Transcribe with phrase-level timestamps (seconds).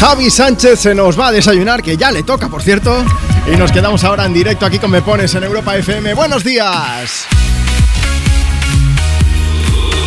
[0.00, 3.04] Javi Sánchez se nos va a desayunar, que ya le toca, por cierto.
[3.52, 6.14] Y nos quedamos ahora en directo aquí con Me Pones en Europa FM.
[6.14, 7.26] ¡Buenos días!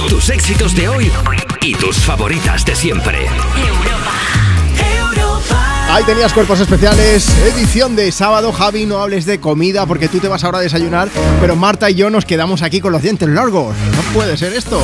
[0.08, 1.12] Tus éxitos de hoy
[1.62, 3.28] y tus favoritas de siempre.
[5.90, 8.52] Ahí tenías cuerpos especiales, edición de sábado.
[8.52, 11.10] Javi, no hables de comida porque tú te vas ahora a desayunar,
[11.42, 13.76] pero Marta y yo nos quedamos aquí con los dientes largos.
[13.96, 14.80] No puede ser esto.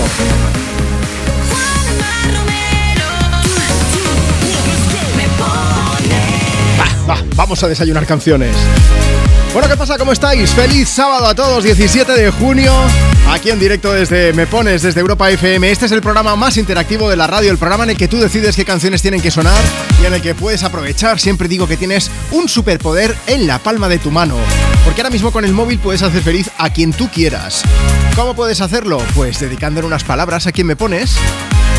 [7.35, 8.55] Vamos a desayunar canciones.
[9.53, 9.97] Bueno, ¿qué pasa?
[9.97, 10.51] ¿Cómo estáis?
[10.51, 12.73] Feliz sábado a todos, 17 de junio,
[13.29, 15.71] aquí en directo desde Me Pones, desde Europa FM.
[15.71, 18.17] Este es el programa más interactivo de la radio, el programa en el que tú
[18.17, 19.63] decides qué canciones tienen que sonar
[20.01, 21.21] y en el que puedes aprovechar.
[21.21, 24.35] Siempre digo que tienes un superpoder en la palma de tu mano,
[24.83, 27.63] porque ahora mismo con el móvil puedes hacer feliz a quien tú quieras.
[28.17, 29.01] ¿Cómo puedes hacerlo?
[29.15, 31.15] Pues dedicándole unas palabras a quien me pones.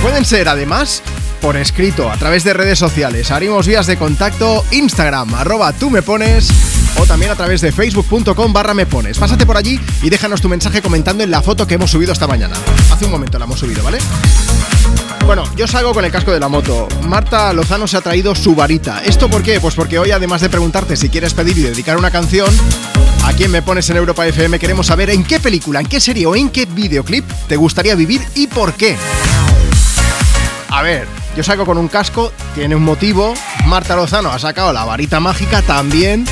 [0.02, 1.02] Pueden ser además
[1.40, 3.30] por escrito a través de redes sociales.
[3.30, 6.48] Abrimos vías de contacto Instagram, arroba tú me pones
[6.98, 9.18] o también a través de facebook.com barra me pones.
[9.18, 12.26] Pásate por allí y déjanos tu mensaje comentando en la foto que hemos subido esta
[12.26, 12.56] mañana.
[12.90, 13.98] Hace un momento la hemos subido, ¿vale?
[15.24, 16.88] Bueno, yo salgo con el casco de la moto.
[17.02, 19.02] Marta Lozano se ha traído su varita.
[19.04, 19.60] ¿Esto por qué?
[19.60, 22.48] Pues porque hoy, además de preguntarte si quieres pedir y dedicar una canción,
[23.24, 26.26] a quién me pones en Europa FM, queremos saber en qué película, en qué serie
[26.26, 28.96] o en qué videoclip te gustaría vivir y por qué.
[30.70, 33.34] A ver, yo saco con un casco, tiene un motivo.
[33.66, 36.24] Marta Lozano ha sacado la varita mágica también.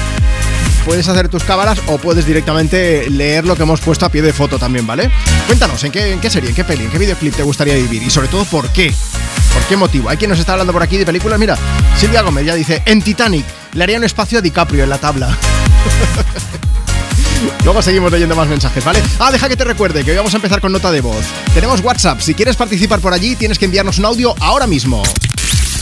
[0.84, 4.34] Puedes hacer tus cábalas o puedes directamente leer lo que hemos puesto a pie de
[4.34, 5.10] foto también, ¿vale?
[5.46, 8.02] Cuéntanos, ¿en qué, en qué serie, en qué peli, en qué videoclip te gustaría vivir?
[8.02, 8.92] Y sobre todo, ¿por qué?
[9.54, 10.10] ¿Por qué motivo?
[10.10, 11.38] Hay quien nos está hablando por aquí de películas.
[11.38, 11.56] Mira,
[11.96, 15.38] Silvia Gómez ya dice, en Titanic le haría un espacio a DiCaprio en la tabla.
[17.64, 19.02] Luego seguimos leyendo más mensajes, ¿vale?
[19.18, 21.24] Ah, deja que te recuerde que hoy vamos a empezar con nota de voz.
[21.54, 22.20] Tenemos WhatsApp.
[22.20, 25.02] Si quieres participar por allí, tienes que enviarnos un audio ahora mismo.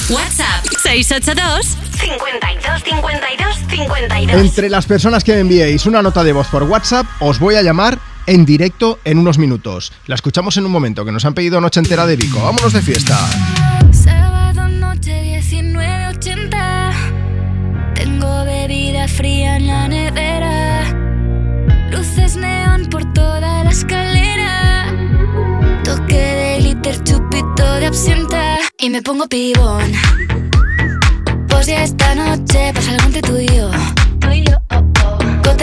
[0.08, 1.66] WhatsApp 682
[2.00, 4.40] 52 52 52.
[4.40, 7.62] Entre las personas que me enviéis una nota de voz por WhatsApp, os voy a
[7.62, 9.92] llamar en directo en unos minutos.
[10.06, 12.42] La escuchamos en un momento, que nos han pedido noche entera de Vico.
[12.42, 13.18] Vámonos de fiesta.
[27.92, 29.92] Absenta Y me pongo pibón.
[31.46, 33.70] Pues ya esta noche pasa algo entre tú y yo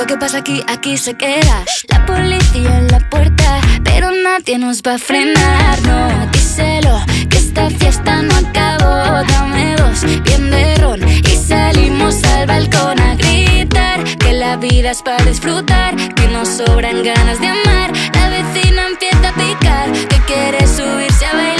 [0.00, 1.62] Lo que pasa aquí, aquí se queda.
[1.88, 5.78] La policía en la puerta Pero nadie nos va a frenar.
[5.82, 9.22] No, díselo Que esta fiesta no acabó.
[9.28, 15.02] Dame dos, bien de ron Y salimos al balcón a gritar Que la vida es
[15.02, 17.92] para disfrutar Que nos sobran ganas de amar.
[18.14, 21.59] La vecina empieza a picar Que quiere subirse a bailar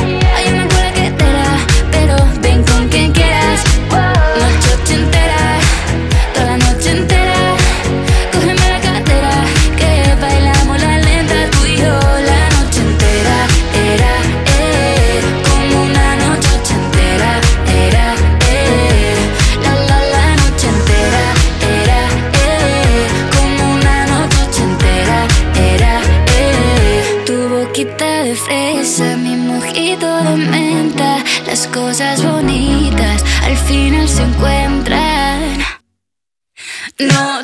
[37.07, 37.40] Noche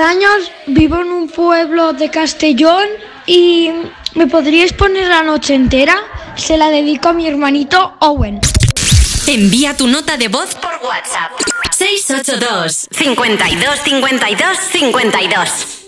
[0.00, 2.86] años, vivo en un pueblo de Castellón
[3.26, 3.70] y
[4.14, 5.96] ¿me podríais poner la noche entera?
[6.36, 8.40] Se la dedico a mi hermanito Owen.
[9.26, 11.32] Envía tu nota de voz por WhatsApp.
[11.70, 15.79] 682 52 52 52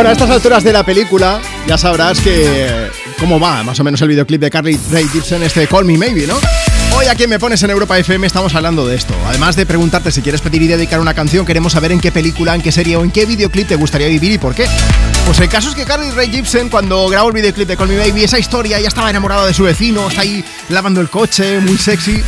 [0.00, 2.88] Bueno, a estas alturas de la película ya sabrás que
[3.18, 6.26] cómo va más o menos el videoclip de Carly Ray Gibson, este Call Me Maybe,
[6.26, 6.38] ¿no?
[6.96, 9.12] Hoy aquí Me Pones en Europa FM estamos hablando de esto.
[9.26, 12.54] Además de preguntarte si quieres pedir y dedicar una canción, queremos saber en qué película,
[12.54, 14.66] en qué serie o en qué videoclip te gustaría vivir y por qué.
[15.26, 17.98] Pues el caso es que Carly Ray Gibson, cuando grabó el videoclip de Call Me
[17.98, 21.76] Maybe, esa historia, ya estaba enamorada de su vecino, está ahí lavando el coche, muy
[21.76, 22.22] sexy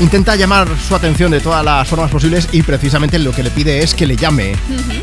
[0.00, 3.82] intenta llamar su atención de todas las formas posibles y precisamente lo que le pide
[3.82, 4.54] es que le llame.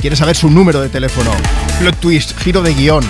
[0.01, 1.31] Quiere saber su número de teléfono.
[1.79, 3.03] Plot twist, giro de guion.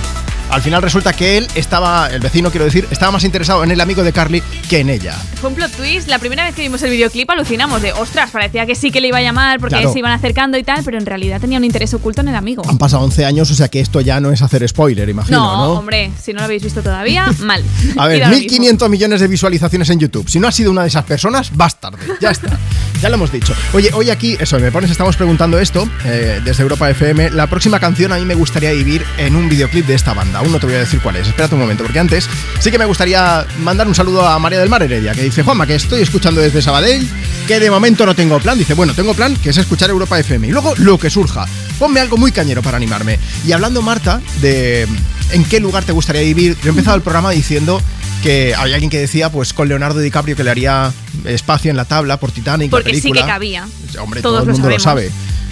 [0.49, 3.81] Al final resulta que él estaba, el vecino quiero decir, estaba más interesado en el
[3.81, 4.43] amigo de Carly
[4.73, 5.15] que en ella.
[5.39, 6.07] Fue un plot twist.
[6.07, 9.09] La primera vez que vimos el videoclip alucinamos de, ostras, parecía que sí que le
[9.09, 11.93] iba a llamar porque se iban acercando y tal, pero en realidad tenía un interés
[11.93, 12.63] oculto en el amigo.
[12.67, 15.57] Han pasado 11 años, o sea que esto ya no es hacer spoiler, imagino, ¿no?
[15.57, 17.63] No, hombre, si no lo habéis visto todavía, mal.
[17.97, 20.27] A ver, 1500 millones de visualizaciones en YouTube.
[20.27, 21.99] Si no has sido una de esas personas, vas tarde.
[22.19, 22.57] Ya está.
[22.99, 23.53] ya lo hemos dicho.
[23.73, 27.29] Oye, hoy aquí, eso, me pones, estamos preguntando esto eh, desde Europa FM.
[27.29, 30.39] La próxima canción a mí me gustaría vivir en un videoclip de esta banda.
[30.39, 31.27] Aún no te voy a decir cuál es.
[31.27, 32.27] Espérate un momento, porque antes
[32.59, 35.67] sí que me gustaría mandar un saludo a María del Mar Heredia, que dice, Juanma,
[35.67, 37.05] que estoy escuchando desde Sabadell,
[37.47, 38.57] que de momento no tengo plan.
[38.57, 40.47] Dice, bueno, tengo plan, que es escuchar Europa FM.
[40.47, 41.45] Y luego lo que surja.
[41.77, 43.19] Ponme algo muy cañero para animarme.
[43.45, 44.87] Y hablando, Marta, de
[45.31, 47.81] en qué lugar te gustaría vivir, yo he empezado el programa diciendo
[48.21, 50.93] que había alguien que decía, pues con Leonardo DiCaprio que le haría
[51.25, 52.69] espacio en la tabla por Titanic.
[52.69, 53.67] Porque sí que cabía.
[53.99, 55.11] Hombre, todo el mundo lo, sabe.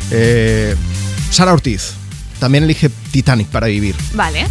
[0.10, 0.74] Eh,
[1.30, 1.96] Sara Ortiz
[2.40, 3.96] también elige Titanic para vivir.
[4.14, 4.48] Vale.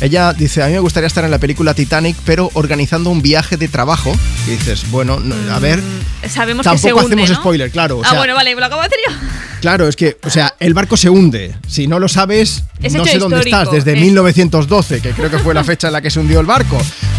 [0.00, 3.56] Ella dice, a mí me gustaría estar en la película Titanic, pero organizando un viaje
[3.56, 4.12] de trabajo.
[4.46, 5.80] Y dices, bueno, a ver...
[5.80, 8.00] Mm, sabemos tampoco que se hacemos spoiler, claro.
[8.04, 9.14] ah, bueno, vale, lo acabo de hacer yo.
[9.60, 11.54] Claro, es que, o sea, el barco se hunde.
[11.68, 15.64] Si no lo sabes, no sé dónde estás, desde 1912, que creo que fue la
[15.64, 16.78] fecha en la que se hundió el barco.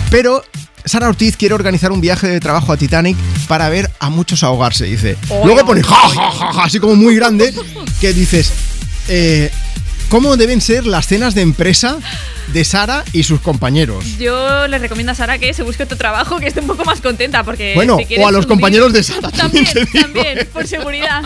[0.10, 0.44] Pero
[0.84, 3.16] Sara Ortiz quiere organizar un viaje de trabajo a Titanic
[3.48, 5.18] para ver a muchos ahogarse, dice.
[5.46, 7.54] Luego pone ja, ja, ja, ja, así como muy grande,
[8.00, 8.52] que dices,
[9.08, 9.52] eh,
[10.12, 11.98] ¿cómo deben ser las cenas de empresa
[12.52, 14.18] de Sara y sus compañeros.
[14.18, 17.00] Yo les recomiendo a Sara que se busque otro trabajo, que esté un poco más
[17.00, 17.74] contenta, porque.
[17.76, 19.66] Bueno, o a los compañeros de Sara también.
[19.94, 20.46] También, ¿eh?
[20.46, 21.22] por seguridad.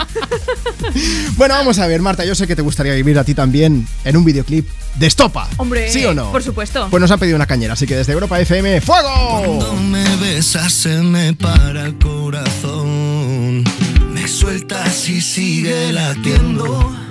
[1.36, 4.16] bueno, vamos a ver, Marta, yo sé que te gustaría vivir a ti también en
[4.16, 5.48] un videoclip de Estopa.
[5.56, 6.30] Hombre, ¿sí o no?
[6.30, 6.86] Por supuesto.
[6.88, 9.42] Pues nos han pedido una cañera, así que desde Europa FM, ¡fuego!
[9.42, 13.64] Cuando me besas se me para el corazón.
[14.12, 17.05] Me sueltas y sigue latiendo.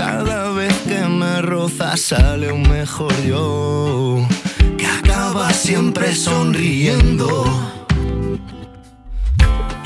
[0.00, 4.26] Cada vez que me rozas sale un mejor yo,
[4.78, 7.44] que acaba siempre sonriendo.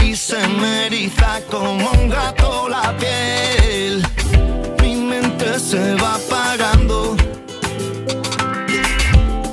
[0.04, 4.06] Y se me eriza como un gato la piel,
[4.80, 7.16] mi mente se va apagando.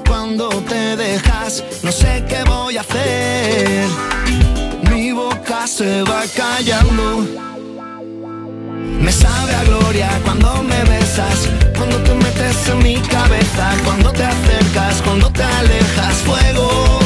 [0.07, 3.87] Cuando te dejas, no sé qué voy a hacer,
[4.91, 7.50] mi boca se va callando.
[8.99, 14.23] Me sabe a gloria cuando me besas, cuando te metes en mi cabeza, cuando te
[14.23, 17.00] acercas, cuando te alejas, fuego.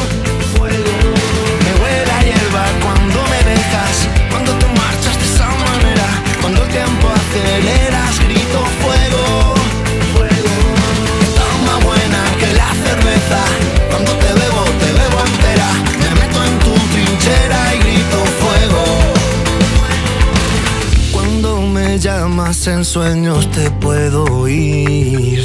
[22.66, 25.44] En sueños te puedo oír.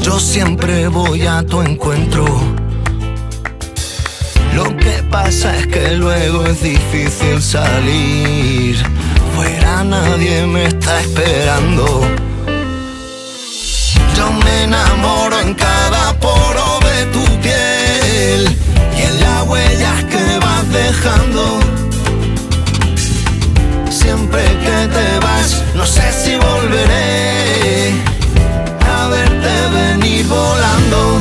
[0.00, 2.24] Yo siempre voy a tu encuentro.
[4.54, 8.76] Lo que pasa es que luego es difícil salir.
[9.34, 12.02] Fuera nadie me está esperando.
[14.16, 18.56] Yo me enamoro en cada poro de tu piel
[18.96, 21.60] y en las huellas que vas dejando
[23.90, 25.15] siempre que te
[25.86, 27.92] no sé si volveré
[28.92, 31.20] a verte venir volando.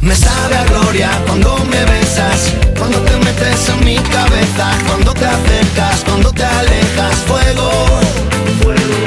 [0.00, 5.24] Me sabe a gloria cuando me besas, cuando te metes en mi cabeza, cuando te
[5.24, 7.70] acercas, cuando te alejas, fuego.
[8.62, 8.98] fuego.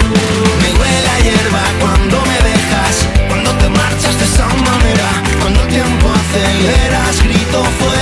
[0.61, 2.95] Me huele a hierba cuando me dejas,
[3.27, 5.09] cuando te marchas de esa manera,
[5.41, 7.94] cuando el tiempo aceleras, grito fuego.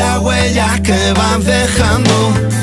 [0.00, 2.59] Las huellas que vas dejando.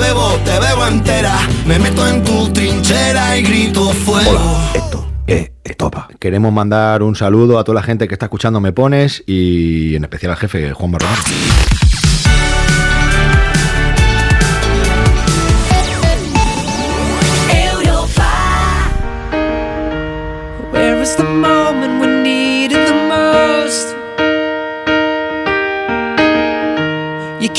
[0.00, 1.36] Bebo, te bebo entera.
[1.66, 4.30] Me meto en tu trinchera y grito fuego.
[4.30, 6.08] Hola, esto es Estopa.
[6.18, 10.04] Queremos mandar un saludo a toda la gente que está escuchando Me Pones y en
[10.04, 11.10] especial al jefe Juan Barrón.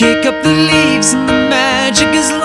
[0.02, 1.31] kick up the leaves
[2.04, 2.41] and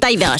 [0.00, 0.39] 52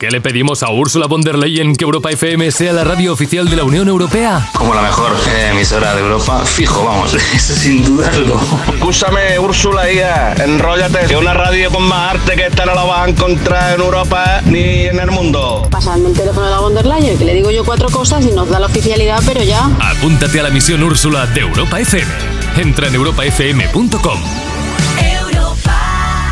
[0.00, 3.50] qué le pedimos a Úrsula von der Leyen que Europa FM sea la radio oficial
[3.50, 4.48] de la Unión Europea?
[4.54, 8.40] Como la mejor eh, emisora de Europa, fijo, vamos, eso sin dudarlo.
[8.72, 11.00] Escúchame, Úrsula, hija, enróllate.
[11.06, 14.40] Que una radio con más arte que esta no la vas a encontrar en Europa
[14.46, 15.68] ni en el mundo.
[15.70, 18.30] Pasarme el teléfono de la von der Leyen, que le digo yo cuatro cosas y
[18.30, 19.66] nos da la oficialidad, pero ya.
[19.80, 22.10] Apúntate a la misión Úrsula de Europa FM.
[22.56, 24.20] Entra en europafm.com.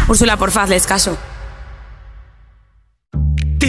[0.08, 1.18] Úrsula, porfa, hazles caso.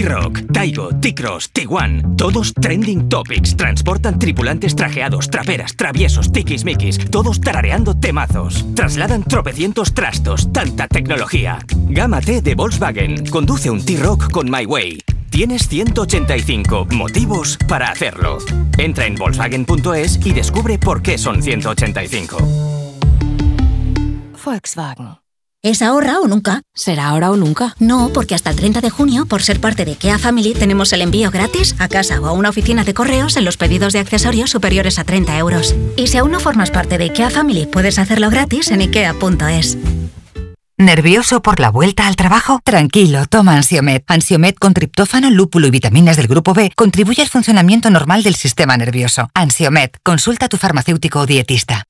[0.09, 3.55] T-Rock, Taigo, T-Cross, Tiguan, todos trending topics.
[3.55, 8.65] Transportan tripulantes trajeados, traperas, traviesos, tiquismiquis, todos tarareando temazos.
[8.75, 11.59] Trasladan tropecientos trastos, tanta tecnología.
[11.89, 15.03] Gama T de Volkswagen, conduce un T-Rock con My Way.
[15.29, 18.39] Tienes 185 motivos para hacerlo.
[18.79, 22.37] Entra en Volkswagen.es y descubre por qué son 185.
[24.43, 25.08] Volkswagen.
[25.61, 26.61] ¿Es ahora o nunca?
[26.73, 27.75] ¿Será ahora o nunca?
[27.79, 31.01] No, porque hasta el 30 de junio, por ser parte de Kia Family, tenemos el
[31.01, 34.51] envío gratis a casa o a una oficina de correos en los pedidos de accesorios
[34.51, 35.75] superiores a 30 euros.
[35.97, 39.77] Y si aún no formas parte de Kia Family, puedes hacerlo gratis en ikea.es.
[40.77, 42.61] ¿Nervioso por la vuelta al trabajo?
[42.63, 44.05] Tranquilo, toma Ansiomet.
[44.07, 48.77] Ansiomet con triptófano, lúpulo y vitaminas del grupo B contribuye al funcionamiento normal del sistema
[48.77, 49.29] nervioso.
[49.33, 51.83] Ansiomet, consulta a tu farmacéutico o dietista.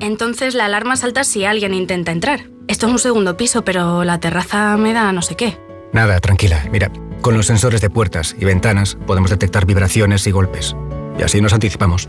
[0.00, 2.53] Entonces la alarma salta si alguien intenta entrar.
[2.66, 5.58] Esto es un segundo piso, pero la terraza me da no sé qué.
[5.92, 6.64] Nada, tranquila.
[6.70, 10.74] Mira, con los sensores de puertas y ventanas podemos detectar vibraciones y golpes.
[11.18, 12.08] Y así nos anticipamos.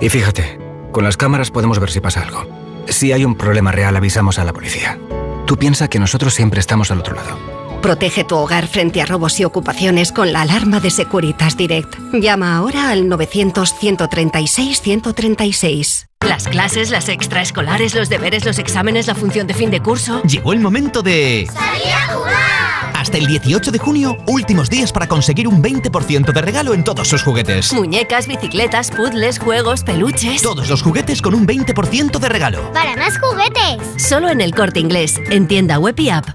[0.00, 0.58] Y fíjate,
[0.92, 2.46] con las cámaras podemos ver si pasa algo.
[2.86, 4.98] Si hay un problema real, avisamos a la policía.
[5.46, 7.38] Tú piensa que nosotros siempre estamos al otro lado.
[7.82, 11.96] Protege tu hogar frente a robos y ocupaciones con la alarma de Securitas Direct.
[12.12, 16.06] Llama ahora al 900-136-136.
[16.26, 20.22] Las clases, las extraescolares, los deberes, los exámenes, la función de fin de curso.
[20.22, 21.48] Llegó el momento de...
[21.52, 22.92] ¡Salir a jugar!
[22.94, 27.08] Hasta el 18 de junio, últimos días para conseguir un 20% de regalo en todos
[27.08, 27.72] sus juguetes.
[27.72, 30.40] Muñecas, bicicletas, puzzles, juegos, peluches.
[30.40, 32.72] Todos los juguetes con un 20% de regalo.
[32.72, 33.80] ¡Para más juguetes!
[33.96, 36.28] Solo en el corte inglés, en tienda web y app.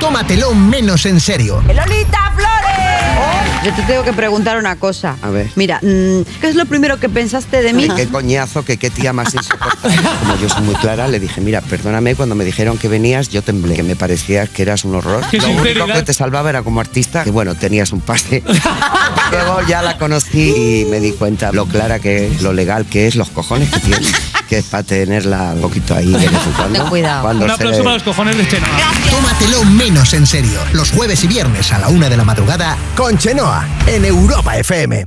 [0.00, 1.62] Tómatelo menos en serio.
[1.66, 2.33] ¡Lolita!
[3.64, 5.16] Yo te tengo que preguntar una cosa.
[5.22, 5.50] A ver.
[5.56, 7.88] Mira, mm, ¿qué es lo primero que pensaste de mí?
[7.96, 9.96] Qué coñazo, que qué tía más insoportable.
[10.20, 13.40] Como yo soy muy clara, le dije, mira, perdóname, cuando me dijeron que venías, yo
[13.42, 15.24] temblé, que me parecía que eras un horror.
[15.30, 18.42] Qué Lo único que te salvaba era como artista, que bueno, tenías un pase.
[19.30, 23.06] Luego ya la conocí y me di cuenta lo clara que es, lo legal que
[23.06, 24.06] es, los cojones que tiene.
[24.48, 26.86] Que es para tenerla un poquito ahí de vez en cuando.
[26.90, 27.22] Cuidado.
[27.22, 28.68] Cuando Un se aplauso le- para los cojones de Chenoa.
[29.10, 30.60] Tómatelo menos en serio.
[30.72, 33.53] Los jueves y viernes a la una de la madrugada con Chenoa
[33.86, 35.06] en Europa FM.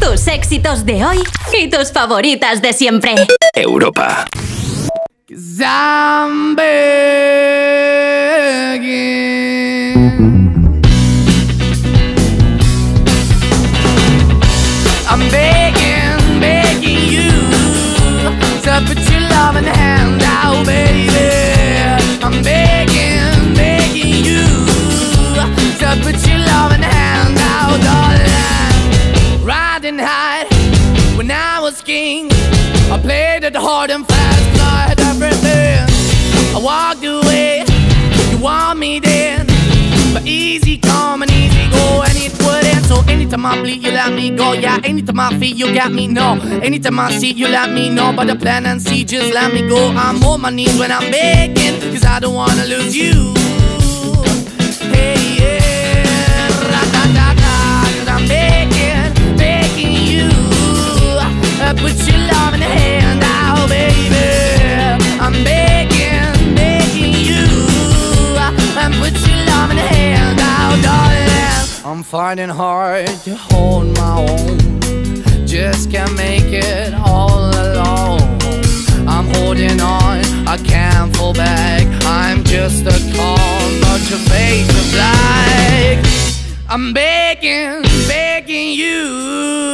[0.00, 1.18] Tus éxitos de hoy
[1.58, 3.14] y tus favoritas de siempre.
[3.54, 4.26] Europa.
[5.30, 6.54] I'm
[26.02, 29.44] put your loving hand out, darling.
[29.44, 30.46] Riding high
[31.16, 32.30] when I was king.
[32.90, 35.86] I played it hard and fast, had everything.
[36.54, 37.64] I walked away,
[38.30, 39.46] you want me then.
[40.12, 42.84] But easy come and easy go, and it wouldn't.
[42.86, 44.52] So anytime I bleed, you let me go.
[44.52, 46.38] Yeah, anytime I feel, you got me, no.
[46.62, 48.12] Anytime I see, you let me know.
[48.14, 49.88] But the plan and see, just let me go.
[49.90, 53.43] I'm on my knees when I'm begging, cause I don't wanna lose you.
[61.64, 64.20] Uh, Put your love in the hand out, baby.
[65.18, 67.46] I'm begging, begging you.
[68.82, 71.86] And put your love in the hand out, darling.
[71.86, 74.58] I'm finding hard to hold my own.
[75.46, 78.20] Just can't make it all alone.
[79.08, 81.86] I'm holding on, I can't fall back.
[82.04, 86.04] I'm just a call, but your face is black.
[86.68, 89.73] I'm begging, begging you.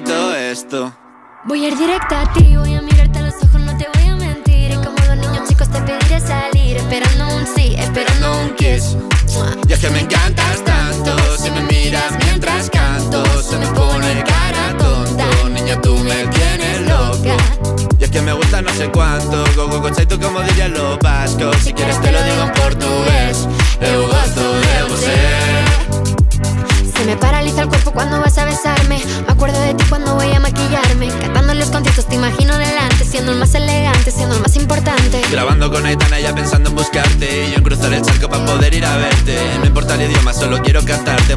[0.00, 0.92] Bonito esto.
[1.44, 3.22] Voy a ir directa a ti, voy a mirarte a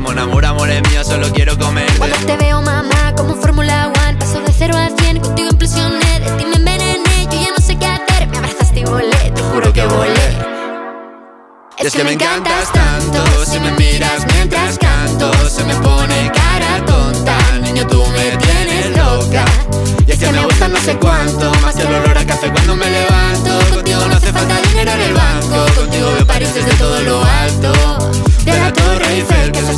[0.02, 4.18] Mon amor, amor es mío, solo quiero comerte Cuando te veo, mamá, como Fórmula One,
[4.18, 7.76] paso de 0 a 100, contigo impresioné, de ti me envenené, yo ya no sé
[7.78, 10.52] qué hacer, me abrazaste y volé, te juro que volé.
[11.82, 16.86] Y es que me encantas tanto Si me miras mientras canto Se me pone cara
[16.86, 17.38] tonta.
[17.64, 19.46] Niño, tú me tienes loca.
[20.06, 22.76] Y es que me gusta no sé cuánto Más que el olor a café cuando
[22.76, 23.60] me levanto.
[23.74, 27.74] Contigo no hace falta dinero en el banco Contigo veo París desde todo lo alto.
[28.46, 29.72] De la Torre Eiffel, que eso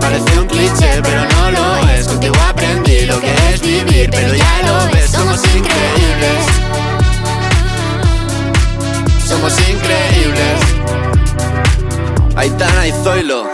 [0.00, 4.62] Parece un cliché Pero no lo es, contigo aprendí lo que es vivir Pero ya
[4.64, 6.60] lo ves, somos increíbles
[9.30, 10.60] somos increíbles.
[12.34, 13.46] Aitana y Zoilo.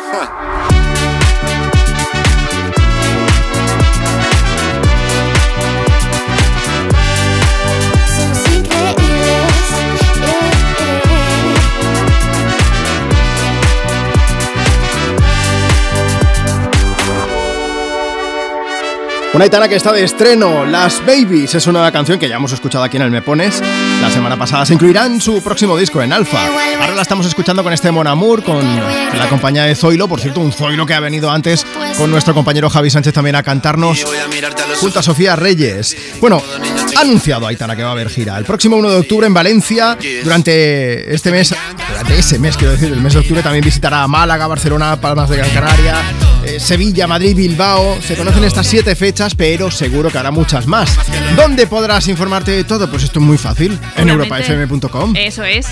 [19.37, 22.83] Una Aitana que está de estreno, Las Babies, es una canción que ya hemos escuchado
[22.83, 23.63] aquí en el Me Pones.
[24.01, 26.39] La semana pasada se incluirá en su próximo disco en Alfa.
[26.81, 30.41] Ahora la estamos escuchando con este Mon Amour, con la compañía de Zoilo, por cierto,
[30.41, 31.67] un Zoilo que ha venido antes
[31.99, 34.07] con nuestro compañero Javi Sánchez también a cantarnos
[34.81, 35.95] junto a Sofía Reyes.
[36.19, 36.43] Bueno,
[36.97, 39.99] ha anunciado Aitana que va a haber gira el próximo 1 de octubre en Valencia.
[40.25, 41.55] Durante este mes,
[41.91, 45.37] durante ese mes, quiero decir, el mes de octubre también visitará Málaga, Barcelona, Palmas de
[45.37, 45.95] Gran Canaria,
[46.47, 48.01] eh, Sevilla, Madrid, Bilbao.
[48.01, 50.97] Se conocen estas siete fechas, pero seguro que habrá muchas más.
[51.37, 52.89] ¿Dónde podrás informarte de todo?
[52.91, 55.15] Pues esto es muy fácil, en europafm.com.
[55.17, 55.67] Eso es.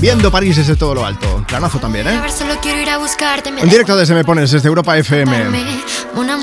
[0.00, 1.44] Viendo París desde todo lo alto.
[1.46, 2.20] Planazo también, ¿eh?
[2.24, 3.50] A solo quiero ir a buscarte.
[3.50, 5.36] me En directo desde Me Pones, desde Europa FM.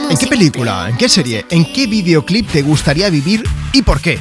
[0.09, 4.19] ¿En qué película, en qué serie, en qué videoclip te gustaría vivir y por qué?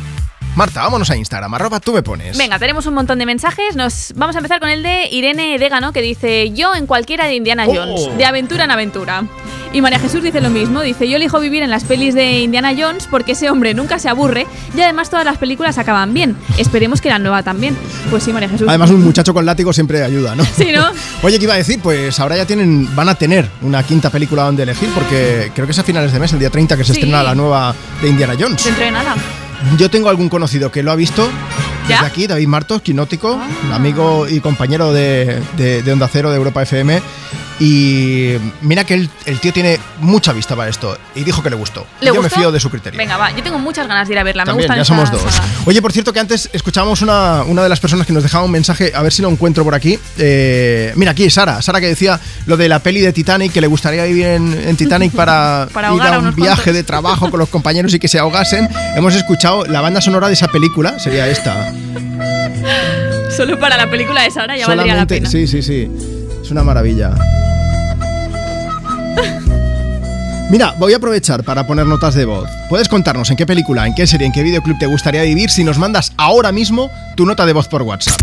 [0.57, 2.39] Marta, vámonos a Instagram, arroba tú me pones.
[2.39, 3.75] Venga, tenemos un montón de mensajes.
[3.75, 7.35] Nos vamos a empezar con el de Irene Dégano que dice yo en cualquiera de
[7.35, 8.15] Indiana Jones, Oh.
[8.17, 9.25] de aventura en aventura.
[9.73, 12.73] Y María Jesús dice lo mismo, dice yo elijo vivir en las pelis de Indiana
[12.79, 16.37] Jones porque ese hombre nunca se aburre y además todas las películas acaban bien.
[16.57, 17.77] Esperemos que la nueva también.
[18.09, 18.69] Pues sí, María Jesús.
[18.69, 20.45] Además, un muchacho con látigo siempre ayuda, ¿no?
[20.57, 20.87] Sí, ¿no?
[21.23, 21.81] Oye, ¿qué iba a decir?
[21.83, 25.73] Pues ahora ya tienen, van a tener una quinta película donde elegir, porque creo que
[25.73, 27.01] es a finales de mes, el día 30, que se Sí.
[27.01, 28.65] estrena la nueva de Indiana Jones.
[28.65, 29.17] Dentro de nada.
[29.79, 31.29] Yo tengo algún conocido que lo ha visto.
[31.89, 31.97] ¿Ya?
[31.97, 33.39] Desde aquí, David Martos, quinótico,
[33.73, 37.03] amigo y compañero de, de- de Onda Cero de Europa FM.
[37.61, 40.99] Y mira que el, el tío tiene mucha vista para esto.
[41.15, 41.87] Y dijo que le gustó.
[42.01, 42.37] ¿Le yo me gustó?
[42.37, 42.99] fío de su criterio.
[42.99, 44.45] Venga, va, yo tengo muchas ganas de ir a verla.
[44.45, 45.41] También, me ya gustan somos dos.
[45.65, 48.51] Oye, por cierto, que antes escuchábamos una, una de las personas que nos dejaba un
[48.51, 49.99] mensaje, a ver si lo encuentro por aquí.
[50.19, 53.67] Eh, mira, aquí Sara, Sara que decía lo de la peli de Titanic, que le
[53.69, 56.75] gustaría vivir en, en Titanic para, Para ir a un viaje cuantos.
[56.75, 58.69] de trabajo con los compañeros y que se ahogasen.
[58.97, 61.73] Hemos escuchado la banda sonora de esa película, sería esta.
[63.37, 65.31] Solo para la película de Sara ya valdría la Solamente, pena.
[65.31, 65.89] sí, sí, sí.
[66.45, 67.15] Es una maravilla.
[70.51, 72.49] Mira, voy a aprovechar para poner notas de voz.
[72.69, 75.65] Puedes contarnos en qué película, en qué serie, en qué videoclip te gustaría vivir si
[75.65, 78.21] nos mandas ahora mismo tu nota de voz por WhatsApp.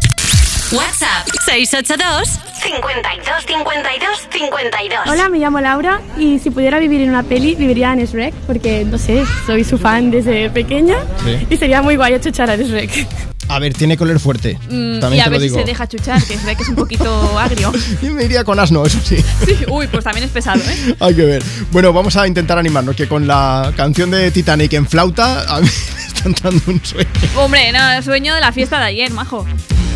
[0.71, 2.29] WhatsApp 682
[2.61, 4.99] 52 52 52.
[5.07, 8.85] Hola, me llamo Laura y si pudiera vivir en una peli, viviría en Shrek porque,
[8.85, 11.47] no sé, soy su fan desde pequeña Sí.
[11.49, 13.07] y sería muy guay chuchar a Shrek.
[13.51, 14.57] A ver, tiene oler fuerte.
[14.69, 16.69] Mm, y También a te lo ver si se deja chuchar, que ve que es
[16.69, 17.73] un poquito agrio.
[18.01, 19.17] Yo me iría con asno, eso sí.
[19.45, 20.95] Sí, uy, pues también es pesado, ¿eh?
[21.01, 21.43] Hay que ver.
[21.69, 25.67] Bueno, vamos a intentar animarnos, que con la canción de Titanic en flauta, a mí
[25.67, 27.09] me está entrando un sueño.
[27.35, 29.45] Hombre, no, sueño de la fiesta de ayer, majo.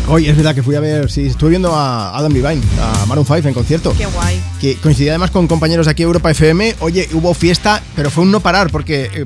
[0.08, 3.26] Oye, es verdad que fui a ver, sí, estuve viendo a Adam Levine, a Maroon
[3.26, 3.94] 5 en concierto.
[3.96, 4.38] Qué guay.
[4.60, 6.76] que coincidía además con compañeros de aquí Europa FM.
[6.80, 9.24] Oye, hubo fiesta, pero fue un no parar porque eh,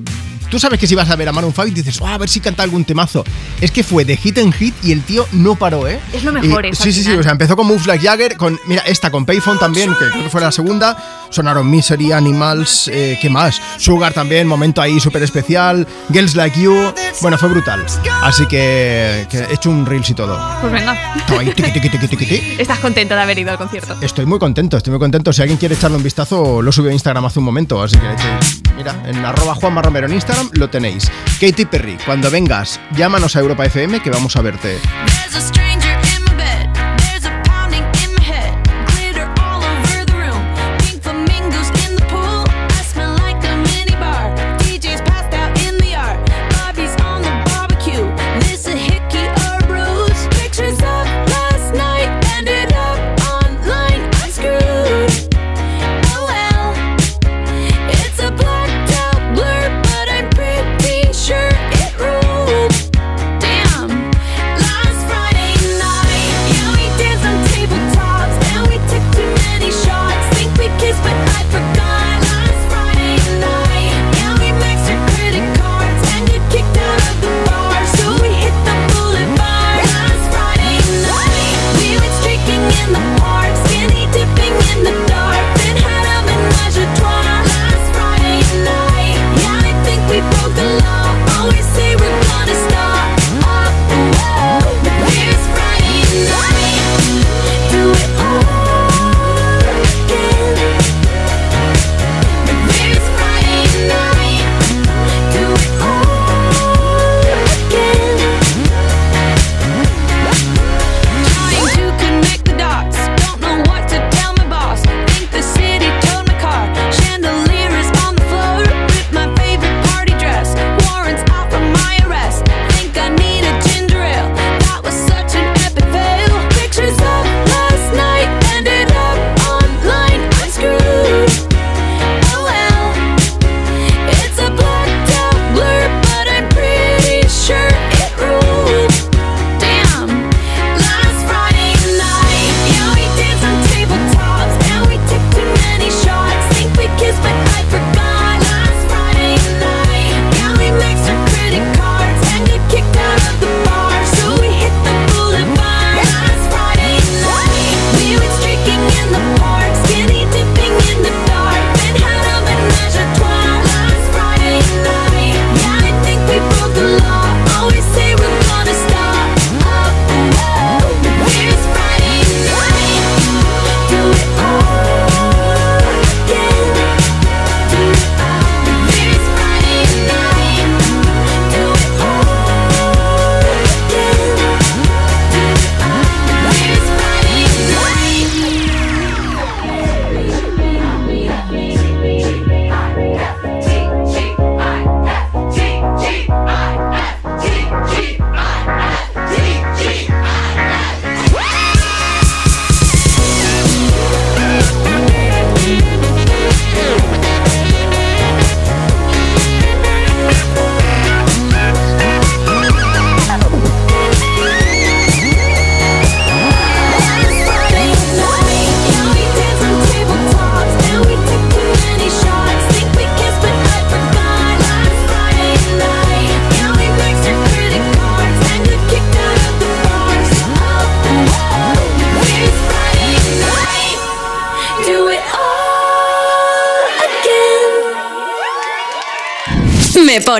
[0.50, 2.40] tú sabes que si vas a ver a Maroon 5 dices, "Oh, a ver si
[2.40, 3.24] canta algún temazo.
[3.60, 6.00] Es que fue de hit en hit y el tío no paró, ¿eh?
[6.12, 8.36] Es lo mejor, Y- eso Sí, sí, sí, o sea, empezó con Moves Like Jagger,
[8.36, 10.96] con, mira, esta con Payphone también, que creo que fue la segunda.
[11.30, 13.60] Sonaron Misery, Animals, eh, ¿qué más?
[13.78, 15.86] Sugar también, momento ahí súper especial.
[16.12, 17.86] Girls Like You, bueno, fue brutal.
[18.22, 20.36] Así que, que he hecho un reels y todo.
[20.60, 21.14] Pues venga.
[21.16, 22.56] Estaba ahí, tiqui, tiqui, tiqui, tiqui, tiqui.
[22.58, 23.96] Estás contento de haber ido al concierto.
[24.00, 25.32] Estoy muy contento, estoy muy contento.
[25.32, 28.08] Si alguien quiere echarle un vistazo, lo subí a Instagram hace un momento, así que
[28.76, 31.11] mira, en arroba Juanma Romero en Instagram lo tenéis.
[31.40, 34.79] Katy Perry, cuando vengas, llámanos a Europa FM que vamos a verte.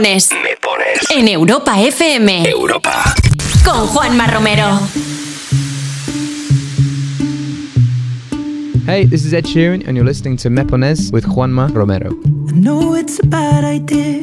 [0.01, 0.31] Pones.
[0.31, 1.11] Me pones.
[1.11, 2.49] En Europa FM.
[2.49, 3.15] Europa.
[3.65, 4.81] Con Juanma Romero.
[8.87, 12.11] Hey, this is Ed Sheeran, and you're listening to Mepones with Juanma Romero.
[12.49, 14.20] I know it's a bad idea,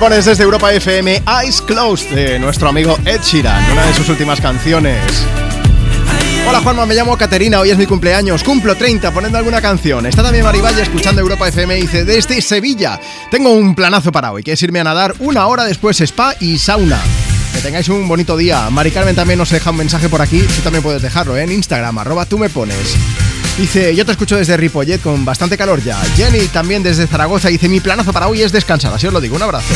[0.00, 4.40] Pones desde Europa FM, Eyes Closed, de nuestro amigo Ed Sheeran, una de sus últimas
[4.40, 5.00] canciones.
[6.46, 10.04] Hola Juanma, me llamo Caterina, hoy es mi cumpleaños, cumplo 30, ponedme alguna canción.
[10.04, 14.42] Está también Maribaya escuchando Europa FM y dice, desde Sevilla, tengo un planazo para hoy,
[14.42, 17.00] que es irme a nadar una hora después spa y sauna.
[17.54, 18.68] Que tengáis un bonito día.
[18.68, 21.42] Mari Carmen también nos deja un mensaje por aquí, tú también puedes dejarlo ¿eh?
[21.42, 22.96] en Instagram, arroba tú me pones.
[23.58, 25.98] Dice, yo te escucho desde Ripollet con bastante calor ya.
[26.14, 29.34] Jenny también desde Zaragoza dice, mi planazo para hoy es descansar, así os lo digo,
[29.34, 29.72] un abrazo.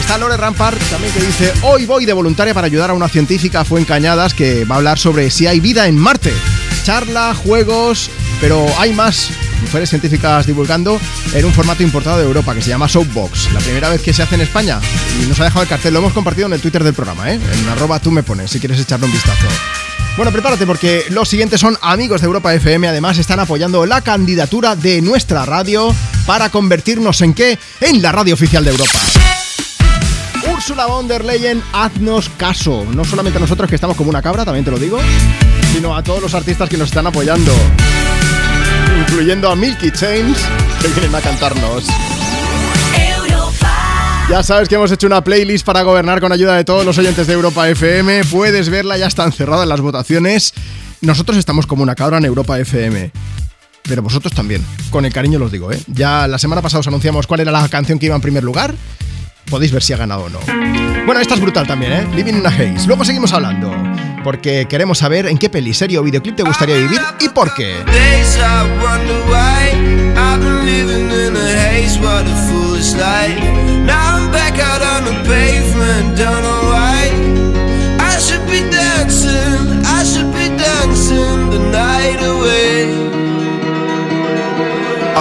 [0.00, 3.64] Está Lore Rampart también que dice, hoy voy de voluntaria para ayudar a una científica
[3.64, 6.32] fue en Cañadas que va a hablar sobre si hay vida en Marte.
[6.84, 9.30] Charla, juegos, pero hay más
[9.62, 11.00] mujeres científicas divulgando
[11.32, 13.52] en un formato importado de Europa que se llama Soapbox.
[13.52, 14.80] La primera vez que se hace en España
[15.22, 17.34] y nos ha dejado el cartel, lo hemos compartido en el Twitter del programa, ¿eh?
[17.34, 19.46] en arroba tú me pones si quieres echarle un vistazo.
[20.16, 24.74] Bueno, prepárate porque los siguientes son amigos de Europa FM, además están apoyando la candidatura
[24.74, 25.94] de nuestra radio
[26.24, 27.58] para convertirnos en qué?
[27.82, 28.98] En la radio oficial de Europa.
[30.50, 32.86] Úrsula von der Leyen, haznos caso.
[32.94, 34.98] No solamente a nosotros que estamos como una cabra, también te lo digo,
[35.74, 37.52] sino a todos los artistas que nos están apoyando,
[39.00, 40.38] incluyendo a Milky Chains,
[40.80, 41.84] que vienen a cantarnos.
[44.28, 47.28] Ya sabes que hemos hecho una playlist para gobernar con ayuda de todos los oyentes
[47.28, 48.24] de Europa FM.
[48.24, 50.52] Puedes verla, ya están cerradas las votaciones.
[51.00, 53.12] Nosotros estamos como una cabra en Europa FM.
[53.84, 54.66] Pero vosotros también.
[54.90, 55.80] Con el cariño los digo, ¿eh?
[55.86, 58.74] Ya la semana pasada os anunciamos cuál era la canción que iba en primer lugar.
[59.48, 60.40] Podéis ver si ha ganado o no.
[61.06, 62.08] Bueno, esta es brutal también, ¿eh?
[62.16, 62.84] Living in a Haze.
[62.88, 63.72] Luego seguimos hablando.
[64.24, 67.76] Porque queremos saber en qué peli, serie o videoclip te gustaría vivir y por qué.
[73.86, 77.00] Now I'm back out on the pavement, don't know why.
[78.00, 82.74] I should be dancing, I should be dancing the night away.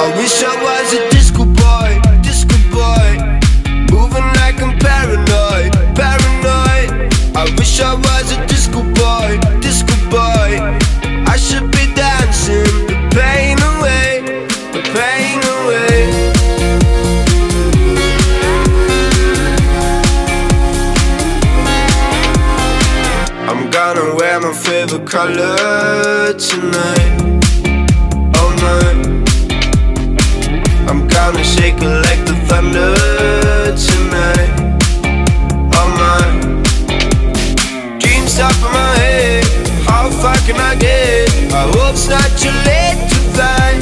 [0.01, 1.89] I wish I was a disco boy,
[2.21, 3.09] disco boy.
[3.93, 6.89] Moving like I'm paranoid, paranoid.
[7.35, 9.39] I wish I was a disco boy.
[25.15, 27.15] Color tonight.
[28.35, 28.91] Oh my.
[30.89, 32.93] I'm gonna shake it like the thunder
[33.87, 34.51] tonight.
[35.79, 36.25] Oh my.
[37.97, 39.45] Dreams top of my head.
[39.87, 41.29] How far can I get?
[41.59, 43.79] I hope it's not too late to find.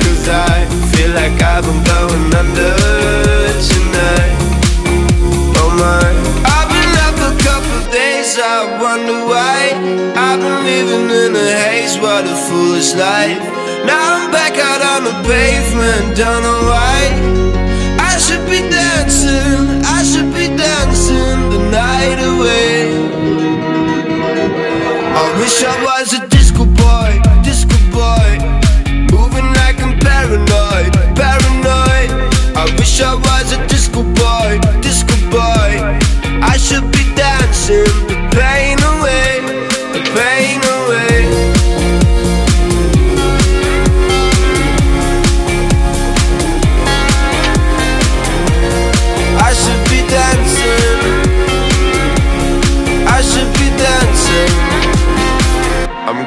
[0.00, 2.74] Cause I feel like I've been going under
[3.70, 4.36] tonight.
[5.60, 6.08] Oh my.
[6.54, 9.59] I've been up a couple days, I wonder why.
[10.30, 13.42] I've been living in a haze, what a foolish life.
[13.84, 16.98] Now I'm back out on the pavement, don't know why.
[17.98, 22.94] I should be dancing, I should be dancing the night away.
[25.18, 27.10] I wish I was a disco boy,
[27.42, 28.30] disco boy.
[29.10, 32.10] Moving like I'm paranoid, paranoid.
[32.54, 35.70] I wish I was a disco boy, disco boy.
[36.40, 38.19] I should be dancing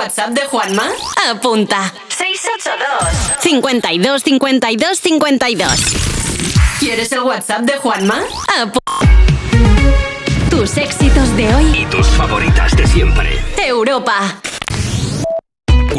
[0.00, 0.88] WhatsApp de Juanma?
[1.28, 1.92] Apunta.
[2.08, 5.68] 682 52 52 52
[6.78, 8.22] ¿Quieres el WhatsApp de Juanma?
[8.58, 8.98] Apunta.
[10.48, 11.82] Tus éxitos de hoy.
[11.82, 13.38] Y tus favoritas de siempre.
[13.58, 14.40] Europa.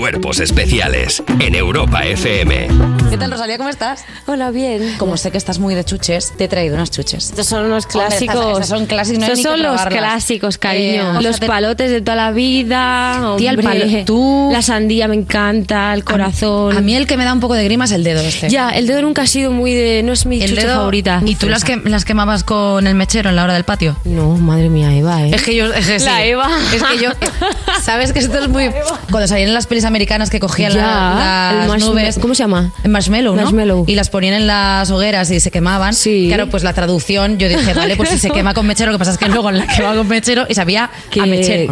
[0.01, 2.67] Cuerpos especiales en Europa FM.
[3.11, 3.57] ¿Qué tal, Rosalía?
[3.59, 4.03] ¿Cómo estás?
[4.25, 4.95] Hola, bien.
[4.97, 7.25] Como sé que estás muy de chuches, te he traído unas chuches.
[7.29, 8.51] Estos son unos Hombre, estas- clásicos.
[8.53, 9.99] estas son clásicos, no hay Estos ni que son los probarlas.
[9.99, 11.19] clásicos, cariño.
[11.19, 13.35] Eh, los palotes de toda la vida.
[13.37, 16.75] Tía, el palo- tú- La sandía me encanta, el corazón.
[16.75, 18.49] A mí el que me da un poco de grima es el dedo este.
[18.49, 20.01] Ya, el dedo nunca ha sido muy de.
[20.01, 21.21] No es mi el chuche dedo favorita.
[21.23, 23.95] ¿Y tú las, que, las quemabas con el mechero en la hora del patio?
[24.05, 25.31] No, madre mía, Eva, ¿eh?
[25.35, 25.71] Es que yo.
[25.71, 26.05] Es que sí.
[26.07, 26.49] La Eva.
[26.73, 27.11] Es que yo.
[27.83, 28.71] ¿Sabes que esto es muy.
[29.11, 32.19] Cuando salían las pelis americanas que cogían la- Ya, las marshmallow- nubes.
[32.19, 32.71] ¿Cómo se llama?
[32.83, 33.41] En marshmallow, ¿no?
[33.43, 33.83] Marshmallow.
[33.87, 35.93] Y las ponían en las hogueras y se quemaban.
[35.93, 36.25] Sí.
[36.27, 38.99] Claro, pues la traducción, yo dije, vale, pues si se quema con mechero, lo que
[38.99, 40.89] pasa es que luego la quema con mechero y sabía
[41.21, 41.71] a mechero.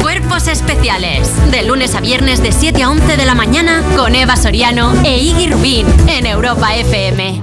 [0.00, 1.30] Cuerpos especiales.
[1.50, 5.18] De lunes a viernes de 7 a 11 de la mañana con Eva Soriano e
[5.18, 7.42] Iggy Rubín en Europa FM.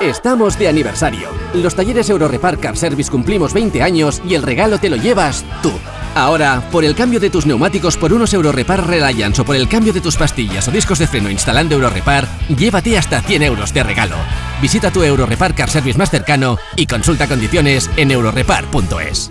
[0.00, 1.28] Estamos de aniversario.
[1.54, 5.72] Los talleres Eurorepar Car Service cumplimos 20 años y el regalo te lo llevas tú.
[6.14, 9.92] Ahora, por el cambio de tus neumáticos por unos Eurorepar Reliance o por el cambio
[9.92, 14.16] de tus pastillas o discos de freno instalando Eurorepar, llévate hasta 100 euros de regalo.
[14.62, 19.30] Visita tu Eurorepar Car Service más cercano y consulta condiciones en eurorepar.es.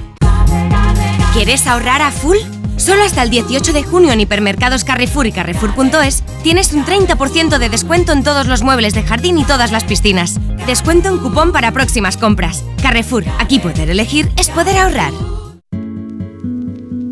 [1.34, 2.38] ¿Quieres ahorrar a full?
[2.78, 7.70] Solo hasta el 18 de junio en hipermercados Carrefour y Carrefour.es tienes un 30% de
[7.70, 10.40] descuento en todos los muebles de jardín y todas las piscinas.
[10.68, 12.64] Descuento en cupón para próximas compras.
[12.82, 15.12] Carrefour, aquí poder elegir es poder ahorrar.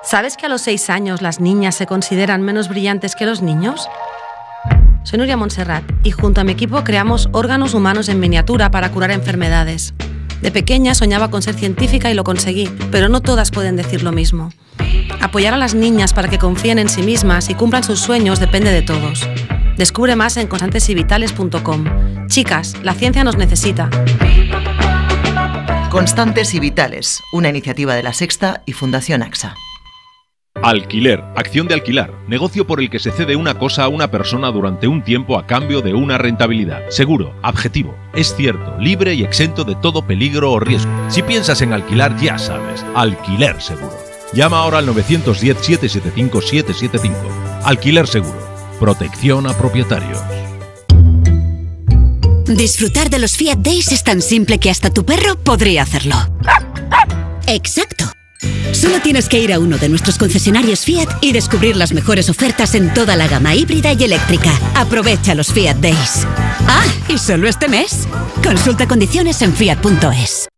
[0.03, 3.89] ¿Sabes que a los 6 años las niñas se consideran menos brillantes que los niños?
[5.05, 9.11] Soy Nuria Montserrat y junto a mi equipo creamos órganos humanos en miniatura para curar
[9.11, 9.95] enfermedades.
[10.41, 14.13] De pequeña soñaba con ser científica y lo conseguí, pero no todas pueden decir lo
[14.13, 14.53] mismo.
[15.21, 18.71] Apoyar a las niñas para que confíen en sí mismas y cumplan sus sueños depende
[18.71, 19.29] de todos.
[19.77, 22.27] Descubre más en constantesivitales.com.
[22.27, 23.91] Chicas, la ciencia nos necesita.
[25.91, 29.55] Constantes y Vitales, una iniciativa de la Sexta y Fundación AXA.
[30.63, 34.51] Alquiler, acción de alquilar, negocio por el que se cede una cosa a una persona
[34.51, 36.83] durante un tiempo a cambio de una rentabilidad.
[36.91, 40.91] Seguro, objetivo, es cierto, libre y exento de todo peligro o riesgo.
[41.09, 43.97] Si piensas en alquilar, ya sabes, alquiler seguro.
[44.33, 47.13] Llama ahora al 910-775-775.
[47.65, 48.41] Alquiler seguro,
[48.81, 50.19] protección a propietarios.
[52.47, 56.17] Disfrutar de los Fiat Days es tan simple que hasta tu perro podría hacerlo.
[57.47, 58.18] Exacto.
[58.73, 62.75] Solo tienes que ir a uno de nuestros concesionarios Fiat y descubrir las mejores ofertas
[62.75, 64.51] en toda la gama híbrida y eléctrica.
[64.75, 66.27] Aprovecha los Fiat Days.
[66.67, 68.07] Ah, y solo este mes.
[68.43, 70.49] Consulta condiciones en fiat.es.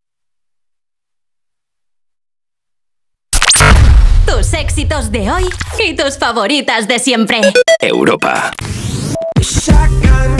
[4.26, 5.44] Tus éxitos de hoy
[5.84, 7.40] y tus favoritas de siempre.
[7.80, 8.52] Europa.
[9.40, 10.39] Shotgun,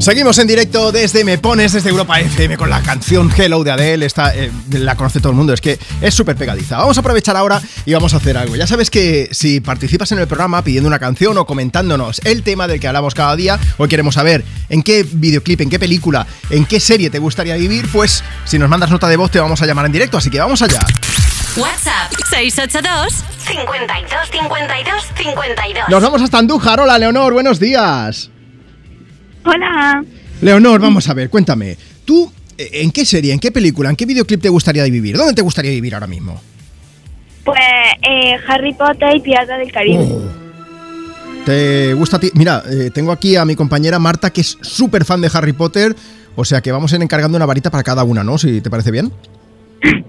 [0.00, 4.06] Seguimos en directo desde Me Pones, desde Europa FM, con la canción Hello de Adele.
[4.06, 6.78] Esta, eh, la conoce todo el mundo, es que es súper pegadiza.
[6.78, 8.56] Vamos a aprovechar ahora y vamos a hacer algo.
[8.56, 12.66] Ya sabes que si participas en el programa pidiendo una canción o comentándonos el tema
[12.66, 16.64] del que hablamos cada día, o queremos saber en qué videoclip, en qué película, en
[16.64, 19.66] qué serie te gustaría vivir, pues si nos mandas nota de voz te vamos a
[19.66, 20.16] llamar en directo.
[20.16, 20.80] Así que vamos allá.
[21.58, 23.12] WhatsApp 682
[23.46, 25.88] 52 52 52.
[25.90, 26.80] Nos vamos hasta Andújar.
[26.80, 28.30] Hola, Leonor, buenos días.
[29.44, 30.04] Hola.
[30.40, 31.76] Leonor, vamos a ver, cuéntame.
[32.04, 35.16] ¿Tú eh, en qué serie, en qué película, en qué videoclip te gustaría vivir?
[35.16, 36.40] ¿Dónde te gustaría vivir ahora mismo?
[37.44, 37.58] Pues
[38.02, 40.02] eh, Harry Potter y Pirata del Caribe.
[40.02, 40.22] Oh.
[41.44, 42.30] ¿Te gusta a ti?
[42.34, 45.96] Mira, eh, tengo aquí a mi compañera Marta, que es súper fan de Harry Potter.
[46.36, 48.38] O sea que vamos a ir encargando una varita para cada una, ¿no?
[48.38, 49.12] Si te parece bien.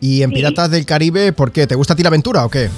[0.00, 0.34] Y en Sí.
[0.34, 1.64] Piratas del Caribe, ¿por qué?
[1.68, 2.68] ¿Te gusta a ti la aventura o qué?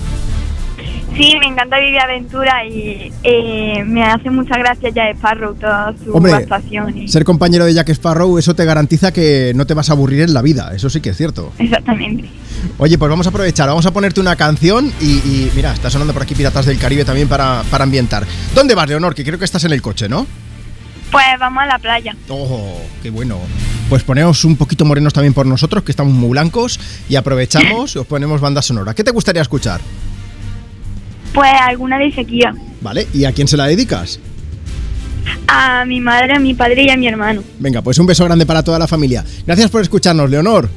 [1.17, 6.13] Sí, me encanta vivir aventura y eh, me hace mucha gracia ya Sparrow, toda su
[6.13, 7.09] Hombre, actuación.
[7.09, 10.35] Ser compañero de Jack Sparrow, eso te garantiza que no te vas a aburrir en
[10.35, 10.73] la vida.
[10.75, 11.53] Eso sí que es cierto.
[11.59, 12.29] Exactamente.
[12.79, 16.13] Oye, pues vamos a aprovechar, vamos a ponerte una canción y, y mira, está sonando
[16.13, 18.27] por aquí Piratas del Caribe también para, para ambientar.
[18.55, 19.15] ¿Dónde vas, Leonor?
[19.15, 20.27] Que creo que estás en el coche, ¿no?
[21.13, 22.17] Pues vamos a la playa.
[22.29, 23.39] Oh, qué bueno.
[23.89, 27.99] Pues ponemos un poquito morenos también por nosotros, que estamos muy blancos, y aprovechamos y
[27.99, 28.95] os ponemos banda sonora.
[28.95, 29.81] ¿Qué te gustaría escuchar?
[31.35, 32.55] Pues alguna de Shakira.
[32.81, 33.07] ¿Vale?
[33.13, 34.21] ¿Y a quién se la dedicas?
[35.49, 37.43] A mi madre, a mi padre y a mi hermano.
[37.59, 39.25] Venga, pues un beso grande para toda la familia.
[39.47, 40.71] Gracias por escucharnos, Leonor.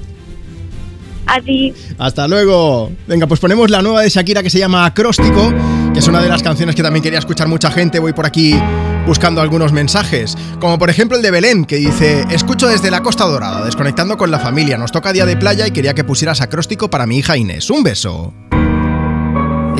[1.27, 1.73] A ti.
[1.97, 2.91] Hasta luego.
[3.07, 5.53] Venga, pues ponemos la nueva de Shakira que se llama Acróstico,
[5.93, 7.99] que es una de las canciones que también quería escuchar mucha gente.
[7.99, 8.55] Voy por aquí
[9.05, 13.25] buscando algunos mensajes, como por ejemplo el de Belén, que dice, escucho desde la Costa
[13.25, 16.89] Dorada, desconectando con la familia, nos toca día de playa y quería que pusieras acróstico
[16.89, 17.69] para mi hija Inés.
[17.69, 18.33] Un beso.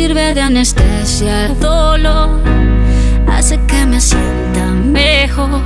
[0.00, 2.30] Sirve de anestesia al dolor.
[3.28, 5.60] Hace que me sienta mejor.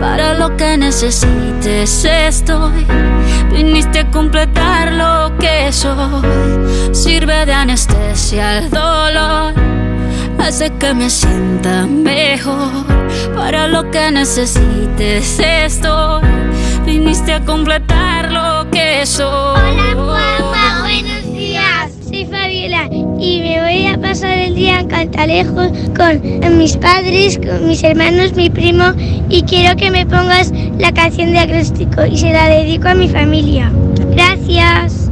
[0.00, 2.84] Para lo que necesites estoy.
[3.52, 6.24] Viniste a completar lo que soy.
[6.92, 9.54] Sirve de anestesia al dolor.
[10.40, 12.84] Hace que me sienta mejor.
[13.36, 16.22] Para lo que necesites estoy.
[16.84, 19.22] Viniste a completar lo que soy.
[19.30, 21.92] Hola Juanma, buenos días.
[22.08, 22.88] Soy Fabiola
[23.18, 28.34] y me voy a pasar el día en Cantalejos con mis padres, con mis hermanos,
[28.34, 28.92] mi primo
[29.28, 33.08] y quiero que me pongas la canción de acróstico y se la dedico a mi
[33.08, 33.72] familia.
[34.12, 35.10] Gracias.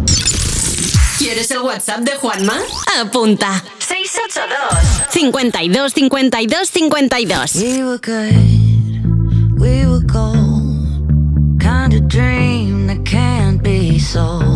[1.18, 2.54] ¿Quieres el WhatsApp de Juanma?
[3.00, 3.64] Apunta.
[3.78, 11.60] 682 52 52 52 We were good, we were gold.
[11.60, 14.55] Kind of dream that can't be sold.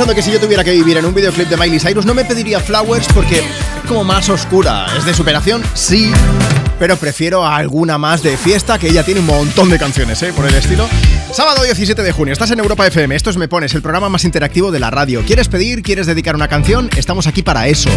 [0.00, 2.24] pensando que si yo tuviera que vivir en un videoclip de Miley Cyrus no me
[2.24, 3.44] pediría Flowers porque es
[3.86, 4.86] como más oscura.
[4.96, 6.10] Es de superación, sí,
[6.78, 10.32] pero prefiero alguna más de fiesta que ella tiene un montón de canciones, ¿eh?
[10.34, 10.88] Por el estilo.
[11.32, 13.14] Sábado 17 de junio, estás en Europa FM.
[13.14, 15.22] Esto es Me Pones, el programa más interactivo de la radio.
[15.26, 15.82] ¿Quieres pedir?
[15.82, 16.88] ¿Quieres dedicar una canción?
[16.96, 17.90] Estamos aquí para eso.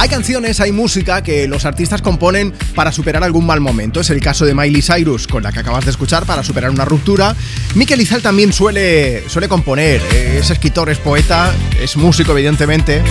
[0.00, 4.00] Hay canciones, hay música que los artistas componen para superar algún mal momento.
[4.00, 6.86] Es el caso de Miley Cyrus, con la que acabas de escuchar, para superar una
[6.86, 7.36] ruptura.
[7.74, 10.00] Mikel Izal también suele, suele componer.
[10.10, 13.02] Es escritor, es poeta, es músico, evidentemente.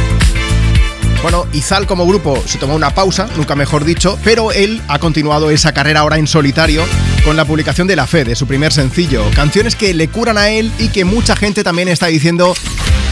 [1.21, 5.49] Bueno, Izal como grupo se tomó una pausa, nunca mejor dicho, pero él ha continuado
[5.49, 6.85] esa carrera ahora en solitario
[7.25, 9.29] con la publicación de La Fe, de su primer sencillo.
[9.35, 12.53] Canciones que le curan a él y que mucha gente también está diciendo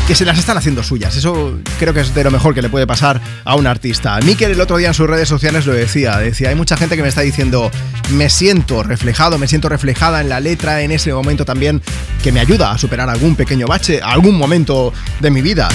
[0.07, 1.17] que se las están haciendo suyas.
[1.17, 4.17] Eso creo que es de lo mejor que le puede pasar a un artista.
[4.23, 7.01] Miquel el otro día en sus redes sociales lo decía, decía, hay mucha gente que
[7.01, 7.69] me está diciendo,
[8.11, 11.81] me siento reflejado, me siento reflejada en la letra en ese momento también
[12.23, 15.67] que me ayuda a superar algún pequeño bache, algún momento de mi vida.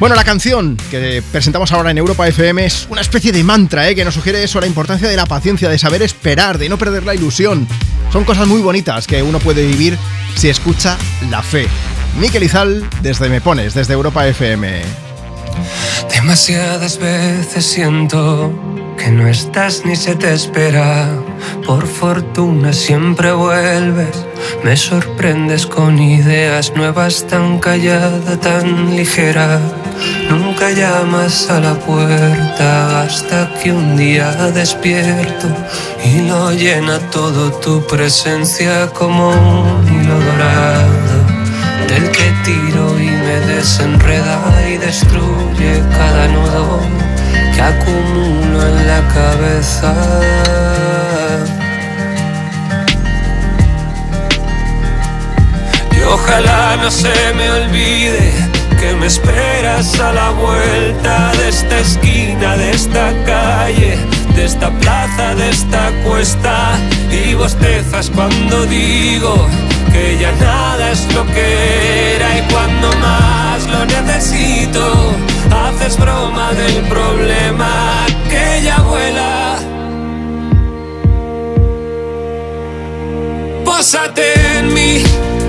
[0.00, 3.94] Bueno, la canción que presentamos ahora en Europa FM es una especie de mantra ¿eh?
[3.94, 7.04] que nos sugiere eso, la importancia de la paciencia, de saber esperar, de no perder
[7.04, 7.68] la ilusión.
[8.12, 9.96] Son cosas muy bonitas que uno puede vivir
[10.34, 10.98] si escucha
[11.30, 11.68] la fe.
[12.18, 15.07] Miquel Izal, desde Me Pones, desde Europa FM.
[16.14, 18.52] Demasiadas veces siento
[18.96, 21.08] que no estás ni se te espera.
[21.64, 24.26] Por fortuna siempre vuelves.
[24.64, 29.60] Me sorprendes con ideas nuevas tan callada, tan ligera.
[30.28, 35.48] Nunca llamas a la puerta hasta que un día despierto
[36.04, 41.38] y lo llena todo tu presencia como un hilo dorado
[41.88, 46.80] del que tiro y desenreda y destruye cada nudo
[47.54, 49.94] que acumulo en la cabeza.
[55.96, 58.32] Y ojalá no se me olvide
[58.80, 63.98] que me esperas a la vuelta de esta esquina, de esta calle,
[64.38, 66.78] de esta plaza, de esta cuesta.
[67.10, 69.34] Y bostezas cuando digo
[69.92, 74.84] que ya nada es lo que era y cuando más lo necesito,
[75.50, 79.58] haces broma del problema que ya vuela.
[83.64, 85.02] Pósate en mí,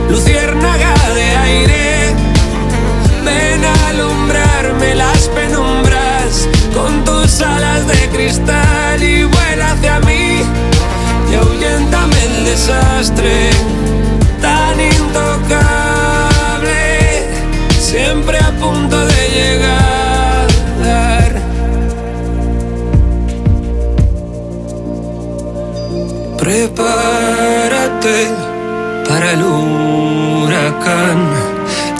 [0.10, 0.89] luciérnaga
[14.42, 15.24] tan intocable,
[17.80, 20.48] siempre a punto de llegar.
[26.38, 28.28] Prepárate
[29.08, 31.20] para el huracán,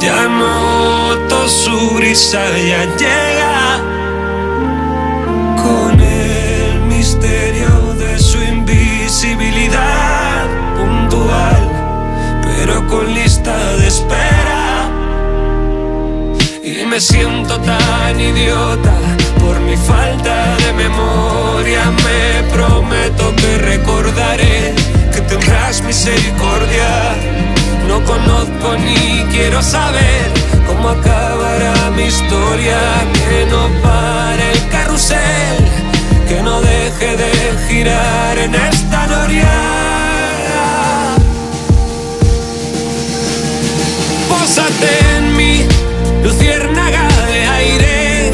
[0.02, 3.29] ya noto su brisa, ya llega
[17.00, 18.94] me siento tan idiota
[19.40, 21.82] por mi falta de memoria.
[22.06, 24.76] Me prometo que recordaré
[25.14, 26.90] que tendrás misericordia.
[27.88, 30.26] No conozco ni quiero saber
[30.68, 32.80] cómo acabará mi historia.
[33.30, 35.58] Que no pare el carrusel,
[36.28, 37.32] que no deje de
[37.70, 39.54] girar en esta noria.
[44.28, 45.49] Pósate en mí,
[46.24, 48.32] luciérnaga de aire.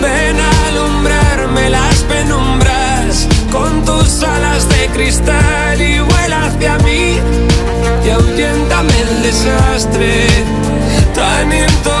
[0.00, 7.18] Ven a alumbrarme las penumbras con tus alas de cristal y vuela hacia mí
[8.04, 10.26] y ahuyéntame el desastre
[11.14, 11.91] tan intocable,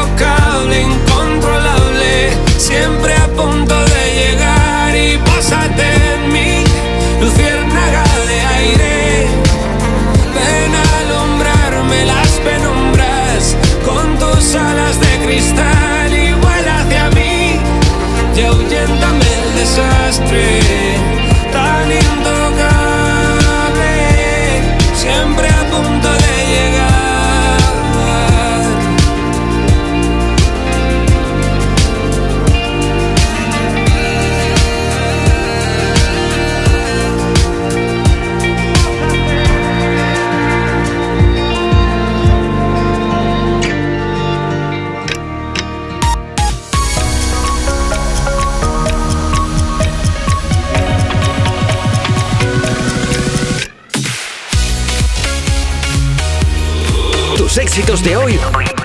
[57.72, 58.38] éxitos de hoy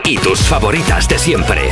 [0.06, 1.70] y tus favoritas de siempre.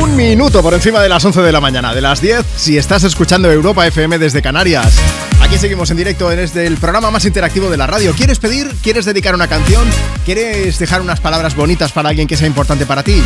[0.00, 3.04] Un minuto por encima de las 11 de la mañana, de las 10, si estás
[3.04, 5.15] escuchando Europa FM desde Canarias.
[5.58, 8.12] Seguimos en directo desde el programa más interactivo de la radio.
[8.12, 8.68] ¿Quieres pedir?
[8.82, 9.88] ¿Quieres dedicar una canción?
[10.24, 13.22] ¿Quieres dejar unas palabras bonitas para alguien que sea importante para ti?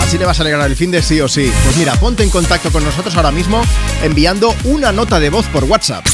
[0.00, 1.50] Así le vas a alegrar el fin de sí o sí.
[1.64, 3.62] Pues mira, ponte en contacto con nosotros ahora mismo
[4.02, 6.04] enviando una nota de voz por WhatsApp.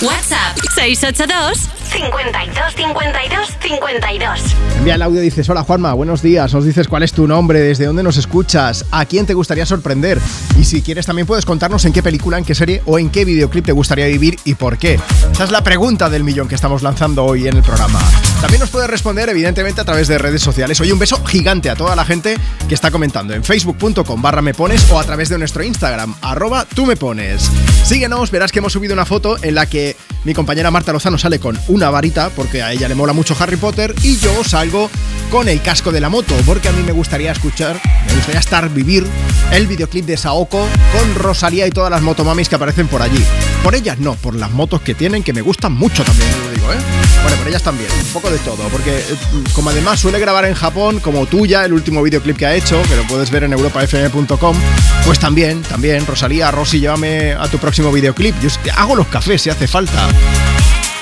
[0.00, 4.40] WhatsApp 682 52 52 52.
[4.76, 7.60] Envía el audio y dices, hola Juanma, buenos días, nos dices cuál es tu nombre,
[7.60, 10.20] desde dónde nos escuchas, a quién te gustaría sorprender
[10.58, 13.24] y si quieres también puedes contarnos en qué película, en qué serie o en qué
[13.24, 15.00] videoclip te gustaría vivir y por qué.
[15.32, 17.98] Esa es la pregunta del millón que estamos lanzando hoy en el programa.
[18.42, 20.78] También nos puedes responder evidentemente a través de redes sociales.
[20.80, 22.36] Hoy un beso gigante a toda la gente
[22.68, 26.66] que está comentando en facebook.com barra me pones o a través de nuestro Instagram, arroba
[26.66, 27.50] tú me pones.
[27.84, 31.38] Síguenos, verás que hemos subido una foto en la que mi compañera Marta Lozano sale
[31.38, 34.90] con una varita porque a ella le mola mucho Harry Potter y yo salgo
[35.30, 38.68] con el casco de la moto porque a mí me gustaría escuchar, me gustaría estar,
[38.70, 39.06] vivir
[39.52, 43.22] el videoclip de Saoko con Rosalía y todas las motomamis que aparecen por allí.
[43.62, 46.72] Por ellas no, por las motos que tienen que me gustan mucho también, lo digo,
[46.72, 46.76] ¿eh?
[47.22, 49.16] Bueno, por ellas también, un poco de todo, porque eh,
[49.52, 52.96] como además suele grabar en Japón, como tuya, el último videoclip que ha hecho, que
[52.96, 54.56] lo puedes ver en europafm.com,
[55.04, 58.34] pues también, también, Rosalía, Rosy, llévame a tu próximo videoclip.
[58.40, 60.08] Yo hago los cafés si hace falta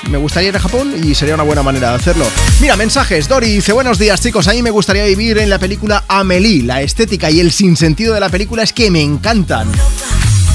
[0.09, 2.25] me gustaría ir a Japón y sería una buena manera de hacerlo.
[2.59, 3.27] Mira, mensajes.
[3.27, 6.63] Dori dice, buenos días chicos, a mí me gustaría vivir en la película Amelie.
[6.63, 9.71] La estética y el sinsentido de la película es que me encantan.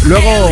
[0.05, 0.51] Luego...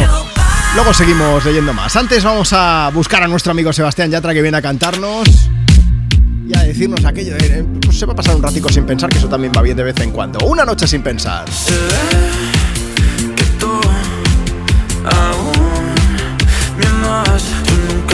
[0.75, 1.97] Luego seguimos leyendo más.
[1.97, 5.27] Antes vamos a buscar a nuestro amigo Sebastián Yatra que viene a cantarnos
[6.47, 9.19] y a decirnos aquello de, pues se va a pasar un ratico sin pensar, que
[9.19, 10.39] eso también va bien de vez en cuando.
[10.47, 11.47] Una noche sin pensar.
[15.05, 15.53] aún
[16.79, 17.58] me amas Yo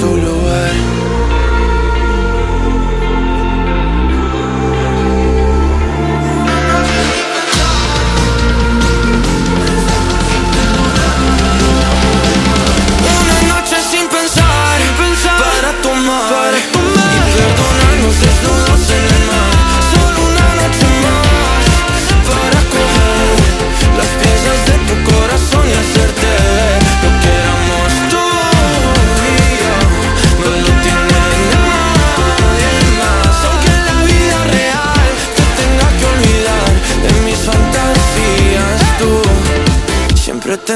[0.00, 0.31] tendrás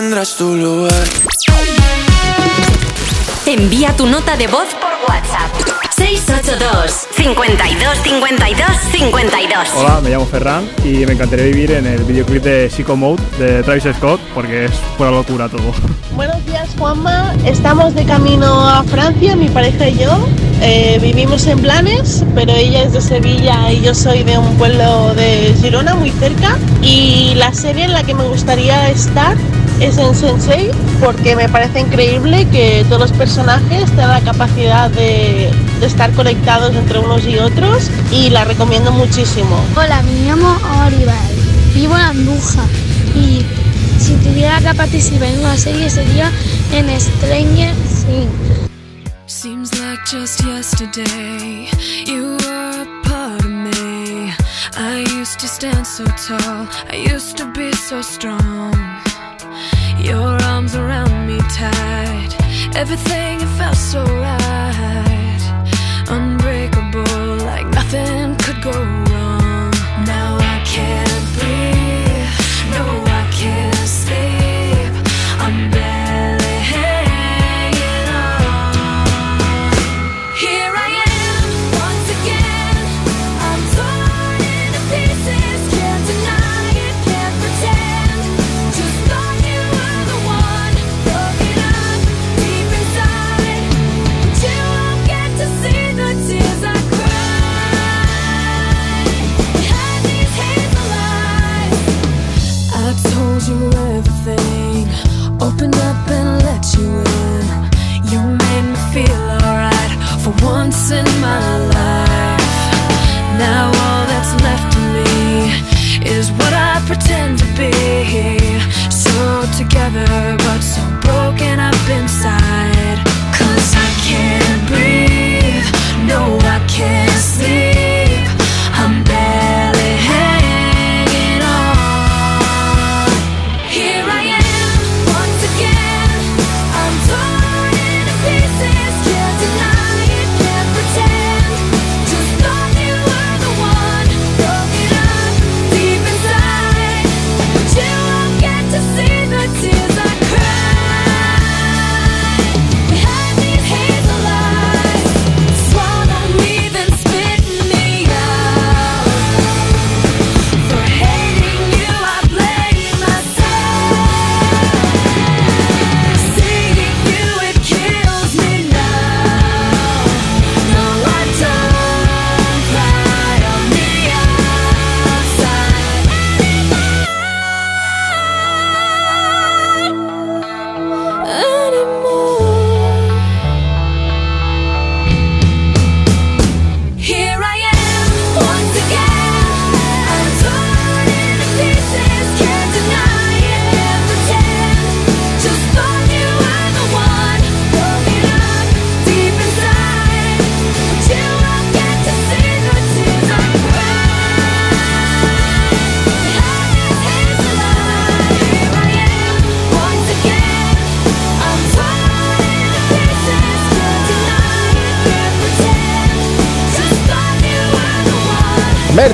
[0.00, 1.06] tendrás tu lugar.
[3.46, 5.50] Envía tu nota de voz por WhatsApp.
[5.96, 9.68] 682 52 52 52.
[9.74, 13.62] Hola, me llamo Ferran y me encantaría vivir en el videoclip de Psycho Mode de
[13.62, 15.72] Travis Scott porque es pura locura todo.
[16.14, 20.28] Buenos días Juanma, estamos de camino a Francia, mi pareja y yo.
[20.60, 25.14] Eh, vivimos en Blanes, pero ella es de Sevilla y yo soy de un pueblo
[25.14, 26.58] de Girona, muy cerca.
[26.82, 29.36] Y la serie en la que me gustaría estar
[29.80, 30.70] es en Sensei,
[31.00, 35.50] porque me parece increíble que todos los personajes tengan la capacidad de,
[35.80, 39.60] de estar conectados entre unos y otros y la recomiendo muchísimo.
[39.76, 40.56] Hola, me llamo
[40.86, 41.34] Orival,
[41.74, 42.68] vivo en Andújar
[43.14, 43.44] y
[43.98, 46.30] si tuviera que participar en una serie sería
[46.72, 48.56] en Stranger Things.
[49.26, 51.68] Seems like just yesterday
[52.06, 54.32] you were a part of me.
[54.78, 58.85] I used to stand so tall, I used to be so strong.
[60.06, 62.28] Your arms around me tight.
[62.76, 65.42] Everything it felt so right.
[66.08, 69.72] Unbreakable, like nothing could go wrong.
[70.06, 71.05] Now I can't.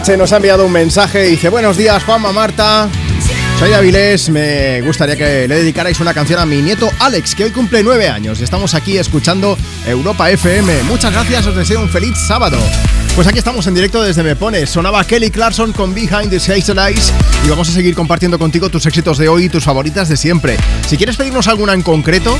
[0.02, 2.88] Merche nos ha enviado un mensaje y dice Buenos días Juanma, Marta
[3.60, 7.52] Soy Avilés, me gustaría que le dedicarais una canción a mi nieto Alex Que hoy
[7.52, 9.56] cumple nueve años estamos aquí escuchando
[9.86, 12.58] Europa FM Muchas gracias, os deseo un feliz sábado
[13.14, 14.70] pues aquí estamos en directo desde Me Pones.
[14.70, 17.12] Sonaba Kelly Clarkson con Behind the Hazel Eyes
[17.44, 20.56] y vamos a seguir compartiendo contigo tus éxitos de hoy y tus favoritas de siempre.
[20.88, 22.38] Si quieres pedirnos alguna en concreto,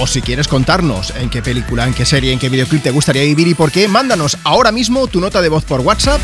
[0.00, 3.22] o si quieres contarnos en qué película, en qué serie, en qué videoclip te gustaría
[3.22, 6.20] vivir y por qué, mándanos ahora mismo tu nota de voz por WhatsApp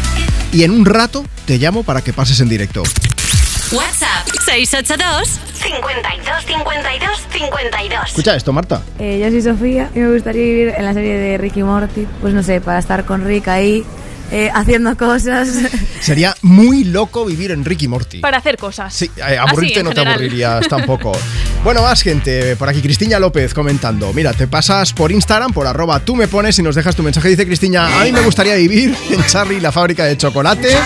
[0.52, 2.82] y en un rato te llamo para que pases en directo.
[3.72, 8.08] WhatsApp 682 52 52 52.
[8.08, 8.82] Escucha esto, Marta.
[8.98, 12.06] Eh, yo soy Sofía y me gustaría vivir en la serie de Ricky Morty.
[12.20, 13.82] Pues no sé, para estar con Rick ahí,
[14.30, 15.48] eh, haciendo cosas.
[16.00, 18.20] Sería muy loco vivir en Ricky Morty.
[18.20, 18.94] Para hacer cosas.
[18.94, 21.12] Sí, eh, aburrirte no te aburrirías tampoco.
[21.64, 22.56] Bueno, más gente.
[22.56, 24.12] Por aquí Cristina López comentando.
[24.12, 27.28] Mira, te pasas por Instagram, por arroba tú me pones y nos dejas tu mensaje.
[27.28, 30.76] Dice Cristina, a mí me gustaría vivir en Charlie, la fábrica de chocolate,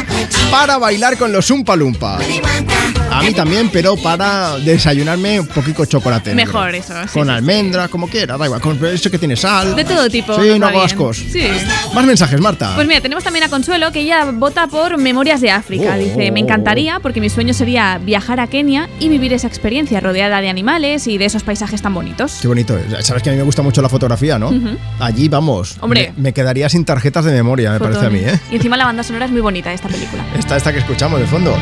[0.51, 2.19] para bailar con los Umpa Lumpa.
[3.11, 6.35] A mí también, pero para desayunarme un poquito chocolate.
[6.35, 6.93] Mejor eso.
[7.05, 8.61] sí, Con sí, almendra, como quiera, da igual.
[8.61, 9.74] Con eso que tiene sal.
[9.74, 10.39] De todo tipo.
[10.39, 11.24] Sí, no ascos.
[11.32, 11.48] Sí.
[11.94, 12.73] Más mensajes, Marta.
[12.74, 15.94] Pues mira, tenemos también a Consuelo que ella vota por Memorias de África.
[15.94, 15.98] Oh.
[15.98, 20.43] Dice, me encantaría porque mi sueño sería viajar a Kenia y vivir esa experiencia rodeada
[20.43, 20.66] de animales
[21.07, 22.39] y de esos paisajes tan bonitos.
[22.43, 22.77] Qué bonito.
[22.77, 23.07] es.
[23.07, 24.51] Sabes que a mí me gusta mucho la fotografía, ¿no?
[24.99, 25.77] Allí vamos.
[25.81, 26.13] Hombre.
[26.17, 28.39] Me, me quedaría sin tarjetas de memoria, me parece a mí, ¿eh?
[28.51, 30.25] Y encima la banda sonora es muy bonita de esta película.
[30.37, 31.57] Esta, esta que escuchamos de fondo.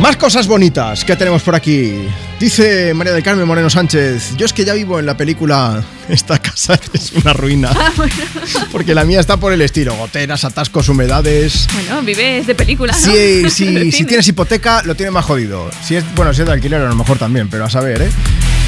[0.00, 1.92] Más cosas bonitas que tenemos por aquí.
[2.38, 6.38] Dice María del Carmen Moreno Sánchez, yo es que ya vivo en la película Esta
[6.38, 7.70] casa es una ruina.
[7.74, 8.14] Ah, bueno.
[8.72, 11.68] Porque la mía está por el estilo, goteras, atascos, humedades.
[11.72, 12.98] Bueno, vives de película, ¿no?
[12.98, 15.70] Sí, sí, si tienes hipoteca, lo tiene más jodido.
[15.84, 18.10] Si es, bueno, si es de alquiler, a lo mejor también, pero a saber, ¿eh?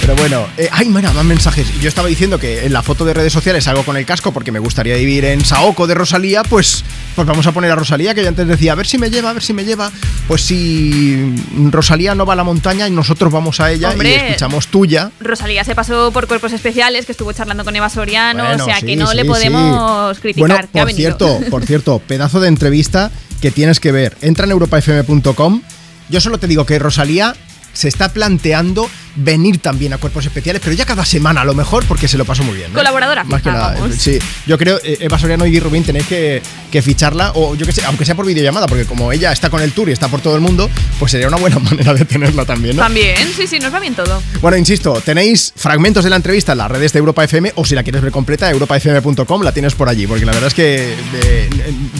[0.02, 1.80] Pero bueno, eh, ay, mira, más mensajes.
[1.80, 4.50] Yo estaba diciendo que en la foto de redes sociales salgo con el casco porque
[4.50, 6.84] me gustaría vivir en Saoko de Rosalía, pues,
[7.14, 9.30] pues vamos a poner a Rosalía, que yo antes decía, a ver si me lleva,
[9.30, 9.92] a ver si me lleva.
[10.26, 11.32] Pues si
[11.70, 15.12] Rosalía no va a la montaña y nosotros vamos a ella y escuchamos tuya.
[15.20, 18.80] Rosalía se pasó por cuerpos especiales, que estuvo charlando con Eva Soriano, Bueno, o sea
[18.80, 19.28] sí, que no sí, le sí.
[19.28, 20.68] podemos criticar.
[20.72, 24.16] Bueno, por cierto, por cierto, pedazo de entrevista que tienes que ver.
[24.20, 25.62] Entra en europafm.com.
[26.08, 27.36] Yo solo te digo que Rosalía
[27.72, 31.84] se está planteando venir también a cuerpos especiales, pero ya cada semana a lo mejor
[31.84, 32.72] porque se lo pasó muy bien.
[32.72, 32.78] ¿no?
[32.78, 33.74] Colaboradora Más que fija, nada.
[33.78, 33.96] vamos.
[33.96, 37.66] Sí, yo creo, eh, Eva Soriano y Gui Rubín tenéis que, que ficharla, o yo
[37.66, 40.08] que sé, aunque sea por videollamada, porque como ella está con el tour y está
[40.08, 42.82] por todo el mundo, pues sería una buena manera de tenerla también, ¿no?
[42.82, 44.22] También, sí, sí, nos va bien todo.
[44.40, 47.74] Bueno, insisto, tenéis fragmentos de la entrevista en las redes de Europa FM o si
[47.74, 51.50] la quieres ver completa, europafm.com, la tienes por allí, porque la verdad es que eh,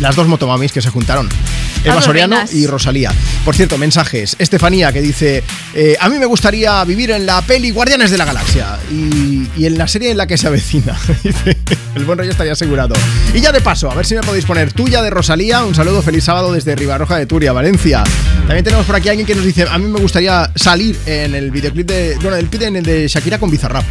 [0.01, 1.28] las dos motomamis que se juntaron,
[1.85, 3.13] Eva Soriano y Rosalía.
[3.45, 4.37] Por cierto, mensajes.
[4.39, 5.43] Estefanía que dice,
[5.75, 9.67] eh, a mí me gustaría vivir en la peli Guardianes de la Galaxia y, y
[9.67, 10.97] en la serie en la que se avecina.
[11.95, 12.95] El buen rollo estaría asegurado.
[13.35, 15.65] Y ya de paso, a ver si me podéis poner tuya de Rosalía.
[15.65, 18.03] Un saludo, feliz sábado desde Ribarroja de Turia, Valencia.
[18.47, 21.35] También tenemos por aquí a alguien que nos dice, a mí me gustaría salir en
[21.35, 23.85] el videoclip de, bueno, el pide en el de Shakira con Bizarrap.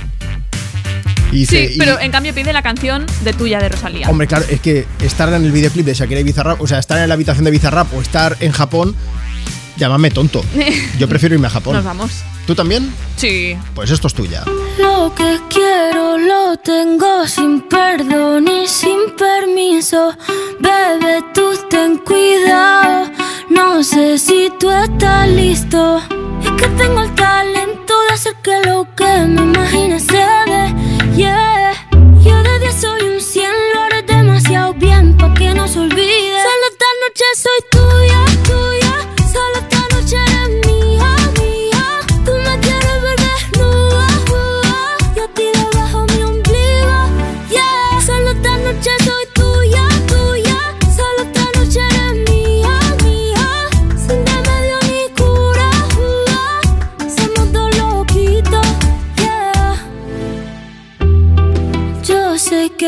[1.31, 4.09] Y Sí, se- y- pero en cambio pide la canción de tuya de Rosalía.
[4.09, 6.97] Hombre, claro, es que estar en el videoclip de Shakira y Bizarrap, o sea, estar
[6.99, 8.95] en la habitación de Bizarrap o estar en Japón,
[9.77, 10.43] llámame tonto.
[10.99, 11.75] Yo prefiero irme a Japón.
[11.75, 12.11] Nos vamos.
[12.45, 12.91] ¿Tú también?
[13.17, 13.55] Sí.
[13.75, 14.43] Pues esto es tuya.
[14.79, 20.15] Lo que quiero lo tengo sin perdón y sin permiso.
[20.59, 23.09] Bebé, tú ten cuidado.
[23.49, 26.01] No sé si tú estás listo.
[26.43, 30.73] Es que tengo el talento de hacer que lo que me imagine se dé.
[31.15, 31.73] Yeah.
[32.23, 33.43] Yo de 10 soy un 100,
[33.73, 36.41] lo haré demasiado bien pa' que no se olvide.
[36.41, 38.30] Solo esta noche soy tuya.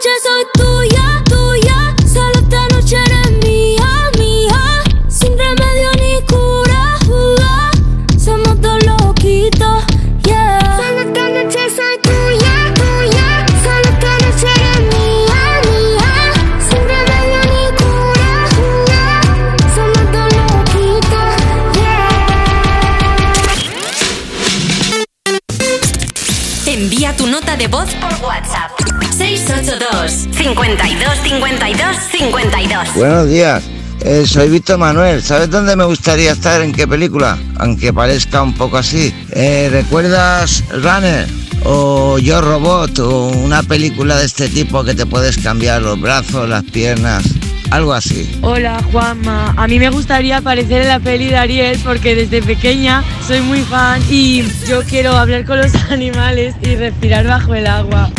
[0.00, 1.94] noche soy tuya, tuya.
[2.10, 4.82] Solo esta noche eres mía, mía.
[5.08, 7.36] Sin remedio ni cura, uh,
[8.18, 9.84] somos dos loquitos,
[10.24, 10.78] yeah.
[10.78, 13.46] Solo esta noche soy tuya, tuya.
[13.62, 16.12] Solo esta noche eres mía, mía.
[16.66, 18.74] Sin remedio ni cura, uh,
[19.74, 21.30] somos dos loquitos,
[26.66, 28.69] Envía tu nota de voz por WhatsApp.
[29.50, 32.94] 682 52 52 52.
[32.94, 33.64] Buenos días,
[34.04, 35.20] eh, soy Víctor Manuel.
[35.24, 36.62] ¿Sabes dónde me gustaría estar?
[36.62, 37.36] ¿En qué película?
[37.56, 39.12] Aunque parezca un poco así.
[39.32, 41.26] Eh, ¿Recuerdas Runner?
[41.64, 46.48] O Yo Robot, o una película de este tipo que te puedes cambiar los brazos,
[46.48, 47.24] las piernas,
[47.72, 48.30] algo así.
[48.42, 53.02] Hola Juanma, a mí me gustaría aparecer en la peli de Ariel porque desde pequeña
[53.26, 58.10] soy muy fan y yo quiero hablar con los animales y respirar bajo el agua.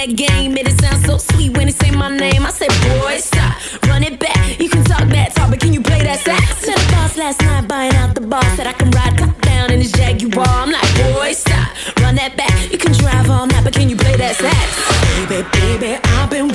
[0.00, 0.54] That game.
[0.54, 2.46] Made it sound so sweet when he say my name.
[2.46, 3.54] I said, boy, stop,
[3.86, 4.58] run it back.
[4.58, 6.66] You can talk that talk, but can you play that sax?
[6.66, 8.42] Met a boss last night buying out the bar.
[8.56, 10.46] Said I can ride top down in his Jaguar.
[10.46, 11.68] I'm like, boy, stop,
[12.00, 12.72] run that back.
[12.72, 14.68] You can drive all night, but can you play that sax?
[15.28, 16.49] Baby, baby, I've been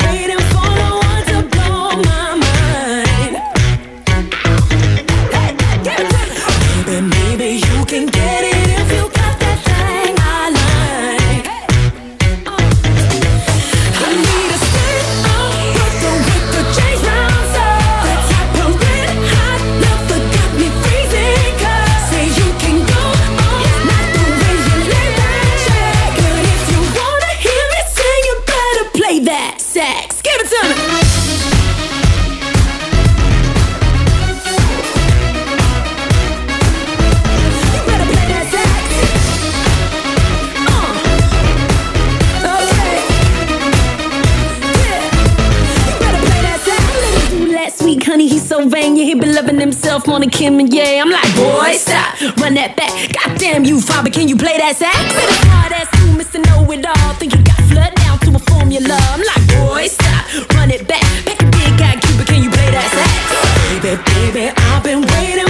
[49.96, 51.02] himself more than Kim and yeah.
[51.02, 52.92] I'm like, boy, stop, run that back.
[53.16, 54.96] Goddamn you, father, can you play that sax?
[55.16, 56.44] Been a hard ass you, Mr.
[56.44, 57.14] Know It All.
[57.16, 58.98] Think you got flood down to a formula.
[59.16, 61.04] I'm like, boy, stop, run it back.
[61.26, 63.24] Back a big guy, Cuba, can you play that sax?
[63.72, 65.45] Baby, baby, I've been waiting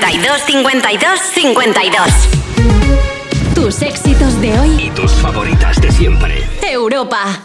[0.00, 4.86] 52 52 52 Tus éxitos de hoy.
[4.86, 6.42] Y tus favoritas de siempre.
[6.62, 7.44] Europa.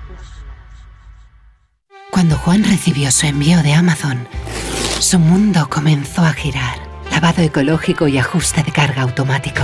[2.43, 4.27] Juan recibió su envío de Amazon,
[4.99, 6.79] su mundo comenzó a girar.
[7.11, 9.61] Lavado ecológico y ajuste de carga automático.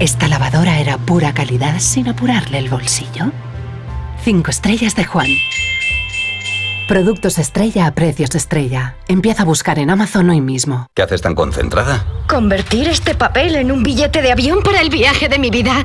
[0.00, 3.30] Esta lavadora era pura calidad sin apurarle el bolsillo.
[4.24, 5.28] Cinco estrellas de Juan.
[6.88, 8.96] Productos estrella a precios estrella.
[9.06, 10.88] Empieza a buscar en Amazon hoy mismo.
[10.94, 12.04] ¿Qué haces tan concentrada?
[12.28, 15.84] Convertir este papel en un billete de avión para el viaje de mi vida.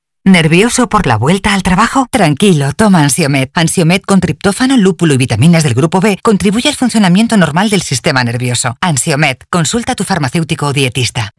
[0.23, 2.05] ¿Nervioso por la vuelta al trabajo?
[2.11, 3.49] Tranquilo, toma Ansiomed.
[3.55, 8.23] Ansiomed con triptófano, lúpulo y vitaminas del grupo B contribuye al funcionamiento normal del sistema
[8.23, 8.77] nervioso.
[8.81, 11.31] Ansiomed, consulta a tu farmacéutico o dietista.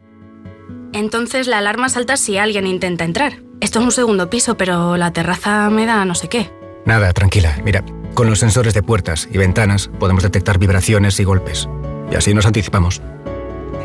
[0.92, 3.34] Entonces la alarma salta si alguien intenta entrar.
[3.60, 6.50] Esto es un segundo piso, pero la terraza me da no sé qué.
[6.84, 7.56] Nada, tranquila.
[7.64, 7.84] Mira,
[8.14, 11.68] con los sensores de puertas y ventanas podemos detectar vibraciones y golpes.
[12.10, 13.00] Y así nos anticipamos.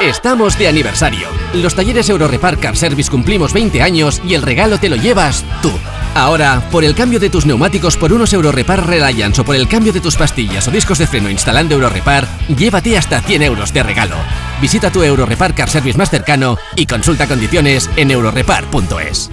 [0.00, 1.28] Estamos de aniversario.
[1.52, 5.70] Los talleres Eurorepar Car Service cumplimos 20 años y el regalo te lo llevas tú.
[6.14, 9.92] Ahora, por el cambio de tus neumáticos por unos Eurorepar Reliance o por el cambio
[9.92, 14.16] de tus pastillas o discos de freno instalando Eurorepar, llévate hasta 100 euros de regalo.
[14.60, 19.30] Visita tu Eurorepar Car Service más cercano y consulta condiciones en eurorepar.es.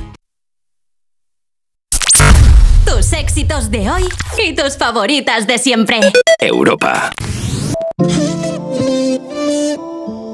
[2.86, 4.04] Tus éxitos de hoy
[4.45, 5.99] y tus favoritas de siempre.
[6.40, 7.12] Europa.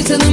[0.00, 0.32] To.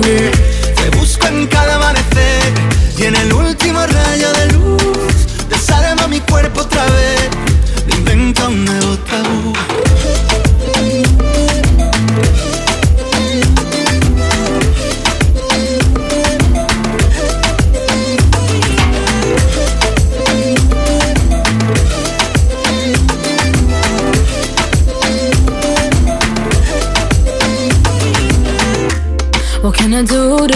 [0.00, 2.52] Te busco en cada amanecer
[2.98, 5.48] y en el último rayo de luz.
[5.48, 7.30] Desarma mi cuerpo otra vez.
[7.96, 9.73] Inventa un nuevo tabú.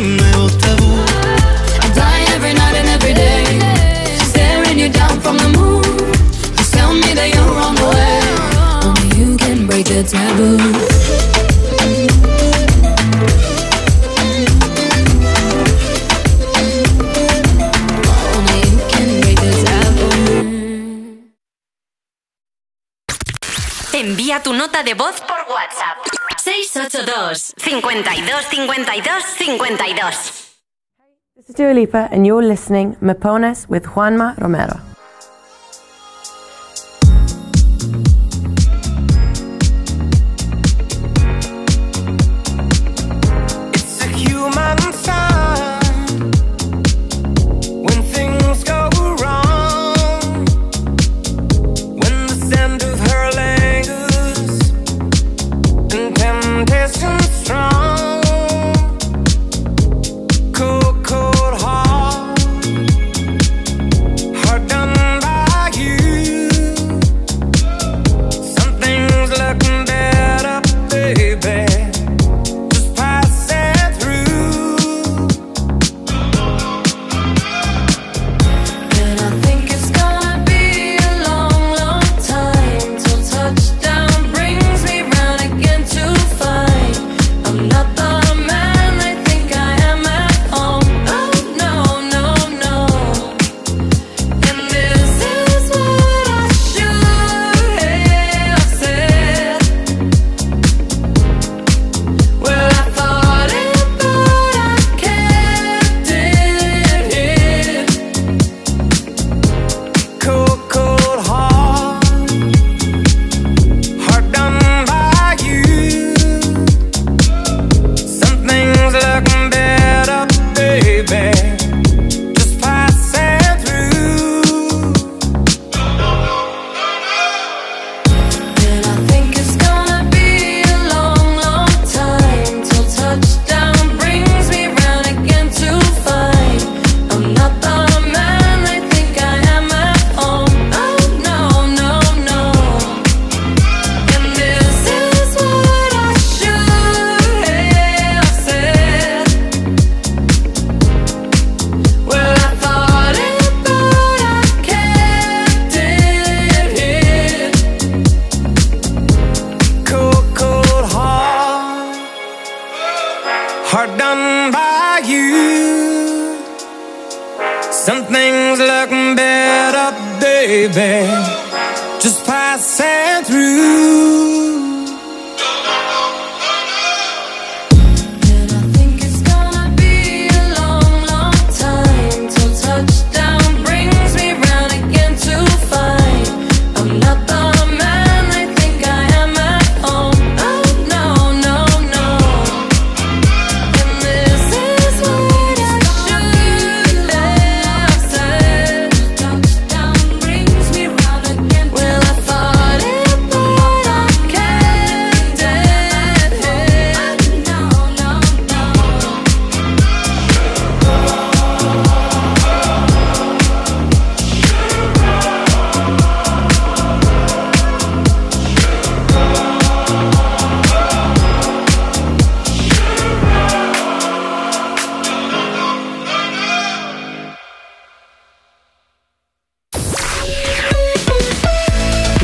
[0.00, 0.90] un nuevo tabú.
[1.84, 3.44] I die every night and every day,
[4.18, 5.84] She's staring you down from the moon.
[6.58, 8.20] You tell me that you're on the way,
[8.86, 10.58] only you can break the taboo.
[23.92, 26.09] Envía tu nota de voz por WhatsApp
[26.70, 27.82] 682 52
[28.46, 30.54] 52 52
[31.34, 34.89] This is Dua Lipa, and you're listening Me Pones with Juanma Romero.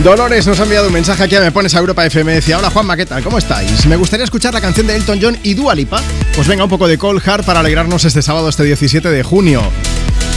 [0.07, 2.33] Dolores nos ha enviado un mensaje aquí a Me Pones a Europa FM.
[2.33, 3.25] Decía, hola Juanma, ¿qué tal?
[3.25, 3.87] ¿Cómo estáis?
[3.87, 6.01] Me gustaría escuchar la canción de Elton John y Dua Lipa.
[6.37, 9.63] Pues venga, un poco de Cold Heart para alegrarnos este sábado, este 17 de junio.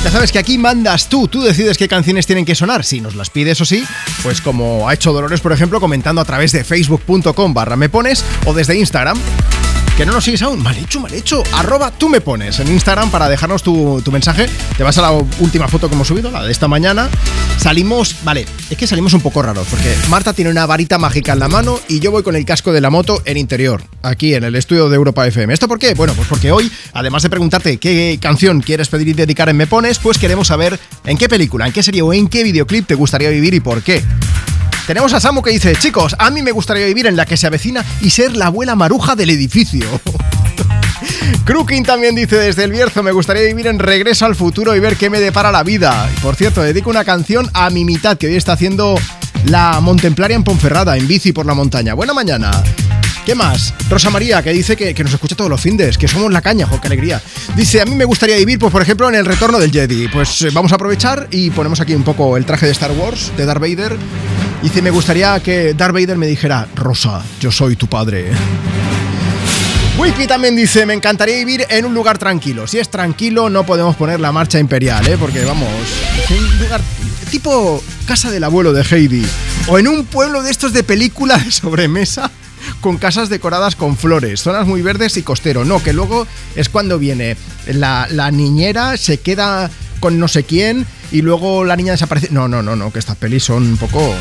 [0.04, 2.84] Ya sabes que aquí mandas tú, tú decides qué canciones tienen que sonar.
[2.84, 3.86] Si nos las pides o sí,
[4.24, 8.26] pues como ha hecho Dolores, por ejemplo, comentando a través de facebook.com barra me pones
[8.48, 9.20] o desde Instagram.
[9.96, 11.44] Que no nos sigues aún, mal hecho, mal hecho.
[11.54, 14.48] Arroba tú me pones en Instagram para dejarnos tu, tu mensaje.
[14.78, 17.08] Te vas a la última foto que hemos subido, la de esta mañana.
[17.60, 21.40] Salimos, vale, es que salimos un poco raros, porque Marta tiene una varita mágica en
[21.40, 24.44] la mano y yo voy con el casco de la moto en interior, aquí en
[24.44, 25.54] el estudio de Europa FM.
[25.54, 25.94] ¿Esto por qué?
[25.96, 29.68] Bueno, pues porque hoy, además de preguntarte qué canción quieres pedir y dedicar en Me
[29.68, 32.96] Pones, pues queremos saber en qué película, en qué serie o en qué videoclip te
[32.96, 34.04] gustaría vivir y por qué.
[34.86, 37.48] Tenemos a Samu que dice, chicos, a mí me gustaría vivir en la que se
[37.48, 39.86] avecina y ser la abuela maruja del edificio.
[41.50, 44.98] Crooking también dice desde el Bierzo, me gustaría vivir en Regreso al Futuro y ver
[44.98, 46.08] qué me depara la vida.
[46.16, 48.94] Y por cierto, dedico una canción a mi mitad que hoy está haciendo
[49.46, 51.96] la Montemplaria en Ponferrada, en bici por la montaña.
[51.96, 52.52] Buena mañana.
[53.26, 53.74] ¿Qué más?
[53.90, 56.80] Rosa María, que dice que, nos escucha todos los findes, que somos la caña, jo,
[56.80, 57.20] qué alegría.
[57.56, 60.08] Dice, a mí me gustaría vivir, pues por ejemplo, en el retorno del Jedi.
[60.08, 63.32] Pues eh, vamos a aprovechar y ponemos aquí un poco el traje de Star Wars,
[63.36, 63.98] de Darth Vader.
[64.62, 68.28] Dice, me gustaría que Darth Vader me dijera, Rosa, yo soy tu padre.
[70.00, 72.68] Wiki también dice, me encantaría vivir en un lugar tranquilo.
[72.68, 75.18] Si es tranquilo, no podemos poner la marcha imperial, ¿eh?
[75.20, 75.68] Porque vamos,
[76.30, 76.80] un lugar
[77.30, 79.26] tipo casa del abuelo de Heidi.
[79.68, 82.32] O en un pueblo de estos de película de sobremesa
[82.80, 85.66] con casas decoradas con flores, zonas muy verdes y costero.
[85.66, 87.36] No, que luego es cuando viene
[87.68, 89.70] la, la niñera, se queda
[90.00, 92.30] con no sé quién y luego la niña desaparece.
[92.32, 94.16] No, no, no, no, que estas pelis son un poco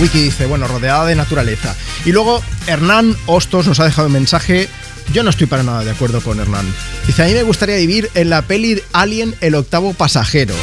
[0.00, 1.74] Wiki dice, bueno, rodeada de naturaleza.
[2.04, 4.68] Y luego Hernán Hostos nos ha dejado un mensaje.
[5.12, 6.66] Yo no estoy para nada de acuerdo con Hernán.
[7.06, 10.54] Dice, a mí me gustaría vivir en la peli Alien el octavo pasajero.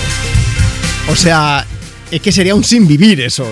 [1.10, 1.66] O sea,
[2.12, 3.48] es que sería un sin vivir eso.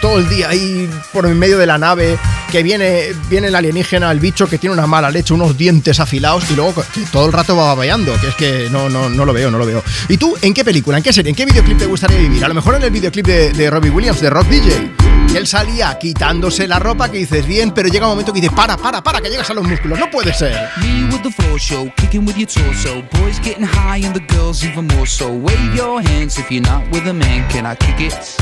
[0.00, 2.18] Todo el día ahí por en medio de la nave,
[2.50, 6.50] que viene, viene el alienígena, el bicho que tiene una mala leche, unos dientes afilados
[6.50, 6.82] y luego
[7.12, 9.66] todo el rato va babeando, que es que no, no, no lo veo, no lo
[9.66, 9.82] veo.
[10.08, 12.42] ¿Y tú en qué película, en qué serie, en qué videoclip te gustaría vivir?
[12.44, 14.99] A lo mejor en el videoclip de, de Robbie Williams, de Rock DJ.
[15.32, 18.54] Y él salía quitándose la ropa que dices bien, pero llega un momento que dices,
[18.54, 20.68] para, para, para, que llegas a los músculos, no puede ser.
[20.78, 23.00] Me with the floor show, kicking with your torso.
[23.12, 25.30] Boys getting high and the girls even more so.
[25.30, 27.48] Wave your hands if you're not with a man.
[27.48, 28.36] Can I kick it?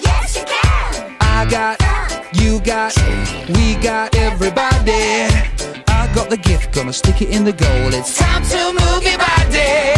[0.00, 1.16] Yes, you can.
[1.20, 1.80] I got,
[2.32, 2.94] you got,
[3.48, 5.26] we got everybody.
[5.88, 7.92] I got the gift, gonna stick it in the goal.
[7.92, 9.97] It's time to move your body.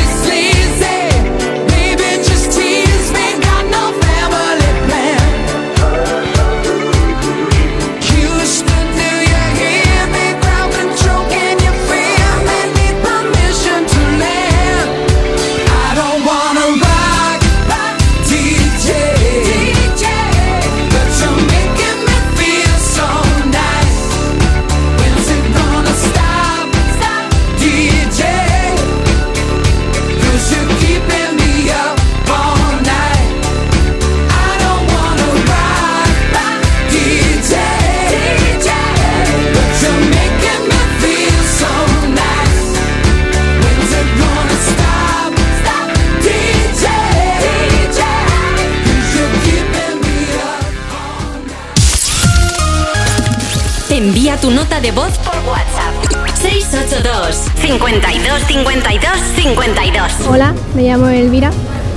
[54.81, 56.37] de voz por WhatsApp.
[56.41, 60.11] 682 52 52 52.
[60.27, 61.51] Hola, me llamo Elvira.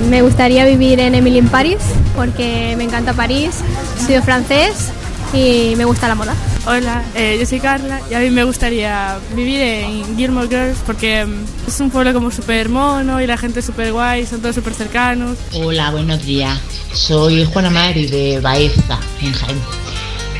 [0.09, 1.77] Me gustaría vivir en Emily en París
[2.15, 3.61] porque me encanta París,
[3.99, 4.91] estudio francés
[5.33, 6.35] y me gusta la moda.
[6.67, 11.25] Hola, eh, yo soy Carla y a mí me gustaría vivir en Gilmore Girls porque
[11.25, 14.53] mm, es un pueblo como súper mono y la gente es súper guay, son todos
[14.53, 15.37] súper cercanos.
[15.53, 16.59] Hola, buenos días.
[16.93, 19.57] Soy Juana Mari de Baeza, en Jaén.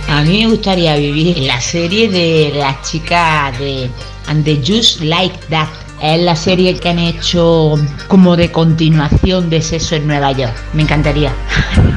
[0.08, 3.90] A mí me gustaría vivir la serie de la chica de
[4.28, 5.68] And the Just Like That.
[6.02, 7.76] Es la serie que han hecho
[8.08, 10.54] como de continuación de Sexo en Nueva York.
[10.74, 11.34] Me encantaría.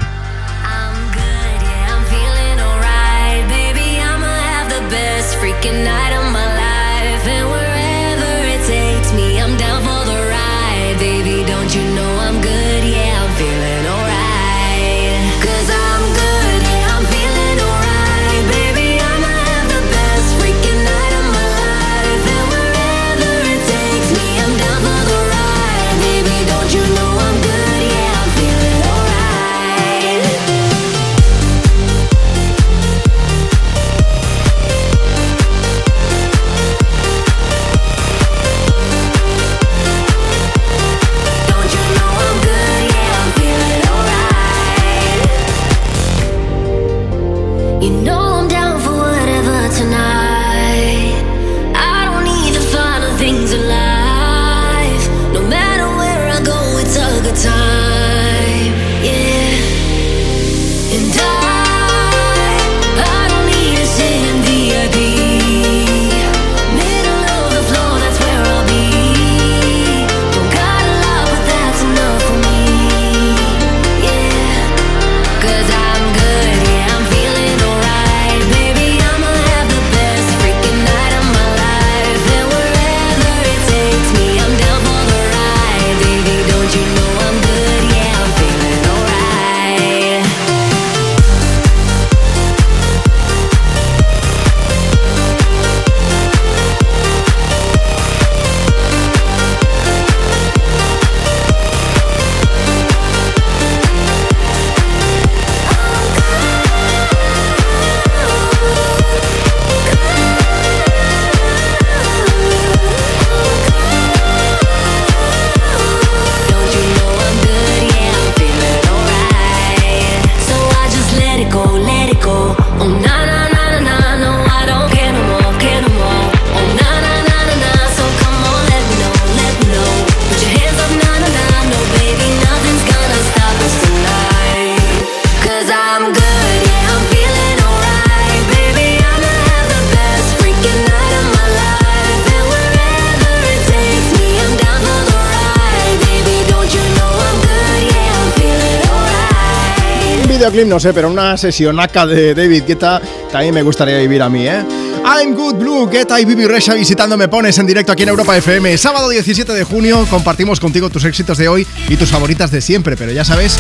[150.67, 154.65] no sé, pero una sesionaca de David Guetta también me gustaría vivir a mí, ¿eh?
[155.05, 158.37] I'm Good Blue, Guetta y Bibi Resha visitando Me Pones en directo aquí en Europa
[158.37, 158.77] FM.
[158.77, 162.97] Sábado 17 de junio compartimos contigo tus éxitos de hoy y tus favoritas de siempre,
[162.97, 163.57] pero ya sabes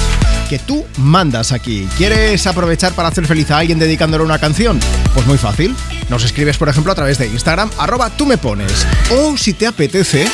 [0.48, 1.86] que tú mandas aquí.
[1.96, 4.80] ¿Quieres aprovechar para hacer feliz a alguien dedicándole una canción?
[5.14, 5.76] Pues muy fácil.
[6.08, 8.86] Nos escribes, por ejemplo, a través de Instagram, arroba tú me pones.
[9.10, 10.26] O si te apetece,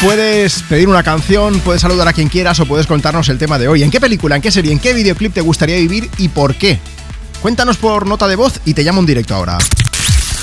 [0.00, 3.66] Puedes pedir una canción, puedes saludar a quien quieras o puedes contarnos el tema de
[3.66, 3.82] hoy.
[3.82, 6.78] ¿En qué película, en qué serie, en qué videoclip te gustaría vivir y por qué?
[7.40, 9.56] Cuéntanos por nota de voz y te llamo en directo ahora.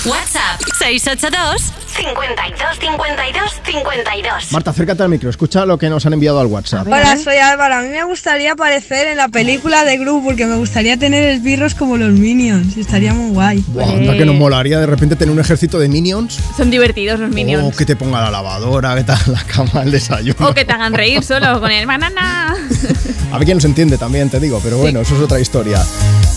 [0.04, 4.52] WhatsApp 682 52 52 52.
[4.52, 6.86] Marta, acércate al micro, escucha lo que nos han enviado al WhatsApp.
[6.86, 7.76] Hola, soy Álvaro.
[7.76, 11.74] A mí me gustaría aparecer en la película de Gru porque me gustaría tener esbirros
[11.74, 12.76] como los Minions.
[12.76, 13.64] Estaría muy guay.
[13.68, 16.38] Buah, anda que nos molaría de repente tener un ejército de minions.
[16.56, 17.64] Son divertidos los minions.
[17.64, 20.48] O que te ponga la lavadora, que te haga la cama, el desayuno.
[20.48, 22.54] O que te hagan reír solo con el banana.
[23.32, 25.82] A ver quién nos entiende también, te digo, pero bueno, eso es otra historia.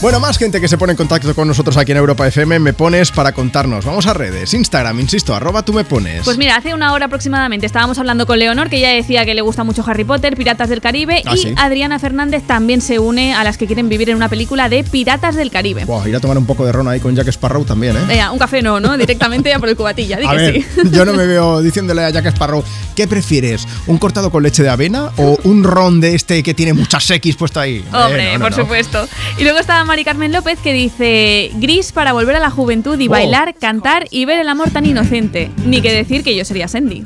[0.02, 2.74] Bueno, más gente que se pone en contacto con nosotros aquí en Europa FM, me
[2.74, 3.86] pones para contarnos.
[3.86, 6.24] Vamos a redes, Instagram, insisto, arroba tú me pones.
[6.24, 9.42] Pues mira, hace una hora aproximadamente estábamos hablando con Leonor, que ella decía que le
[9.42, 11.54] gusta mucho Harry Potter, Piratas del Caribe, Ah, y sí.
[11.58, 15.36] Adriana Fernández también se une a las que quieren vivir en una película de Piratas
[15.36, 15.86] del Caribe.
[15.86, 18.02] Buah, ir a tomar un poco de ron ahí con Jack Sparrow también, ¿eh?
[18.08, 18.98] Venga, un café no, ¿no?
[18.98, 20.66] Directamente a por el cubatilla, di A que ver, sí.
[20.92, 22.64] yo no me veo diciéndole a Jack Sparrow,
[22.96, 23.68] ¿qué prefieres?
[23.88, 27.36] ¿Un cortado con leche de avena o un ron de este que tiene muchas X
[27.36, 27.78] puesto ahí?
[27.78, 28.64] Eh, Hombre, no, no, por no.
[28.64, 29.08] supuesto.
[29.38, 33.08] Y luego estaba Mari Carmen López que dice gris para volver a la juventud y
[33.08, 33.12] Oh.
[33.12, 35.37] bailar, cantar y ver el amor tan inocente.
[35.66, 37.04] Ni que decir que yo sería Sandy.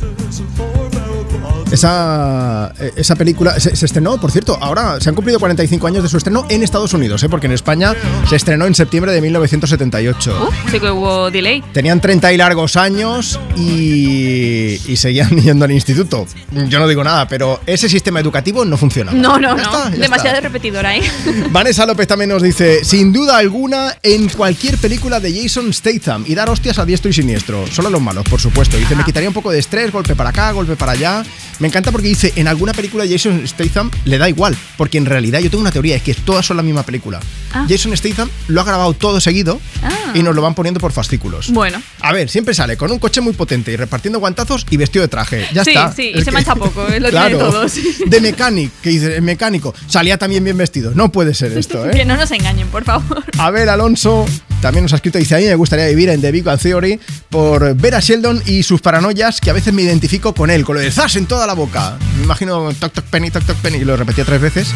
[1.72, 6.04] Esa, eh, esa película se, se estrenó, por cierto, ahora se han cumplido 45 años
[6.04, 7.30] de su estreno en Estados Unidos, ¿eh?
[7.30, 7.94] porque en España
[8.30, 10.50] se estrenó en septiembre de 1978.
[10.70, 11.64] Sí que hubo delay.
[11.74, 16.26] Tenían 30 y largos años y, y seguían yendo al instituto.
[16.68, 19.12] Yo no digo nada, pero ese sistema educativo no funciona.
[19.14, 19.62] No, no, Ya no.
[19.64, 20.48] está, Demasiado está.
[20.50, 21.02] repetidora, ¿eh?
[21.52, 26.36] Vanessa López también nos dice, sin duda alguna, en cualquier película de Jason Statham y
[26.36, 27.66] dar hostias a diestro y siniestro.
[27.68, 28.78] Solo los malos, por supuesto.
[28.78, 31.24] Dice, me quitaría un poco de estrés, golpe para acá, golpe para allá.
[31.62, 35.40] Me encanta porque dice, en alguna película Jason Statham le da igual, porque en realidad
[35.40, 37.20] yo tengo una teoría, es que todas son la misma película.
[37.54, 37.66] Ah.
[37.70, 40.12] Jason Statham lo ha grabado todo seguido Ah.
[40.16, 41.52] y nos lo van poniendo por fascículos.
[41.52, 41.82] Bueno.
[42.02, 45.08] A ver, siempre sale con un coche muy potente y repartiendo guantazos y vestido de
[45.08, 45.46] traje.
[45.54, 45.94] Ya sí, está.
[45.94, 47.38] sí, y Es se que- mancha poco, es lo Claro.
[47.38, 47.74] tiene todos.
[48.08, 49.74] De mecánico, que dice, el mecánico.
[49.88, 50.94] Salía también bien vestido.
[50.96, 51.92] No puede ser esto, ¿eh?
[51.92, 53.24] Que no nos engañen, por favor.
[53.38, 54.26] Abel Alonso
[54.62, 57.00] también nos ha escrito, dice, a mí me gustaría vivir en The Big Bang Theory
[57.30, 60.76] por ver a Sheldon y sus paranoias que a veces me identifico con él, con
[60.76, 61.98] lo de zas en toda la boca.
[62.18, 64.70] Me imagino toc toc penny, toc toc penny, y lo repetía tres veces,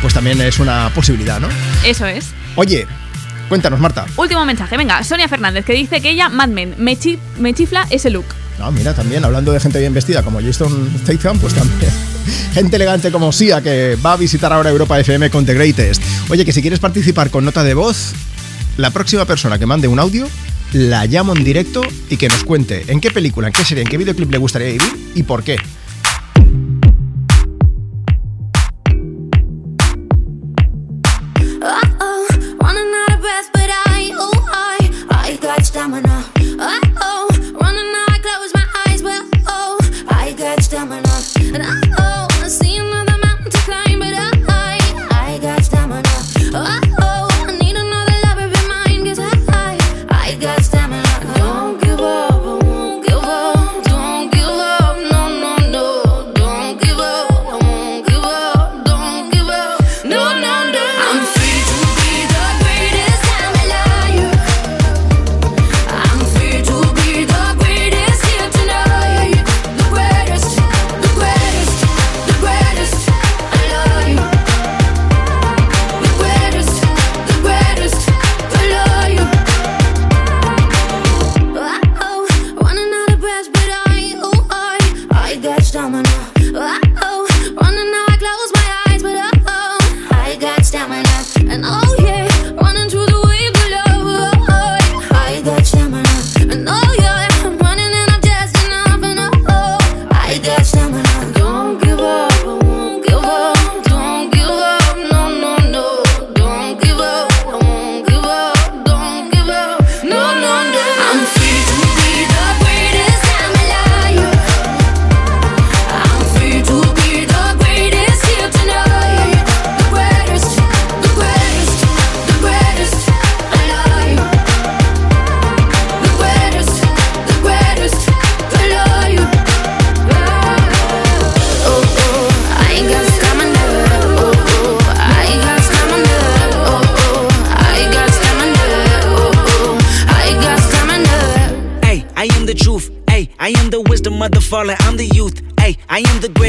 [0.00, 1.48] pues también es una posibilidad, ¿no?
[1.84, 2.26] Eso es.
[2.54, 2.86] Oye,
[3.48, 4.06] cuéntanos, Marta.
[4.16, 6.96] Último mensaje, venga, Sonia Fernández, que dice que ella, Mad Men, me,
[7.38, 8.26] me chifla ese look.
[8.58, 11.90] No, mira, también hablando de gente bien vestida como Jason Statham, pues también.
[12.54, 16.02] Gente elegante como Sia, que va a visitar ahora Europa FM con The Greatest.
[16.28, 18.12] Oye, que si quieres participar con nota de voz,
[18.76, 20.28] la próxima persona que mande un audio,
[20.72, 23.88] la llamo en directo y que nos cuente en qué película, en qué serie, en
[23.88, 25.56] qué videoclip le gustaría vivir y por qué.
[31.60, 32.26] Uh-oh,
[41.52, 41.81] running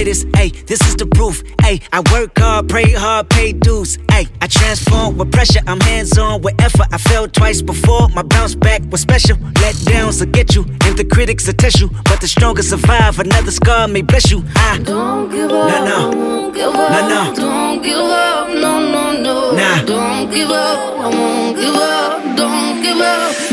[0.03, 0.27] greatest.
[0.35, 1.43] Ay, this is the proof.
[1.61, 3.97] Ay, I work hard, pray hard, pay dues.
[4.11, 5.61] Ay, I transform with pressure.
[5.67, 6.87] I'm hands on with effort.
[6.91, 8.09] I failed twice before.
[8.09, 9.37] My bounce back was special.
[9.61, 11.89] Let downs will get you, and the critics will test you.
[12.05, 13.19] But the strongest survive.
[13.19, 14.43] Another scar may bless you.
[14.55, 15.69] I Don't give up.
[15.69, 16.51] No, no.
[16.51, 16.91] Give up.
[16.91, 17.35] No, no.
[17.35, 18.49] Don't give up.
[18.49, 19.55] No, no, no.
[19.55, 19.83] Nah.
[19.85, 20.79] Don't give up.
[20.99, 22.37] I won't give up.
[22.37, 23.52] Don't give up.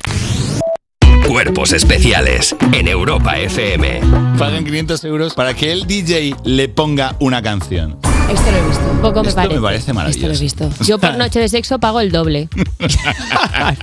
[1.35, 4.01] Cuerpos especiales en Europa FM.
[4.37, 7.97] Pagan 500 euros para que el DJ le ponga una canción.
[8.29, 8.81] Esto lo he visto.
[9.01, 9.55] Poco me Esto parece.
[9.55, 10.41] me parece Esto lo he maravilloso.
[10.43, 10.69] visto.
[10.85, 12.47] Yo por noche de sexo pago el doble.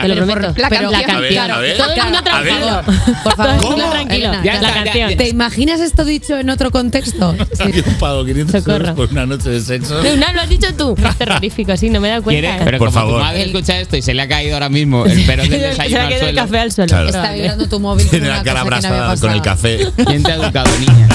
[0.00, 0.54] Te lo prometo.
[0.56, 1.10] La Pero canción.
[1.10, 1.76] A ver, a ver.
[1.76, 2.82] Todo el mundo tranquilo.
[3.24, 4.32] Por favor, todo el mundo tranquilo.
[4.42, 5.10] Ya la está, ya- canción.
[5.10, 7.34] ya- ¿Te imaginas esto dicho en otro contexto?
[7.74, 8.94] Yo pago 500 euros Socorro.
[8.94, 10.02] por una noche de sexo.
[10.02, 10.94] No, lo has dicho tú.
[11.06, 12.40] Es terrorífico, sí, no me he dado cuenta.
[12.48, 12.64] ¿Quiere?
[12.64, 13.14] Pero Por como favor.
[13.20, 15.66] tu madre escucha esto y se le ha caído ahora mismo el perón del Se
[15.68, 16.42] desayuno le ha al quedado el suelo.
[16.42, 16.88] café al suelo.
[16.88, 17.08] Claro.
[17.08, 18.06] Está vibrando tu móvil.
[18.10, 19.90] Tiene la cara abrasada con el café.
[20.06, 21.08] ¿Quién te ha educado, niña?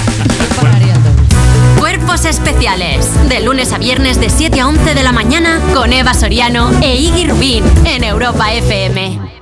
[1.79, 3.09] Cuerpos especiales.
[3.29, 6.95] De lunes a viernes de 7 a 11 de la mañana con Eva Soriano e
[6.95, 9.33] Iggy Rubín en Europa FM.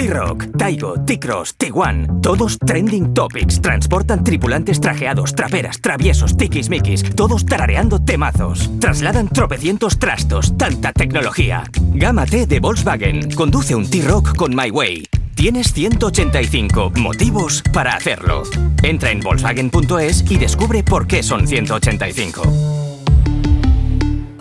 [0.00, 3.60] T-Rock, Taigo, T-Cross, Tiguan, todos trending topics.
[3.60, 8.70] Transportan tripulantes trajeados, traperas, traviesos, tiquismiquis, todos tarareando temazos.
[8.80, 11.64] Trasladan tropecientos trastos, tanta tecnología.
[11.92, 13.30] Gama T de Volkswagen.
[13.32, 15.19] Conduce un T-Rock con My Way.
[15.40, 18.42] Tienes 185 motivos para hacerlo.
[18.82, 22.42] Entra en Volkswagen.es y descubre por qué son 185.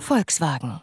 [0.09, 0.81] Volkswagen.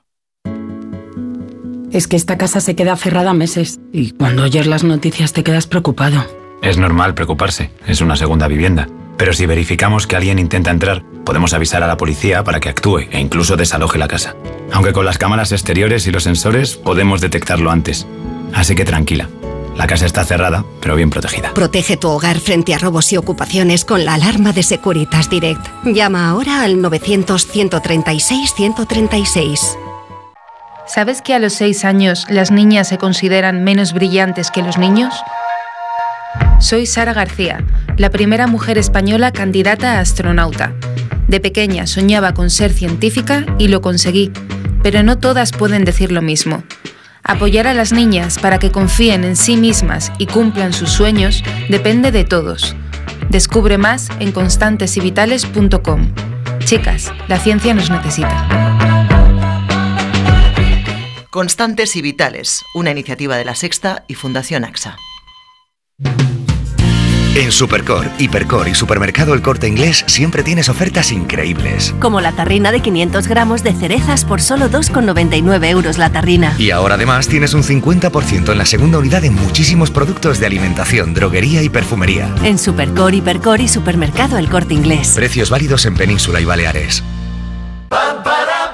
[1.93, 5.66] Es que esta casa se queda cerrada meses y cuando oyes las noticias te quedas
[5.66, 6.24] preocupado.
[6.62, 8.88] Es normal preocuparse, es una segunda vivienda.
[9.18, 13.01] Pero si verificamos que alguien intenta entrar, podemos avisar a la policía para que actúe
[13.10, 14.34] e incluso desaloje la casa.
[14.72, 18.06] Aunque con las cámaras exteriores y los sensores podemos detectarlo antes.
[18.55, 19.28] Así que tranquila,
[19.77, 21.53] la casa está cerrada, pero bien protegida.
[21.55, 25.66] Protege tu hogar frente a robos y ocupaciones con la alarma de Securitas Direct.
[25.85, 29.77] Llama ahora al 900-136-136.
[30.86, 35.15] ¿Sabes que a los 6 años las niñas se consideran menos brillantes que los niños?
[36.61, 37.65] Soy Sara García,
[37.97, 40.74] la primera mujer española candidata a astronauta.
[41.28, 44.32] De pequeña soñaba con ser científica y lo conseguí,
[44.82, 46.62] pero no todas pueden decir lo mismo.
[47.28, 52.12] Apoyar a las niñas para que confíen en sí mismas y cumplan sus sueños depende
[52.12, 52.77] de todos.
[53.28, 56.15] Descubre más en constantesivitales.com.
[56.61, 58.47] Chicas, la ciencia nos necesita.
[61.31, 64.97] Constantes y Vitales, una iniciativa de la Sexta y Fundación AXA.
[67.37, 71.95] En Supercor, Hipercor y Supermercado El Corte Inglés siempre tienes ofertas increíbles.
[72.01, 76.55] Como la tarrina de 500 gramos de cerezas por solo 2,99 euros la tarrina.
[76.57, 81.13] Y ahora además tienes un 50% en la segunda unidad en muchísimos productos de alimentación,
[81.13, 82.35] droguería y perfumería.
[82.43, 85.13] En Supercor, Hipercor y Supermercado El Corte Inglés.
[85.15, 87.05] Precios válidos en Península y Baleares.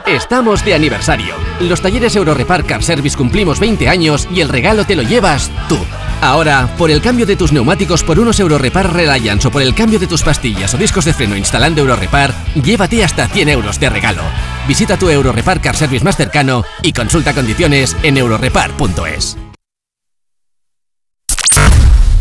[0.07, 1.35] Estamos de aniversario.
[1.61, 5.79] Los talleres Eurorepar Car Service cumplimos 20 años y el regalo te lo llevas tú.
[6.20, 9.99] Ahora, por el cambio de tus neumáticos por unos Eurorepar Reliance o por el cambio
[9.99, 14.23] de tus pastillas o discos de freno instalando Eurorepar, llévate hasta 100 euros de regalo.
[14.66, 19.37] Visita tu Eurorepar Car Service más cercano y consulta condiciones en eurorepar.es.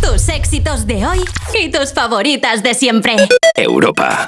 [0.01, 1.19] Tus éxitos de hoy
[1.59, 3.15] y tus favoritas de siempre.
[3.55, 4.27] Europa.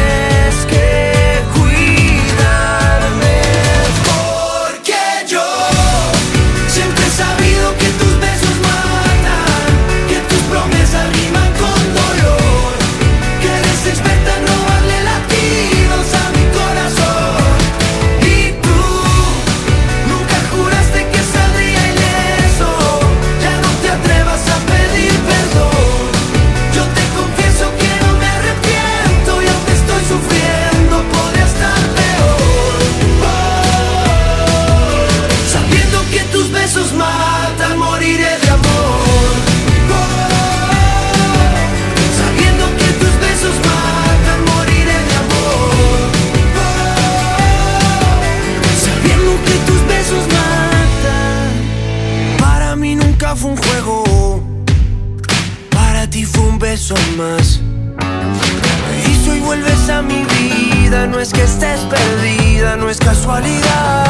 [62.91, 64.00] es casualidad.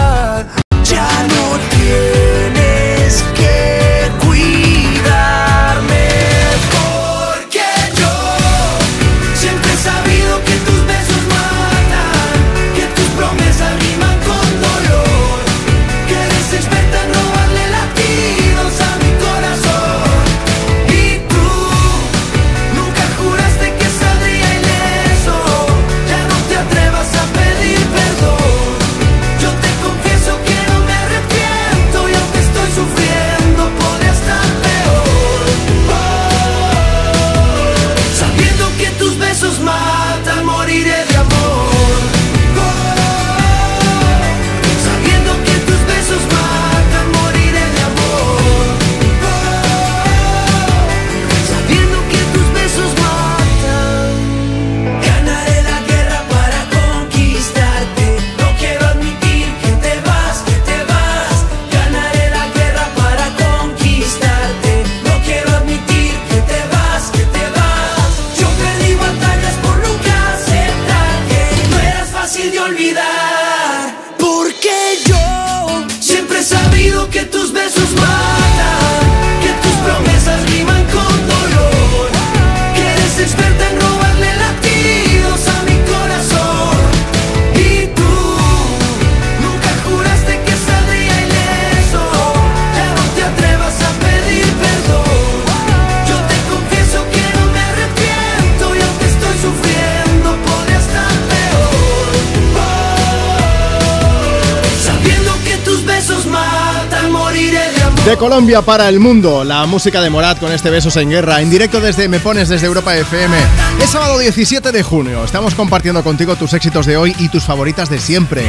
[108.31, 109.43] Colombia para el mundo.
[109.43, 112.65] La música de Morat con este Besos en Guerra, en directo desde Me Pones desde
[112.65, 113.35] Europa FM.
[113.83, 115.25] Es sábado 17 de junio.
[115.25, 118.45] Estamos compartiendo contigo tus éxitos de hoy y tus favoritas de siempre.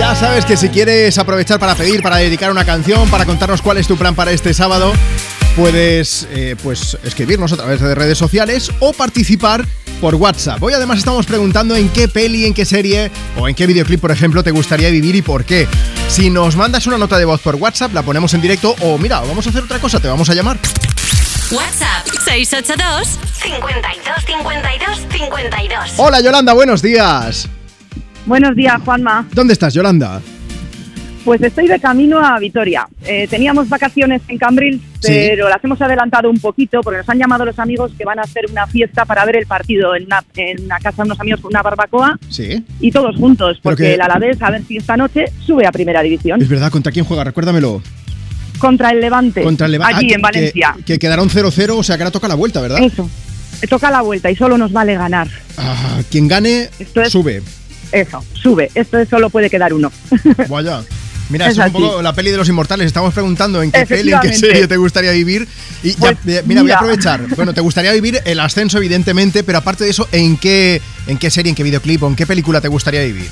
[0.00, 3.76] Ya sabes que si quieres aprovechar para pedir, para dedicar una canción, para contarnos cuál
[3.76, 4.90] es tu plan para este sábado,
[5.54, 9.66] puedes eh, pues escribirnos a través de redes sociales o participar
[10.00, 10.62] por WhatsApp.
[10.62, 14.12] Hoy además estamos preguntando en qué peli, en qué serie o en qué videoclip, por
[14.12, 15.68] ejemplo, te gustaría vivir y por qué.
[16.14, 19.18] Si nos mandas una nota de voz por WhatsApp, la ponemos en directo o mira,
[19.18, 20.56] vamos a hacer otra cosa, te vamos a llamar.
[21.50, 25.94] WhatsApp 682 52 52 52.
[25.96, 27.48] Hola Yolanda, buenos días.
[28.26, 29.26] Buenos días, Juanma.
[29.32, 30.22] ¿Dónde estás, Yolanda?
[31.24, 32.86] Pues estoy de camino a Vitoria.
[33.04, 37.44] Eh, teníamos vacaciones en Cambrils pero las hemos adelantado un poquito porque nos han llamado
[37.44, 40.64] los amigos que van a hacer una fiesta para ver el partido en una, en
[40.64, 42.64] una casa de unos amigos con una barbacoa Sí.
[42.80, 46.02] y todos juntos, porque que- el Alavés a ver si esta noche sube a Primera
[46.02, 47.24] División Es verdad, ¿contra quién juega?
[47.24, 47.82] Recuérdamelo.
[48.58, 49.96] contra el Levante, Contra el Levante.
[49.96, 50.74] allí Ah, que- en Valencia.
[50.78, 52.78] Que, que quedaron 0-0, o sea que ahora toca la vuelta, ¿verdad?
[52.82, 53.10] Eso.
[53.68, 55.26] Toca la vuelta y solo nos vale ganar.
[55.58, 56.68] Ah, quien gane,
[57.10, 57.42] sube.
[57.92, 58.70] Eso, sube.
[58.74, 59.90] Esto es- solo puede quedar uno.
[60.48, 60.82] Vaya.
[61.30, 62.86] Mira, Es es un poco la peli de los inmortales.
[62.86, 65.48] Estamos preguntando en qué peli, en qué serie te gustaría vivir.
[65.82, 66.76] Y ya, Pues, eh, mira, voy a mira.
[66.76, 67.20] aprovechar.
[67.36, 71.30] Bueno, te gustaría vivir el ascenso, evidentemente, pero aparte de eso, ¿en qué, en qué
[71.30, 73.30] serie, en qué videoclip o en qué película te gustaría vivir?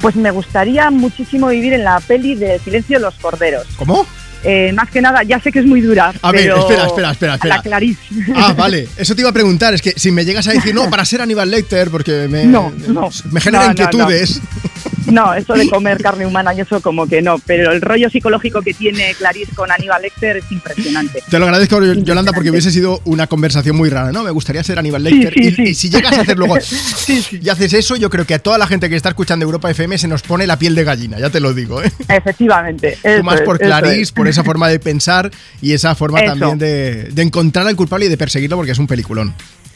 [0.00, 3.66] Pues me gustaría muchísimo vivir en la peli de Silencio de los Corderos.
[3.76, 4.06] ¿Cómo?
[4.44, 6.12] Eh, más que nada, ya sé que es muy dura.
[6.22, 7.54] A ver, pero espera, espera, espera, espera.
[7.54, 8.00] A la Clarice.
[8.34, 8.88] Ah, vale.
[8.96, 9.74] Eso te iba a preguntar.
[9.74, 12.72] Es que si me llegas a decir, no, para ser Aníbal Lecter, porque me, No,
[12.88, 13.08] no.
[13.32, 14.40] me genera no, inquietudes.
[14.40, 14.80] No,
[15.34, 18.74] eso de comer carne humana y eso como que no, pero el rollo psicológico que
[18.74, 21.22] tiene Clarice con Aníbal Lecter es impresionante.
[21.28, 24.22] Te lo agradezco, Yolanda, porque hubiese sido una conversación muy rara, ¿no?
[24.22, 25.32] Me gustaría ser Aníbal Lecter.
[25.32, 25.62] Sí, sí, y, sí.
[25.62, 26.56] y si llegas a hacer luego
[27.42, 29.98] y haces eso, yo creo que a toda la gente que está escuchando Europa FM
[29.98, 31.90] se nos pone la piel de gallina, ya te lo digo, ¿eh?
[32.08, 32.98] Efectivamente.
[33.02, 34.12] Eso más por Clarice, es.
[34.12, 35.30] por esa forma de pensar
[35.60, 36.32] y esa forma Eso.
[36.32, 39.34] también de, de encontrar al culpable y de perseguirlo porque es un peliculón.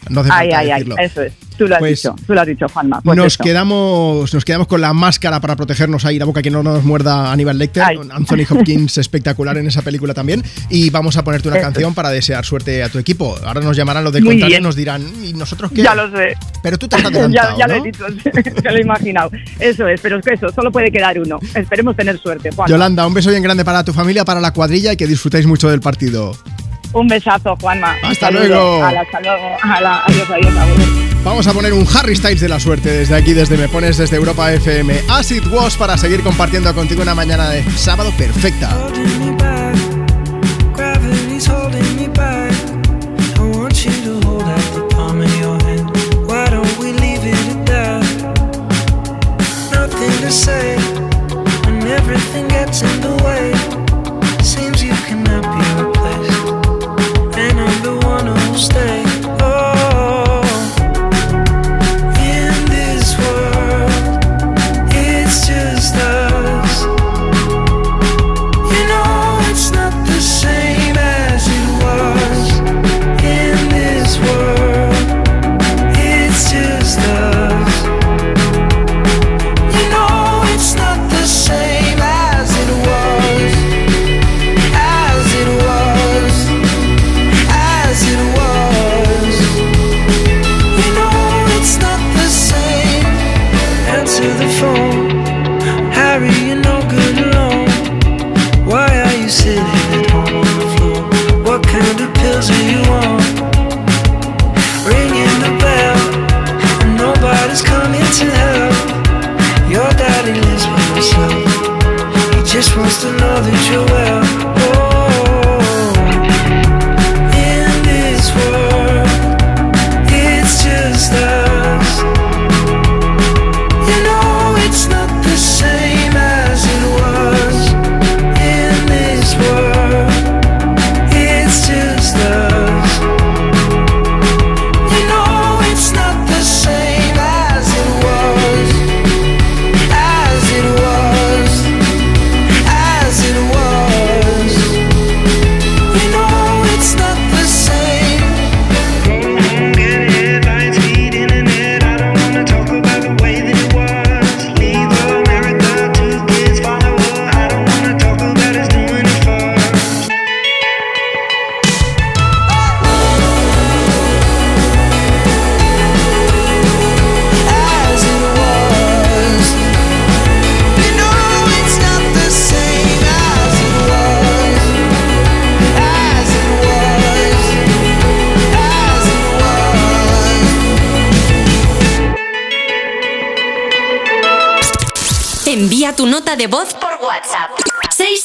[0.08, 0.96] No hace Ay, falta ay, ay, decirlo.
[0.98, 1.32] eso es.
[1.58, 3.00] Tú lo has Pues dicho, tú lo has dicho, Juanma.
[3.02, 3.44] Pues nos eso.
[3.44, 7.30] quedamos, nos quedamos con la máscara para protegernos ahí la boca que no nos muerda
[7.30, 7.98] Aníbal Lecter, Ay.
[8.10, 10.42] Anthony Hopkins espectacular en esa película también.
[10.70, 11.66] Y vamos a ponerte una Eso.
[11.66, 13.36] canción para desear suerte a tu equipo.
[13.44, 15.82] Ahora nos llamarán los de contrario y nos dirán, ¿y nosotros qué?
[15.82, 16.34] Ya lo sé.
[16.62, 18.06] Pero tú te has ya, ya lo he dicho,
[18.64, 19.30] ya lo he imaginado.
[19.58, 21.38] Eso es, pero es que eso, solo puede quedar uno.
[21.54, 22.70] Esperemos tener suerte, Juan.
[22.70, 25.68] Yolanda, un beso bien grande para tu familia, para la cuadrilla y que disfrutéis mucho
[25.68, 26.32] del partido.
[26.92, 27.96] Un besazo, Juanma.
[28.02, 28.84] Hasta luego.
[28.84, 29.56] Ala, hasta luego.
[29.62, 30.88] Ala, adiós, adiós, adiós.
[31.22, 34.16] Vamos a poner un Harry Styles de la suerte desde aquí, desde Me Pones, desde
[34.16, 35.00] Europa FM.
[35.08, 38.70] As it was para seguir compartiendo contigo una mañana de sábado perfecta.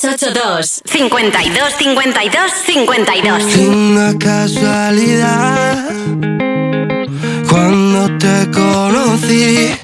[0.05, 3.55] 682 52 52 52.
[3.55, 5.83] Una casualidad
[7.49, 9.75] cuando te conocí.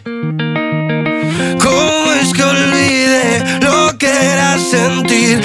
[1.60, 5.42] ¿Cómo es que olvidé lo que era sentir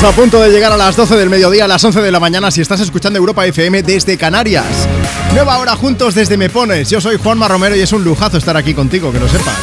[0.00, 2.18] Estamos a punto de llegar a las 12 del mediodía, a las 11 de la
[2.18, 4.88] mañana, si estás escuchando Europa FM desde Canarias.
[5.34, 6.88] Nueva hora juntos desde Me Pones.
[6.88, 9.58] Yo soy Juanma Romero y es un lujazo estar aquí contigo, que lo sepas.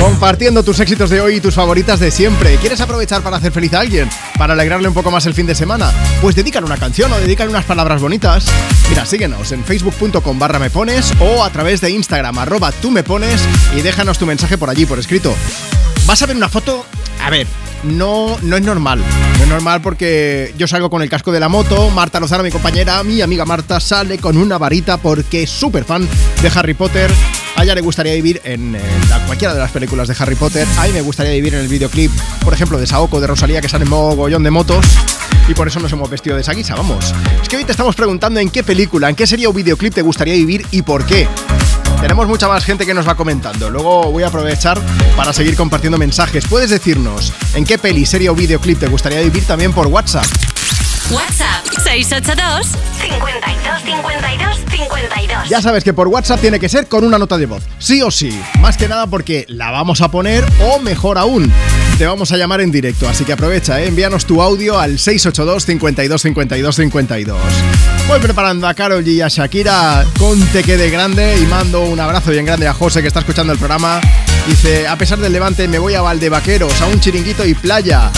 [0.00, 2.56] Compartiendo tus éxitos de hoy y tus favoritas de siempre.
[2.56, 4.08] ¿Quieres aprovechar para hacer feliz a alguien?
[4.38, 5.90] ¿Para alegrarle un poco más el fin de semana?
[6.22, 8.46] Pues dedícale una canción o dedícale unas palabras bonitas.
[8.88, 13.02] Mira, síguenos en facebook.com barra me pones o a través de Instagram arroba tú me
[13.02, 13.40] pones
[13.76, 15.34] y déjanos tu mensaje por allí, por escrito.
[16.06, 16.86] Vas a ver una foto...
[17.20, 17.48] A ver,
[17.82, 19.02] no, no es normal.
[19.38, 22.50] No es normal porque yo salgo con el casco de la moto, Marta Lozano, mi
[22.50, 26.08] compañera, mi amiga Marta, sale con una varita porque es súper fan
[26.42, 27.10] de Harry Potter.
[27.56, 28.78] A ella le gustaría vivir en
[29.26, 30.66] cualquiera de las películas de Harry Potter.
[30.78, 32.12] A mí me gustaría vivir en el videoclip,
[32.44, 34.84] por ejemplo, de Saoko, de Rosalía, que sale en mogollón de motos.
[35.48, 37.14] Y por eso nos hemos vestido de esa guisa, vamos.
[37.42, 40.02] Es que hoy te estamos preguntando en qué película, en qué serie o videoclip te
[40.02, 41.26] gustaría vivir y por qué.
[42.00, 43.70] Tenemos mucha más gente que nos va comentando.
[43.70, 44.80] Luego voy a aprovechar
[45.16, 46.46] para seguir compartiendo mensajes.
[46.46, 50.26] Puedes decirnos en qué peli, serie o videoclip te gustaría vivir también por WhatsApp.
[51.10, 52.66] WhatsApp 682
[53.00, 55.48] 52 52 52.
[55.48, 58.10] Ya sabes que por WhatsApp tiene que ser con una nota de voz, sí o
[58.10, 58.38] sí.
[58.60, 61.50] Más que nada porque la vamos a poner o mejor aún,
[61.98, 63.08] te vamos a llamar en directo.
[63.08, 63.88] Así que aprovecha, ¿eh?
[63.88, 67.40] envíanos tu audio al 682 52 52 52.
[68.06, 72.30] Voy preparando a Carol y a Shakira con Te quede grande y mando un abrazo
[72.30, 74.00] bien grande a José que está escuchando el programa.
[74.46, 78.12] Dice, a pesar del levante me voy a Valdevaqueros, a un chiringuito y playa.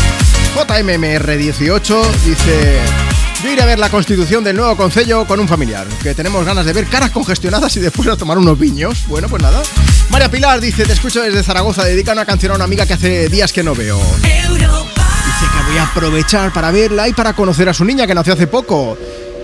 [0.54, 3.09] JMMR18 dice...
[3.42, 6.66] Yo iré a ver la constitución del nuevo concello con un familiar, que tenemos ganas
[6.66, 9.06] de ver caras congestionadas y después a tomar unos viños.
[9.06, 9.62] Bueno, pues nada.
[10.10, 13.30] María Pilar dice, te escucho desde Zaragoza, dedica una canción a una amiga que hace
[13.30, 13.98] días que no veo.
[13.98, 18.34] Dice que voy a aprovechar para verla y para conocer a su niña que nació
[18.34, 18.98] hace poco.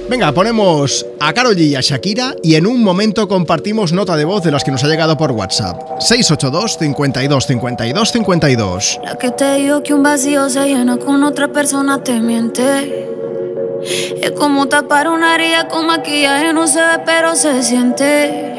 [0.08, 4.24] Venga, ponemos a Karol G y a Shakira y en un momento compartimos nota de
[4.24, 5.80] voz de las que nos ha llegado por WhatsApp.
[5.98, 9.00] 682 52 52 52.
[9.02, 13.08] La que te dijo que un vacío se llena con otra persona te miente.
[14.22, 18.54] Es como tapar una herida con maquillaje, no se ve, pero se siente.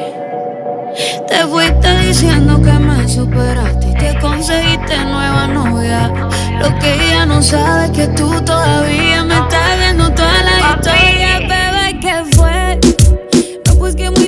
[1.28, 6.12] Te fuiste diciendo que me superaste y te conseguiste nueva novia.
[6.60, 9.67] Lo que ella no sabe es que tú todavía me estás
[10.76, 11.98] historia, bebé.
[12.00, 12.78] ¿Qué fue?
[13.66, 14.27] No, pues que muy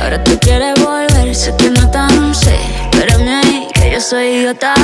[0.00, 2.56] Ahora tú quieres volver, sé que no tan sé.
[2.92, 4.74] Espérame ahí, que yo soy idiota.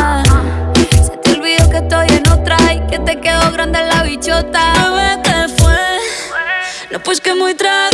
[0.90, 4.72] Se te olvidó que estoy en otra y que te quedó grande la bichota.
[4.90, 5.76] Bebé, ¿qué fue?
[6.90, 7.93] No, pues muy tragadito.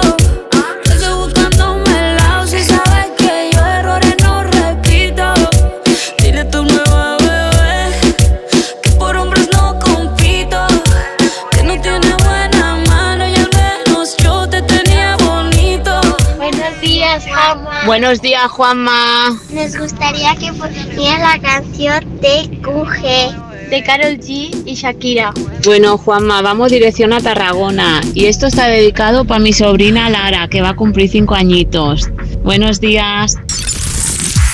[17.85, 19.29] Buenos días, Juanma.
[19.49, 25.33] Nos gustaría que pusieras la canción de QG de Carol G y Shakira.
[25.65, 28.01] Bueno, Juanma, vamos dirección a Tarragona.
[28.13, 32.09] Y esto está dedicado para mi sobrina Lara, que va a cumplir cinco añitos.
[32.43, 33.37] Buenos días.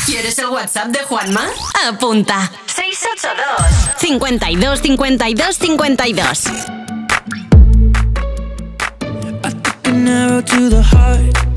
[0.05, 1.47] ¿Quieres el WhatsApp de Juanma?
[1.87, 2.51] Apunta.
[2.67, 6.43] 682 52 52 52
[9.87, 11.56] an arrow to the heart.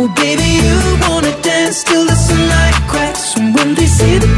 [0.00, 3.36] Oh, baby, you wanna dance till the sunlight cracks.
[3.36, 4.28] And when they say the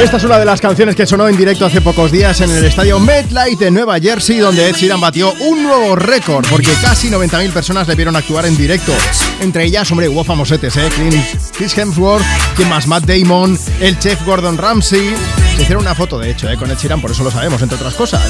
[0.00, 2.64] Esta es una de las canciones que sonó en directo hace pocos días en el
[2.64, 7.52] estadio MetLife de Nueva Jersey, donde Ed Sheeran batió un nuevo récord, porque casi 90.000
[7.52, 8.94] personas le vieron actuar en directo.
[9.40, 10.88] Entre ellas, hombre, hubo famosetes, ¿eh?
[11.54, 12.24] Chris Hemsworth,
[12.56, 12.86] ¿quién más?
[12.86, 15.14] Matt Damon, el chef Gordon Ramsay.
[15.56, 16.56] Se hicieron una foto, de hecho, ¿eh?
[16.56, 18.22] con Ed Sheeran, por eso lo sabemos, entre otras cosas.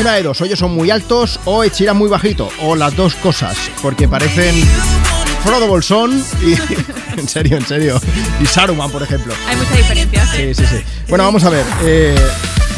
[0.00, 2.96] Una de dos, o ellos son muy altos o Ed Sheeran muy bajito, o las
[2.96, 4.56] dos cosas, porque parecen
[5.44, 6.56] Frodo Bolsón y...
[7.18, 8.00] en serio, en serio.
[8.40, 9.34] Y Saruman, por ejemplo.
[9.48, 10.26] Hay mucha diferencia.
[10.26, 10.82] Sí, sí, sí.
[11.08, 11.64] Bueno, vamos a ver.
[11.82, 12.14] eh,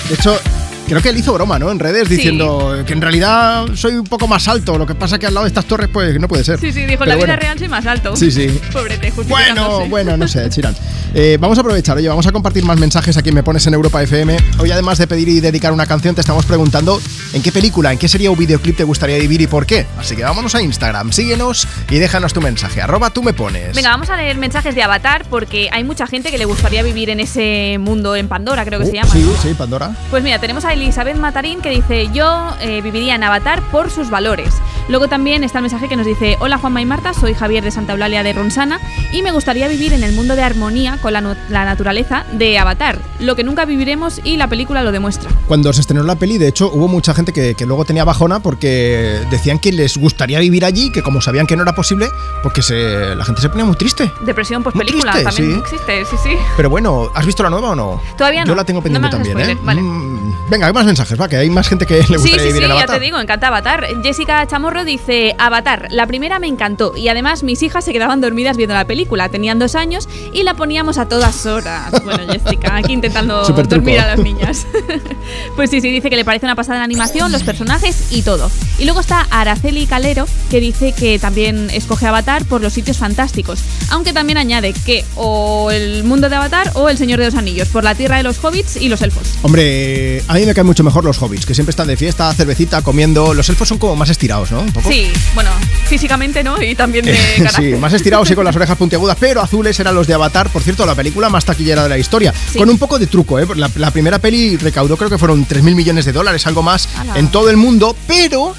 [0.08, 0.38] de hecho,
[0.86, 1.70] creo que él hizo broma, ¿no?
[1.70, 2.16] En redes Sí.
[2.16, 4.78] diciendo que en realidad soy un poco más alto.
[4.78, 6.58] Lo que pasa que al lado de estas torres, pues no puede ser.
[6.60, 7.40] Sí, sí, dijo, Pero la vida bueno.
[7.40, 8.16] real soy más alto.
[8.16, 8.48] Sí, sí.
[8.72, 10.74] Pobrete, Bueno, bueno, no sé, Chiran.
[11.14, 13.74] Eh, vamos a aprovechar, oye, vamos a compartir más mensajes aquí en Me Pones en
[13.74, 14.36] Europa FM.
[14.58, 17.00] Hoy, además de pedir y dedicar una canción, te estamos preguntando
[17.32, 19.86] en qué película, en qué serie o videoclip te gustaría vivir y por qué.
[19.98, 22.82] Así que vámonos a Instagram, síguenos y déjanos tu mensaje.
[22.82, 23.74] Arroba tú me pones.
[23.74, 27.08] Venga, vamos a leer mensajes de Avatar porque hay mucha gente que le gustaría vivir
[27.10, 29.10] en ese mundo en Pandora, creo que Uh, se llama.
[29.12, 29.42] Sí, ¿no?
[29.42, 29.90] sí, Pandora.
[30.10, 34.10] Pues mira, tenemos a Elizabeth Matarín que dice, yo eh, viviría en Avatar por sus
[34.10, 34.54] valores.
[34.88, 37.70] Luego también está el mensaje que nos dice, hola Juanma y Marta, soy Javier de
[37.72, 38.78] Santa Eulalia de Ronsana
[39.12, 42.98] y me gustaría vivir en el mundo de armonía con la, la naturaleza de Avatar,
[43.18, 45.30] lo que nunca viviremos y la película lo demuestra.
[45.48, 48.40] Cuando se estrenó la peli, de hecho, hubo mucha gente que, que luego tenía bajona
[48.40, 52.08] porque decían que les gustaría vivir allí, que como sabían que no era posible,
[52.42, 54.10] porque se, la gente se ponía muy triste.
[54.24, 55.60] Depresión post película triste, también sí.
[55.74, 56.36] existe, sí, sí.
[56.56, 58.00] Pero bueno, ¿has visto la nueva o no?
[58.16, 58.48] Todavía no.
[58.48, 59.58] Yo la tengo pendiente también, ¿eh?
[59.62, 59.82] vale.
[59.82, 62.46] Mm, venga, hay más mensajes, va, que hay más gente que le Sí, gustaría sí,
[62.46, 63.86] vivir sí, en ya te digo, encanta Avatar.
[64.02, 68.56] Jessica Chamorro dice, Avatar, la primera me encantó y además mis hijas se quedaban dormidas
[68.56, 71.92] viendo la película, tenían dos años y la poníamos a todas horas.
[72.04, 74.66] Bueno, Jessica, aquí intentando dormir a las niñas.
[75.56, 78.50] pues sí, sí, dice que le parece una pasada la animación, los personajes y todo.
[78.78, 83.60] Y luego está Araceli Calero, que dice que también escoge Avatar por los sitios fantásticos,
[83.90, 87.68] aunque también añade que o el mundo de Avatar o el Señor de los Anillos,
[87.68, 89.38] por la tierra de los hobbits y los elfos.
[89.42, 92.82] Hombre, a mí me caen mucho mejor los hobbits, que siempre están de fiesta, cervecita,
[92.82, 93.34] comiendo.
[93.34, 94.65] Los elfos son como más estirados, ¿no?
[94.66, 94.90] Un poco.
[94.90, 95.50] Sí, bueno,
[95.86, 97.50] físicamente no y también de carácter.
[97.74, 100.62] sí, más estirados y con las orejas puntiagudas, pero azules eran los de Avatar, por
[100.62, 102.34] cierto, la película más taquillera de la historia.
[102.52, 102.58] Sí.
[102.58, 103.46] Con un poco de truco, ¿eh?
[103.54, 107.18] La, la primera peli recaudó creo que fueron 3.000 millones de dólares, algo más, Ala.
[107.18, 108.54] en todo el mundo, pero...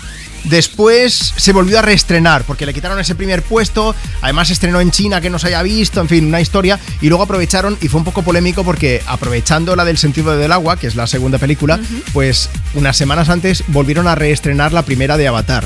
[0.45, 3.95] Después se volvió a reestrenar porque le quitaron ese primer puesto.
[4.21, 6.79] Además, se estrenó en China que no se haya visto, en fin, una historia.
[7.01, 10.77] Y luego aprovecharon, y fue un poco polémico porque aprovechando la del sentido del agua,
[10.77, 11.79] que es la segunda película,
[12.13, 15.65] pues unas semanas antes volvieron a reestrenar la primera de Avatar.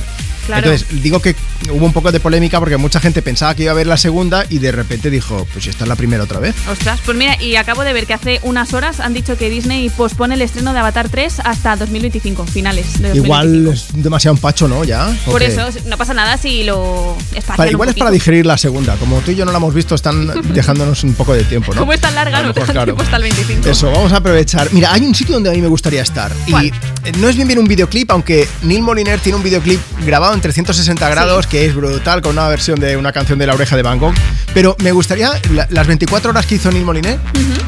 [0.51, 0.71] Claro.
[0.71, 1.35] Entonces, digo que
[1.71, 4.45] hubo un poco de polémica porque mucha gente pensaba que iba a ver la segunda
[4.49, 6.55] y de repente dijo, pues esta es la primera otra vez.
[6.69, 9.89] Ostras, pues mira, y acabo de ver que hace unas horas han dicho que Disney
[9.89, 13.25] pospone el estreno de Avatar 3 hasta 2025, finales de 2025.
[13.25, 14.83] Igual es demasiado un pacho, ¿no?
[14.83, 15.07] Ya.
[15.25, 15.47] ¿O Por qué?
[15.47, 17.15] eso, no pasa nada si lo
[17.55, 18.95] Para- igual es para digerir la segunda.
[18.97, 21.79] Como tú y yo no la hemos visto, están dejándonos un poco de tiempo, ¿no?
[21.81, 22.85] Como es tan larga, no dejan claro.
[22.85, 23.69] tiempo hasta el 25.
[23.69, 24.67] Eso, vamos a aprovechar.
[24.73, 26.31] Mira, hay un sitio donde a mí me gustaría estar.
[26.49, 26.65] ¿Cuál?
[26.65, 26.71] Y
[27.19, 31.09] no es bien bien un videoclip, aunque Neil Moliner tiene un videoclip grabado en 360
[31.09, 33.99] grados, que es brutal, con una versión de una canción de La Oreja de Van
[33.99, 34.13] Gogh.
[34.53, 37.17] Pero me gustaría la- las 24 horas que hizo Neil Moliner,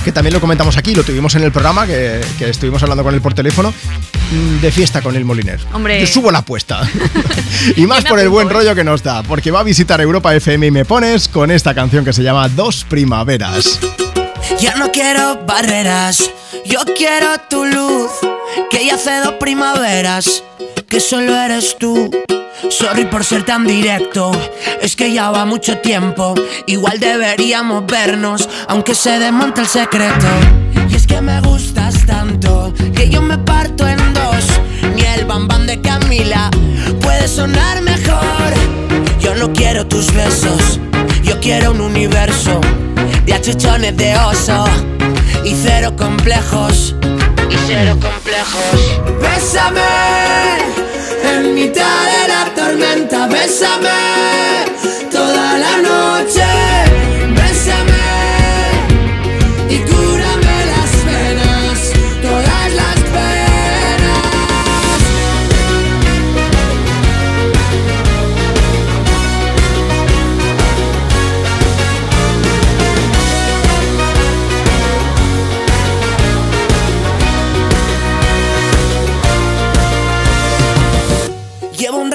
[0.04, 3.14] que también lo comentamos aquí, lo tuvimos en el programa, que, que estuvimos hablando con
[3.14, 3.72] él por teléfono,
[4.32, 5.60] mm, de fiesta con Neil Moliner.
[5.74, 6.00] Hombre.
[6.02, 6.82] Yo subo la apuesta.
[7.78, 8.54] y más por el buen ¿eh?
[8.54, 11.74] rollo que nos da, porque va a visitar Europa FM y me pones con esta
[11.74, 13.80] canción que se llama Dos Primaveras.
[14.60, 16.32] Ya no quiero barreras,
[16.66, 18.12] yo quiero tu luz,
[18.70, 20.44] que ya hace dos primaveras,
[20.88, 22.10] que solo eres tú.
[22.70, 24.32] Sorry por ser tan directo,
[24.82, 26.34] es que ya va mucho tiempo,
[26.66, 30.28] igual deberíamos vernos, aunque se desmonte el secreto.
[30.90, 34.46] Y es que me gustas tanto, que yo me parto en dos,
[34.96, 36.50] ni el bambán de Camila
[37.02, 38.54] puede sonar mejor.
[39.20, 40.80] Yo no quiero tus besos,
[41.44, 42.62] quiero un universo
[43.26, 44.64] de achuchones de oso
[45.44, 46.96] y cero complejos.
[47.50, 49.02] Y cero complejos.
[49.20, 49.82] Bésame
[51.26, 53.90] en mitad de la tormenta, bésame
[55.12, 56.93] toda la noche.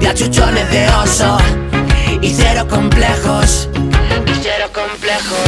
[0.00, 1.38] de achuchones de oso
[2.20, 3.68] y cero complejos.
[4.26, 5.38] Y cero complejos.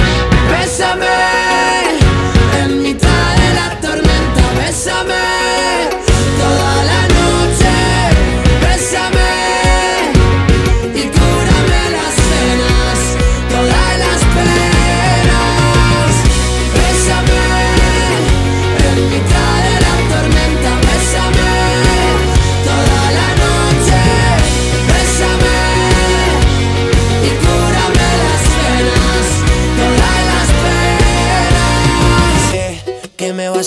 [0.51, 1.76] Bésame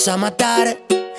[0.00, 0.78] vas a matar.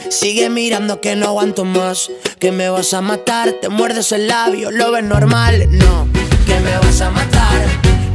[0.10, 2.10] Sigue mirando que no aguanto más.
[2.40, 3.52] Que me vas a matar.
[3.62, 5.68] Te muerdes el labio, lo ves normal.
[5.70, 6.08] No,
[6.48, 7.62] que me vas a matar.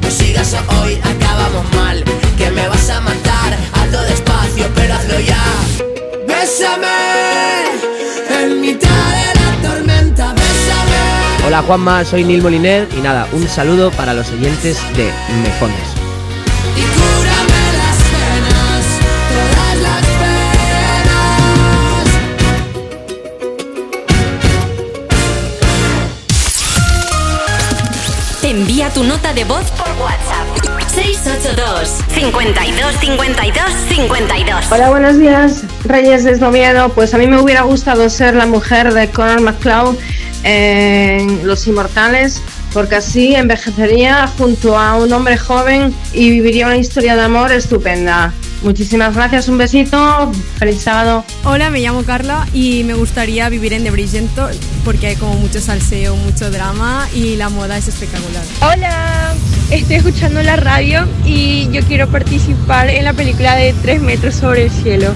[0.03, 2.03] No sigas hoy, acabamos mal.
[2.37, 3.57] Que me vas a matar.
[3.75, 5.45] Hazlo despacio, pero hazlo ya.
[6.27, 6.89] Bésame
[8.41, 10.33] en mitad de la tormenta.
[10.33, 11.47] Bésame.
[11.47, 15.13] Hola Juanma, soy Nil Moliner y nada, un saludo para los oyentes de
[15.45, 15.97] Mejones.
[28.97, 30.89] Tu nota de voz por WhatsApp.
[30.89, 34.73] 682 52 52 52.
[34.73, 36.89] Hola, buenos días, Reyes desde Oviedo.
[36.89, 39.99] Pues a mí me hubiera gustado ser la mujer de Conor McCloud
[40.45, 42.41] en Los Inmortales,
[42.73, 48.33] porque así envejecería junto a un hombre joven y viviría una historia de amor estupenda.
[48.67, 51.25] Muchísimas gracias, un besito, feliz sábado.
[51.45, 54.51] Hola, me llamo Carla y me gustaría vivir en The Bridgerton
[54.85, 58.43] porque hay como mucho salseo, mucho drama y la moda es espectacular.
[58.63, 59.35] Hola,
[59.71, 64.65] estoy escuchando la radio y yo quiero participar en la película de 3 metros sobre
[64.65, 65.15] el cielo.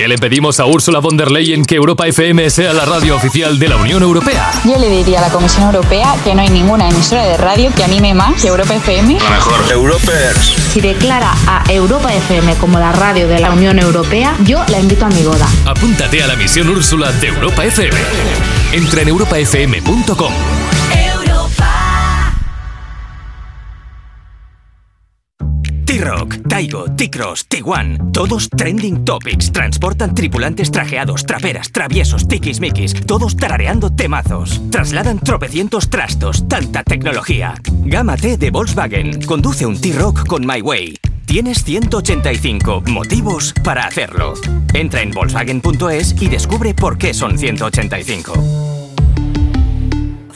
[0.00, 3.58] Qué le pedimos a Ursula von der Leyen que Europa FM sea la radio oficial
[3.58, 4.50] de la Unión Europea?
[4.64, 7.84] Yo le diría a la Comisión Europea que no hay ninguna emisora de radio que
[7.84, 9.18] anime más que Europa FM.
[9.20, 9.60] La mejor.
[9.70, 10.54] Europers.
[10.72, 15.04] Si declara a Europa FM como la radio de la Unión Europea, yo la invito
[15.04, 15.46] a mi boda.
[15.66, 17.98] Apúntate a la misión Úrsula de Europa FM.
[18.72, 20.32] Entra en europafm.com.
[26.68, 29.50] T-Cross, Tiguan, todos trending topics.
[29.50, 34.60] Transportan tripulantes trajeados, traperas, traviesos, tiquismiquis, todos tarareando temazos.
[34.70, 37.54] Trasladan tropecientos trastos, tanta tecnología.
[37.84, 39.22] Gama T de Volkswagen.
[39.22, 40.98] Conduce un T-Rock con My Way.
[41.24, 44.34] Tienes 185 motivos para hacerlo.
[44.74, 48.34] Entra en Volkswagen.es y descubre por qué son 185.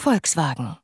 [0.02, 0.83] Volkswagen.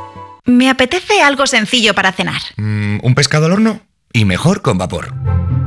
[0.45, 2.41] Me apetece algo sencillo para cenar.
[2.57, 3.81] Mm, ¿Un pescado al horno?
[4.13, 5.13] Y mejor con vapor.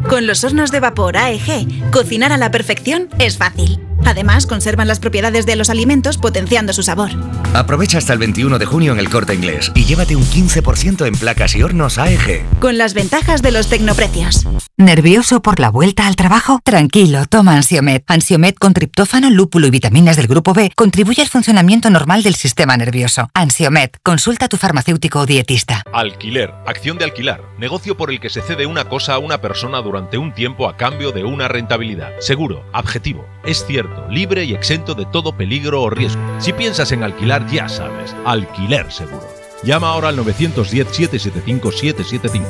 [0.09, 3.81] Con los hornos de vapor AEG, cocinar a la perfección es fácil.
[4.05, 7.11] Además, conservan las propiedades de los alimentos potenciando su sabor.
[7.55, 11.15] Aprovecha hasta el 21 de junio en el corte inglés y llévate un 15% en
[11.15, 12.45] placas y hornos AEG.
[12.61, 14.47] Con las ventajas de los tecnoprecios.
[14.77, 16.61] ¿Nervioso por la vuelta al trabajo?
[16.65, 18.05] Tranquilo, toma Ansiomet.
[18.09, 22.77] Ansiomet con triptófano, lúpulo y vitaminas del grupo B contribuye al funcionamiento normal del sistema
[22.77, 23.31] nervioso.
[23.35, 25.85] Ansiomet, consulta a tu farmacéutico o dietista.
[25.93, 29.81] Alquiler, acción de alquilar, negocio por el que se cede una cosa a una persona
[29.81, 32.11] durante un tiempo a cambio de una rentabilidad.
[32.19, 36.23] Seguro, objetivo, es cierto, libre y exento de todo peligro o riesgo.
[36.39, 39.27] Si piensas en alquilar, ya sabes, alquiler seguro.
[39.63, 42.43] Llama ahora al 910-775-775.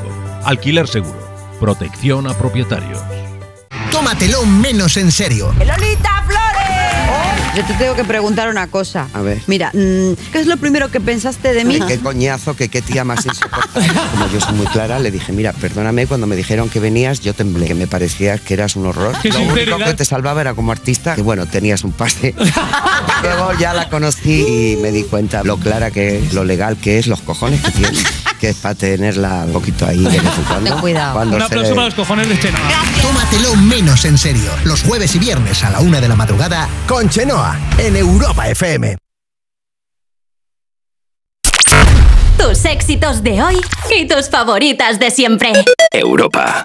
[0.45, 1.29] Alquiler seguro.
[1.61, 2.99] Protección a propietarios.
[3.91, 5.55] Tómatelo menos en serio.
[5.59, 6.14] ¡Lolita!
[7.57, 9.07] Yo te tengo que preguntar una cosa.
[9.15, 9.41] A ver.
[9.47, 11.79] Mira, mm, ¿qué es lo primero que pensaste de mí?
[11.87, 13.89] Qué coñazo, que qué tía más insoportable.
[14.13, 17.33] Como yo soy muy clara, le dije, mira, perdóname, cuando me dijeron que venías, yo
[17.33, 19.15] temblé, que me parecía que eras un horror.
[19.23, 22.35] Qué lo único que te salvaba era como artista, que bueno, tenías un pase.
[23.23, 26.99] Luego ya la conocí y me di cuenta lo clara que es, lo legal que
[26.99, 27.99] es, los cojones que tiene.
[28.41, 30.71] Que es para tenerla un poquito ahí de vez en cuando.
[30.71, 31.15] Ten cuidado.
[31.15, 32.61] Cuando Un aplauso le- para los cojones de Chenoa.
[33.01, 34.51] Tómatelo menos en serio.
[34.65, 37.44] Los jueves y viernes a la una de la madrugada con Chenoa
[37.79, 38.97] en Europa FM.
[42.39, 45.53] Tus éxitos de hoy y tus favoritas de siempre.
[45.91, 46.65] Europa.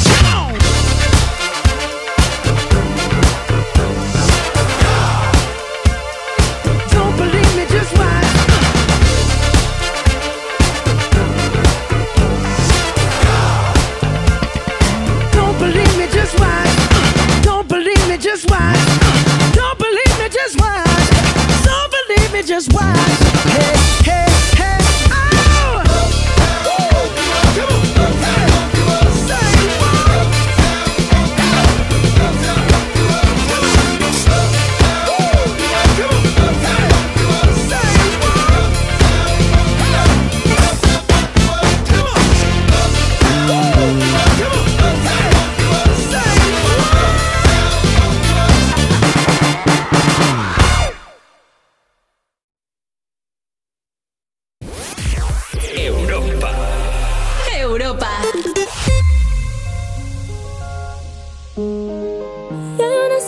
[20.51, 21.63] Just watch.
[21.63, 22.97] Don't believe me, just watch.
[23.53, 24.30] Hey, hey,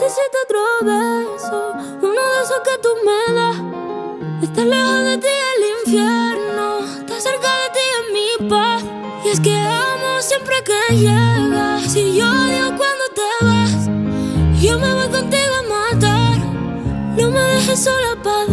[0.04, 3.58] necesito otro beso, uno de esos que tú me das.
[4.44, 8.84] Estar lejos de ti el infierno, estar cerca de ti mi paz.
[9.24, 14.62] Y es que amo siempre que llegas, y yo odio cuando te vas.
[14.62, 16.38] Yo me voy contigo a matar,
[17.18, 18.53] no me dejes sola, ¿pa'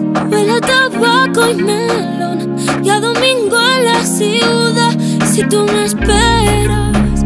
[0.29, 2.55] Huele a tabaco y melón.
[2.83, 4.97] Y a domingo en la ciudad.
[5.31, 7.23] Si tú me esperas,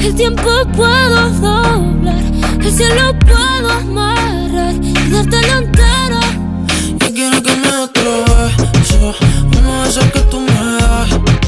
[0.00, 2.22] el tiempo puedo doblar.
[2.60, 6.20] El cielo puedo amarrar y dártelo entero.
[7.08, 7.70] Y quiero que me
[8.76, 9.14] beso,
[9.58, 11.47] uno de esos que tú me das.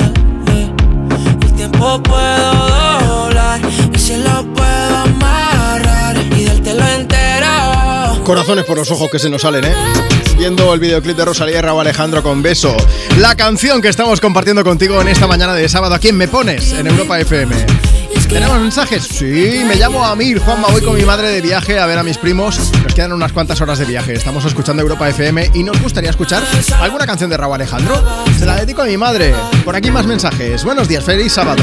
[8.23, 9.73] Corazones por los ojos que se nos salen, ¿eh?
[10.37, 12.75] Viendo el videoclip de Rosalía y Raúl Alejandro con Beso.
[13.19, 15.95] La canción que estamos compartiendo contigo en esta mañana de sábado.
[15.95, 16.71] ¿A quién me pones?
[16.73, 17.55] En Europa FM.
[18.31, 19.03] ¿Tenemos mensajes?
[19.03, 20.39] Sí, me llamo Amir.
[20.39, 22.71] Juanma, voy con mi madre de viaje a ver a mis primos.
[22.81, 24.13] Nos quedan unas cuantas horas de viaje.
[24.13, 26.41] Estamos escuchando Europa FM y nos gustaría escuchar
[26.79, 28.01] alguna canción de Raúl Alejandro.
[28.39, 29.35] Se la dedico a mi madre.
[29.65, 30.63] Por aquí más mensajes.
[30.63, 31.61] Buenos días, feliz sábado.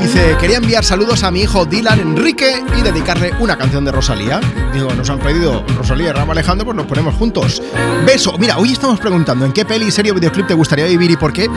[0.00, 4.40] Dice, quería enviar saludos a mi hijo Dylan Enrique y dedicarle una canción de Rosalía.
[4.72, 7.62] Digo, nos han pedido Rosalía y Raúl Alejandro, pues nos ponemos juntos.
[8.06, 8.38] Beso.
[8.38, 11.34] Mira, hoy estamos preguntando en qué peli, serie o videoclip te gustaría vivir y por
[11.34, 11.48] qué.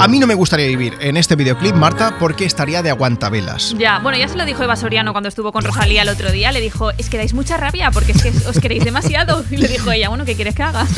[0.00, 3.74] A mí no me gustaría vivir en este videoclip, Marta, porque estaría de aguantabelas.
[3.78, 6.50] Ya, bueno, ya se lo dijo Eva Soriano cuando estuvo con Rosalía el otro día.
[6.50, 9.44] Le dijo, es que dais mucha rabia porque es que os queréis demasiado.
[9.50, 10.86] Y le dijo ella, bueno, ¿qué quieres que haga?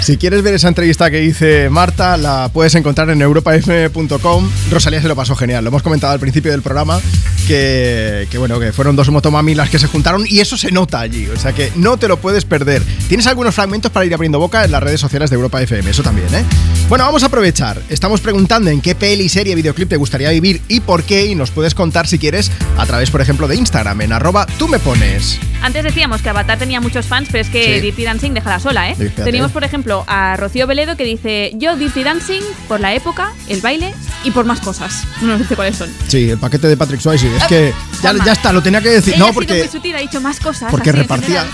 [0.00, 4.50] Si quieres ver esa entrevista que hice Marta, la puedes encontrar en europafm.com.
[4.70, 5.62] Rosalía se lo pasó genial.
[5.62, 7.00] Lo hemos comentado al principio del programa
[7.46, 11.00] que, que, bueno, que fueron dos motomami las que se juntaron y eso se nota
[11.00, 11.28] allí.
[11.28, 12.82] O sea que no te lo puedes perder.
[13.08, 15.90] Tienes algunos fragmentos para ir abriendo boca en las redes sociales de Europa FM.
[15.90, 16.44] Eso también, ¿eh?
[16.88, 17.80] Bueno, vamos a aprovechar.
[17.88, 21.26] Estamos preguntando en qué peli, serie, videoclip te gustaría vivir y por qué.
[21.26, 24.68] Y nos puedes contar si quieres a través, por ejemplo, de Instagram en arroba tú
[24.68, 25.38] me pones.
[25.62, 27.80] Antes decíamos que Avatar tenía muchos fans, pero es que Sí.
[27.80, 28.94] Dirty Dancing déjala sola, ¿eh?
[28.96, 29.22] Fíjate.
[29.24, 33.60] Teníamos, por ejemplo, a Rocío Veledo que dice: Yo Dirty Dancing por la época, el
[33.60, 35.04] baile y por más cosas.
[35.20, 35.88] No nos dice cuáles son.
[36.08, 37.34] Sí, el paquete de Patrick Swayze.
[37.36, 37.72] Es que
[38.02, 39.14] ya, ya está, lo tenía que decir.
[39.14, 40.70] Ella No, ha sido porque, muy sutil, ha dicho más cosas.
[40.70, 41.46] porque repartía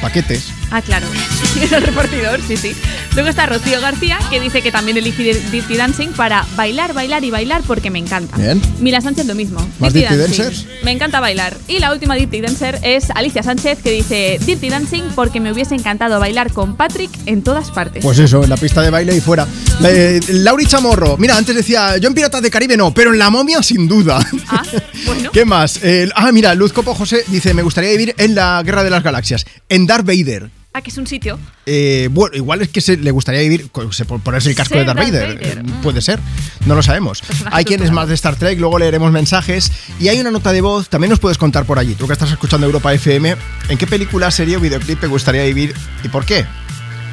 [0.00, 0.52] paquetes.
[0.72, 1.06] Ah, claro.
[1.60, 2.72] Era el repartidor, sí, sí.
[3.14, 7.30] Luego está Rocío García, que dice que también elige Dirty Dancing para bailar, bailar y
[7.30, 8.38] bailar porque me encanta.
[8.38, 8.60] Bien.
[8.80, 9.60] Mila Sánchez lo mismo.
[9.78, 10.66] ¿Más Dirty Dancers?
[10.82, 11.54] Me encanta bailar.
[11.68, 15.74] Y la última Dirty Dancer es Alicia Sánchez, que dice Dirty Dancing porque me hubiese
[15.74, 18.02] encantado bailar con Patrick en todas partes.
[18.02, 19.46] Pues eso, en la pista de baile y fuera.
[19.84, 23.28] Eh, Lauri Chamorro, mira, antes decía, yo en Piratas de Caribe no, pero en La
[23.28, 24.26] Momia sin duda.
[24.48, 24.62] Ah,
[25.04, 25.30] bueno.
[25.34, 25.80] ¿Qué más?
[25.82, 29.02] Eh, ah, mira, Luz Copo José dice, me gustaría vivir en la Guerra de las
[29.02, 30.61] Galaxias, en Darth Vader.
[30.74, 31.38] Ah, que es un sitio.
[31.66, 34.98] Eh, bueno, igual es que se, le gustaría vivir, se- ponerse el casco de Darth
[34.98, 35.38] Darth Vader.
[35.42, 35.82] Eh, mm.
[35.82, 36.18] Puede ser,
[36.64, 37.20] no lo sabemos.
[37.20, 39.70] Personaje Hay quienes más de Star Trek, luego leeremos mensajes.
[40.00, 42.30] Y hay una nota de voz, también nos puedes contar por allí, tú que estás
[42.30, 43.36] escuchando Europa FM,
[43.68, 46.46] ¿en qué película, serie o videoclip te gustaría vivir y por qué?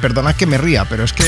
[0.00, 1.24] Perdonad que me ría, pero es que...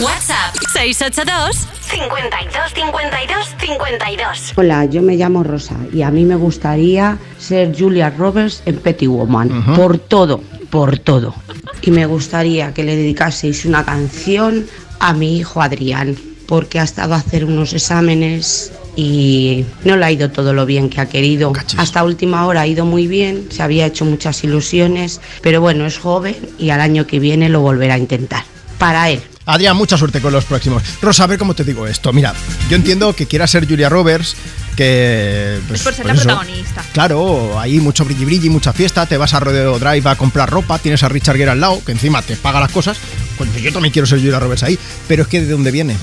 [0.00, 4.52] WhatsApp 682 52 52 52.
[4.56, 9.06] Hola, yo me llamo Rosa y a mí me gustaría ser Julia Roberts en Petty
[9.06, 9.74] Woman.
[9.76, 11.34] Por todo, por todo.
[11.82, 14.66] Y me gustaría que le dedicaseis una canción
[14.98, 20.10] a mi hijo Adrián, porque ha estado a hacer unos exámenes y no le ha
[20.10, 21.52] ido todo lo bien que ha querido.
[21.76, 25.98] Hasta última hora ha ido muy bien, se había hecho muchas ilusiones, pero bueno, es
[25.98, 28.44] joven y al año que viene lo volverá a intentar.
[28.78, 29.22] Para él.
[29.44, 30.82] Adrián, mucha suerte con los próximos.
[31.00, 32.12] Rosa, a ver cómo te digo esto.
[32.12, 32.32] Mira,
[32.68, 34.36] yo entiendo que quieras ser Julia Roberts,
[34.76, 35.58] que...
[35.66, 36.28] pues, es por ser pues la eso.
[36.28, 36.84] protagonista.
[36.92, 40.78] Claro, hay mucho brilli brilli, mucha fiesta, te vas a Rodeo Drive a comprar ropa,
[40.78, 42.98] tienes a Richard Gere al lado, que encima te paga las cosas.
[43.36, 45.96] Pues yo también quiero ser Julia Roberts ahí, pero es que ¿de dónde viene?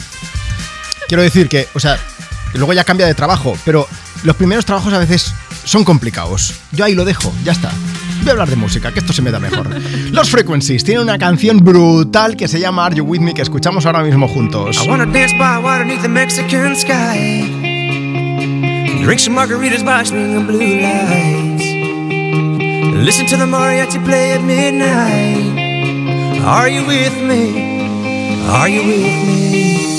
[1.07, 1.97] Quiero decir que, o sea,
[2.53, 3.87] luego ya cambia de trabajo, pero
[4.23, 6.53] los primeros trabajos a veces son complicados.
[6.71, 7.71] Yo ahí lo dejo, ya está.
[8.19, 9.69] Voy a hablar de música, que esto se me da mejor.
[10.11, 13.85] Los Frequencies tienen una canción brutal que se llama Are You With Me, que escuchamos
[13.85, 14.77] ahora mismo juntos.
[14.83, 17.43] I wanna dance by water beneath the Mexican sky.
[19.03, 21.63] Drink some margaritas by swinging blue lights.
[23.05, 26.43] Listen to the mariachi play at midnight.
[26.45, 27.79] Are you with me?
[28.49, 29.98] Are you with me?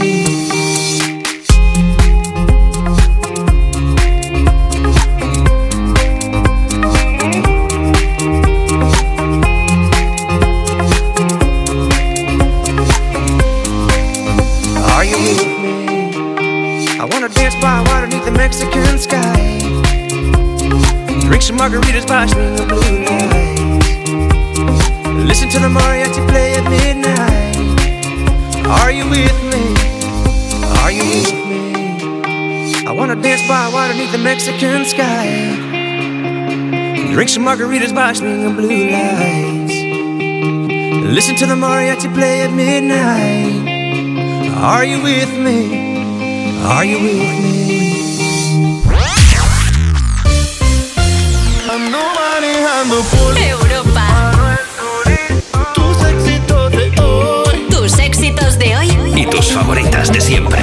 [21.61, 23.87] Margaritas by swinging blue lights.
[25.29, 27.55] Listen to the mariachi play at midnight.
[28.65, 29.63] Are you with me?
[30.81, 31.61] Are you with me?
[32.89, 35.27] I wanna dance by water beneath the Mexican sky.
[37.13, 39.75] Drink some margaritas by swinging blue lights.
[41.15, 43.67] Listen to the mariachi play at midnight.
[44.73, 45.59] Are you with me?
[46.73, 47.70] Are you with me?
[53.37, 54.31] Europa.
[55.73, 57.67] tus éxitos de hoy.
[57.69, 58.89] Tus éxitos de hoy.
[59.15, 60.61] Y tus favoritas de siempre.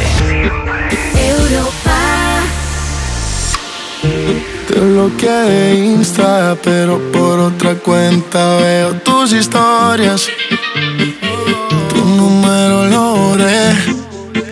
[1.14, 1.98] Europa.
[4.68, 10.28] Te bloqueé de Insta, pero por otra cuenta veo tus historias.
[11.88, 13.72] Tu número lo borré.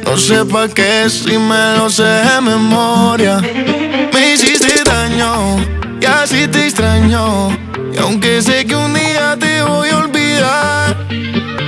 [0.04, 3.40] No sé pa' qué si me lo sé de memoria.
[4.12, 5.58] Me hiciste daño
[6.00, 7.65] y así te extraño.
[8.06, 10.96] Aunque sé que un día te voy a olvidar,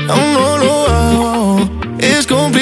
[0.08, 1.70] aún no lo hago.
[1.98, 2.57] Es complicado.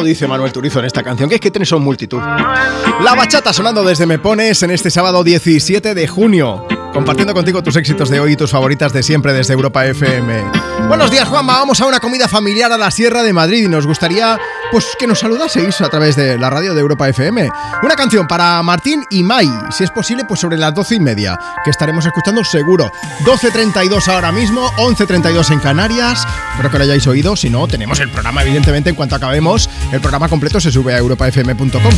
[0.00, 2.18] Lo dice Manuel Turizo en esta canción, que es que tienes son multitud.
[2.18, 6.66] La bachata sonando desde Me Pones en este sábado 17 de junio.
[6.94, 10.42] Compartiendo contigo tus éxitos de hoy y tus favoritas de siempre desde Europa FM.
[10.88, 11.52] Buenos días, Juanma.
[11.58, 14.38] Vamos a una comida familiar a la Sierra de Madrid y nos gustaría
[14.70, 17.50] pues que nos saludaseis a través de la radio de Europa FM.
[17.82, 21.38] Una canción para Martín y Mai, si es posible, pues sobre las doce y media,
[21.64, 22.90] que estaremos escuchando seguro.
[23.24, 26.26] 12.32 ahora mismo, 11.32 en Canarias.
[26.52, 30.00] Espero que lo hayáis oído, si no, tenemos el programa, evidentemente, en cuanto acabemos, el
[30.00, 31.94] programa completo se sube a europafm.com.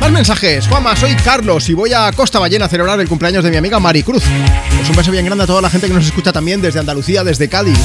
[0.00, 0.66] Más mensajes.
[0.66, 3.78] Juanma, soy Carlos y voy a Costa Ballena a celebrar el cumpleaños de mi amiga
[3.78, 4.24] Maricruz.
[4.76, 7.22] Pues un beso bien grande a toda la gente que nos escucha también desde Andalucía,
[7.22, 7.78] desde Cádiz.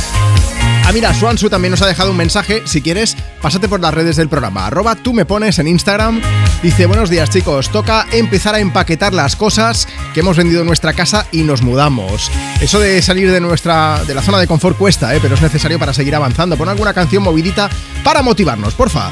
[0.87, 2.61] Ah, mira, Swansu también nos ha dejado un mensaje.
[2.65, 4.67] Si quieres, pásate por las redes del programa.
[4.67, 6.21] Arroba tú me pones en Instagram.
[6.61, 10.93] Dice, buenos días chicos, toca empezar a empaquetar las cosas que hemos vendido en nuestra
[10.93, 12.29] casa y nos mudamos.
[12.61, 15.19] Eso de salir de nuestra de la zona de confort cuesta, ¿eh?
[15.19, 16.55] pero es necesario para seguir avanzando.
[16.55, 17.67] Pon alguna canción movidita
[18.03, 19.09] para motivarnos, porfa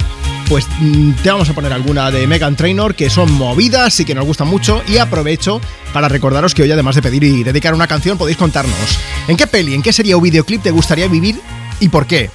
[0.49, 4.13] pues mm, te vamos a poner alguna de Megan Trainor que son movidas y que
[4.13, 4.83] nos gustan mucho.
[4.87, 5.59] Y aprovecho
[5.93, 9.47] para recordaros que hoy, además de pedir y dedicar una canción, podéis contarnos en qué
[9.47, 11.39] peli, en qué serie o videoclip te gustaría vivir
[11.83, 12.31] y por qué.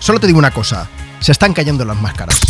[0.00, 0.88] Solo te digo una cosa:
[1.20, 2.40] se están cayendo las máscaras.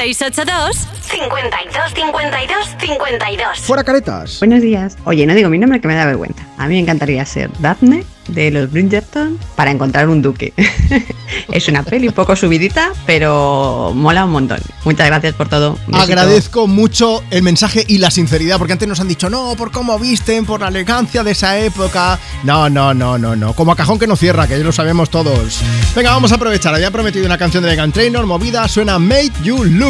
[0.00, 3.58] 682 52 52 52.
[3.60, 4.38] Fuera caretas.
[4.38, 4.96] Buenos días.
[5.04, 6.42] Oye, no digo mi nombre que me da vergüenza.
[6.56, 10.54] A mí me encantaría ser Daphne de los Bridgerton para encontrar un duque.
[11.52, 14.60] es una peli un poco subidita, pero mola un montón.
[14.84, 15.78] Muchas gracias por todo.
[15.92, 19.98] Agradezco mucho el mensaje y la sinceridad, porque antes nos han dicho, no, por cómo
[19.98, 22.18] visten, por la elegancia de esa época.
[22.44, 23.52] No, no, no, no, no.
[23.54, 25.60] Como a cajón que no cierra, que ya lo sabemos todos.
[25.94, 26.74] Venga, vamos a aprovechar.
[26.74, 29.89] Había prometido una canción de Megan Trainor, movida, suena Make You Look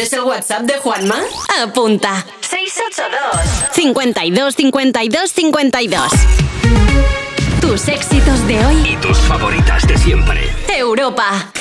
[0.00, 1.16] ¿Quieres el WhatsApp de Juanma?
[1.62, 2.24] Apunta.
[2.40, 6.02] 682 52 52 52.
[7.60, 8.76] Tus éxitos de hoy.
[8.92, 10.40] Y tus favoritas de siempre.
[10.74, 11.52] Europa.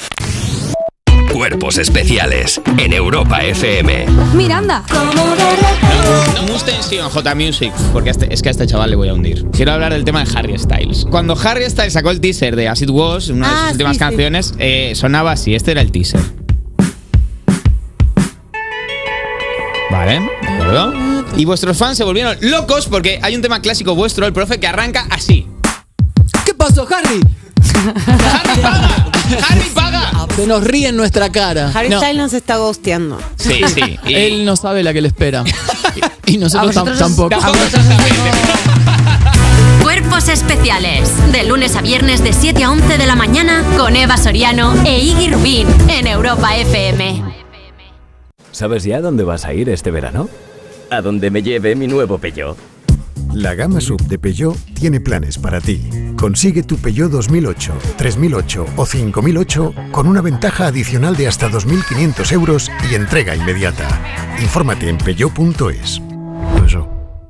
[1.34, 4.06] Cuerpos especiales en Europa FM.
[4.34, 4.86] Miranda.
[6.36, 9.48] No Mustang J Music, porque este- es que a este chaval le voy a hundir.
[9.52, 11.06] Quiero hablar del tema de Harry Styles.
[11.12, 13.92] Cuando Harry Styles sacó el teaser de As It Was, una de Ah, sus últimas
[13.92, 14.00] sí, sí.
[14.00, 15.56] canciones, eh, sonaba así.
[15.56, 16.22] Este era el teaser.
[19.92, 20.94] Vale, de acuerdo.
[21.36, 24.68] Y vuestros fans se volvieron locos porque hay un tema clásico vuestro, el profe, que
[24.68, 25.48] arranca así.
[26.46, 27.20] ¿Qué pasó, Harry?
[29.50, 30.12] ¡Harry paga!
[30.36, 31.72] Se nos ríe en nuestra cara.
[31.74, 31.98] Harry No.
[32.00, 33.20] Styles nos está ghosteando.
[33.38, 34.00] Sí, sí.
[34.06, 35.44] y- Él no sabe la que le espera.
[36.26, 37.34] Y nosotros A tam- tampoco.
[37.34, 37.84] a vosotros
[39.82, 41.10] Cuerpos especiales.
[41.32, 45.00] De lunes a viernes de 7 a 11 de la mañana con Eva Soriano e
[45.00, 47.24] Iggy Rubín en Europa FM.
[48.60, 50.28] ¿Sabes ya dónde vas a ir este verano?
[50.90, 52.58] A donde me lleve mi nuevo Peugeot.
[53.34, 55.90] La gama sub de Peugeot tiene planes para ti.
[56.18, 62.70] Consigue tu Peugeot 2008, 3008 o 5008 con una ventaja adicional de hasta 2.500 euros
[62.92, 63.88] y entrega inmediata.
[64.42, 66.02] Infórmate en peugeot.es.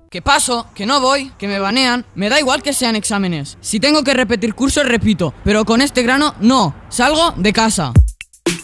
[0.09, 0.66] ¿Qué paso?
[0.74, 2.08] Que no voy, que me banean.
[2.16, 3.59] Me da igual que sean exámenes.
[3.61, 5.35] Si tengo que repetir cursos, repito.
[5.43, 6.74] Pero con este grano, no.
[6.90, 7.93] Salgo de casa.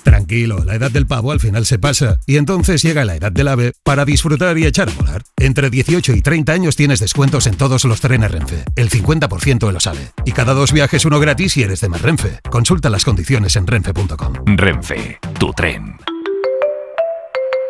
[0.05, 3.47] Tranquilo, la edad del pavo al final se pasa y entonces llega la edad del
[3.47, 5.23] ave para disfrutar y echar a volar.
[5.35, 9.73] Entre 18 y 30 años tienes descuentos en todos los trenes Renfe, el 50% de
[9.73, 10.11] los AVE.
[10.23, 12.39] Y cada dos viajes uno gratis si eres de más Renfe.
[12.51, 14.33] Consulta las condiciones en renfe.com.
[14.45, 15.97] Renfe, tu tren.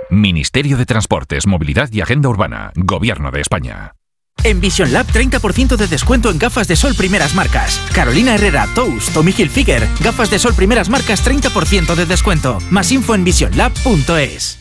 [0.10, 3.94] Ministerio de Transportes, Movilidad y Agenda Urbana, Gobierno de España.
[4.46, 7.82] En Vision Lab 30% de descuento en gafas de sol primeras marcas.
[7.94, 12.60] Carolina Herrera, Toast, Tommy Hilfiger, gafas de sol primeras marcas 30% de descuento.
[12.70, 14.60] Más info en visionlab.es.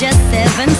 [0.00, 0.77] just 17.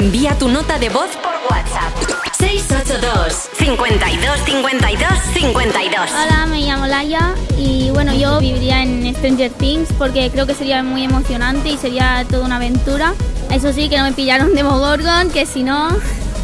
[0.00, 1.92] Envía tu nota de voz por WhatsApp.
[2.38, 6.10] 682 52 52 52.
[6.10, 10.82] Hola, me llamo Laia y bueno, yo viviría en Stranger Things porque creo que sería
[10.82, 13.12] muy emocionante y sería toda una aventura.
[13.50, 15.90] Eso sí, que no me pillaron de Mogorgon, que si no,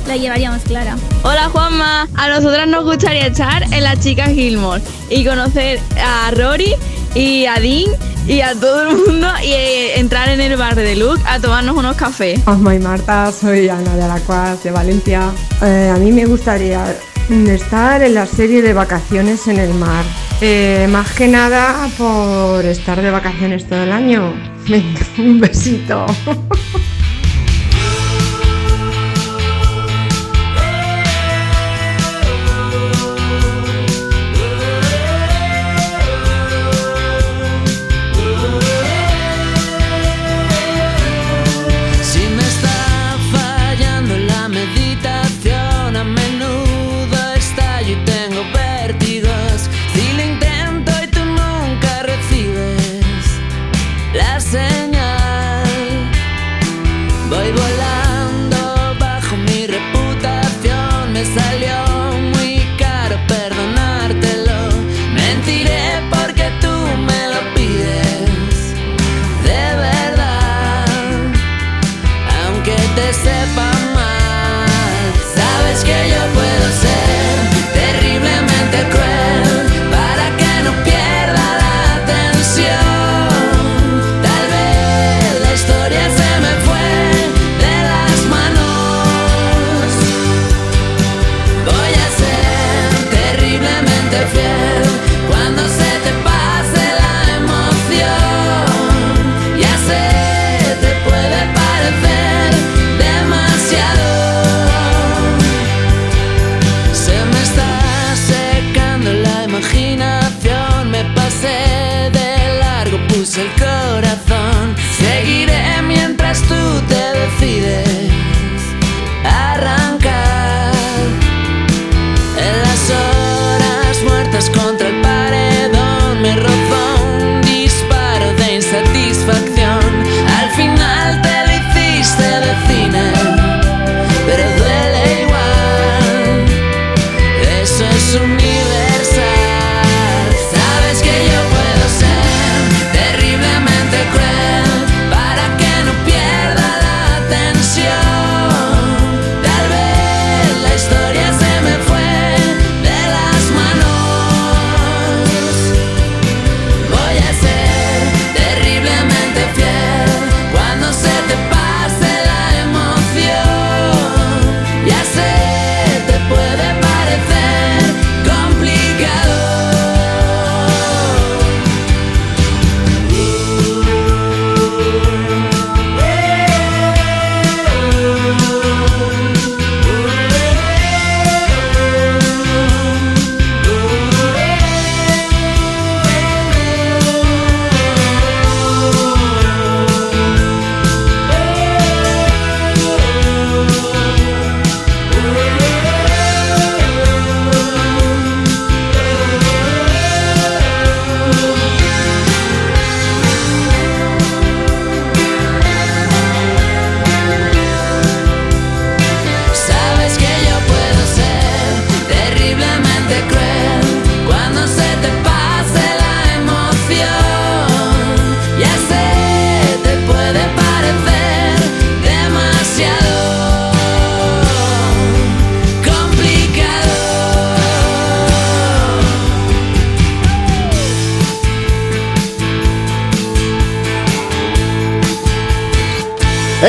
[0.07, 0.95] la llevaríamos clara.
[1.23, 6.75] Hola Juanma, a nosotras nos gustaría estar en las chicas Gilmore y conocer a Rory
[7.17, 7.91] y a Dean
[8.27, 11.77] y a todo el mundo y eh, entrar en el bar de Luke a tomarnos
[11.77, 12.41] unos cafés.
[12.47, 15.31] Osma y Marta, soy Ana de Alacuaz, de Valencia.
[15.63, 16.95] Eh, a mí me gustaría
[17.49, 20.05] estar en la serie de vacaciones en el mar.
[20.43, 24.35] Eh, más que nada por estar de vacaciones todo el año.
[25.19, 26.05] Un besito.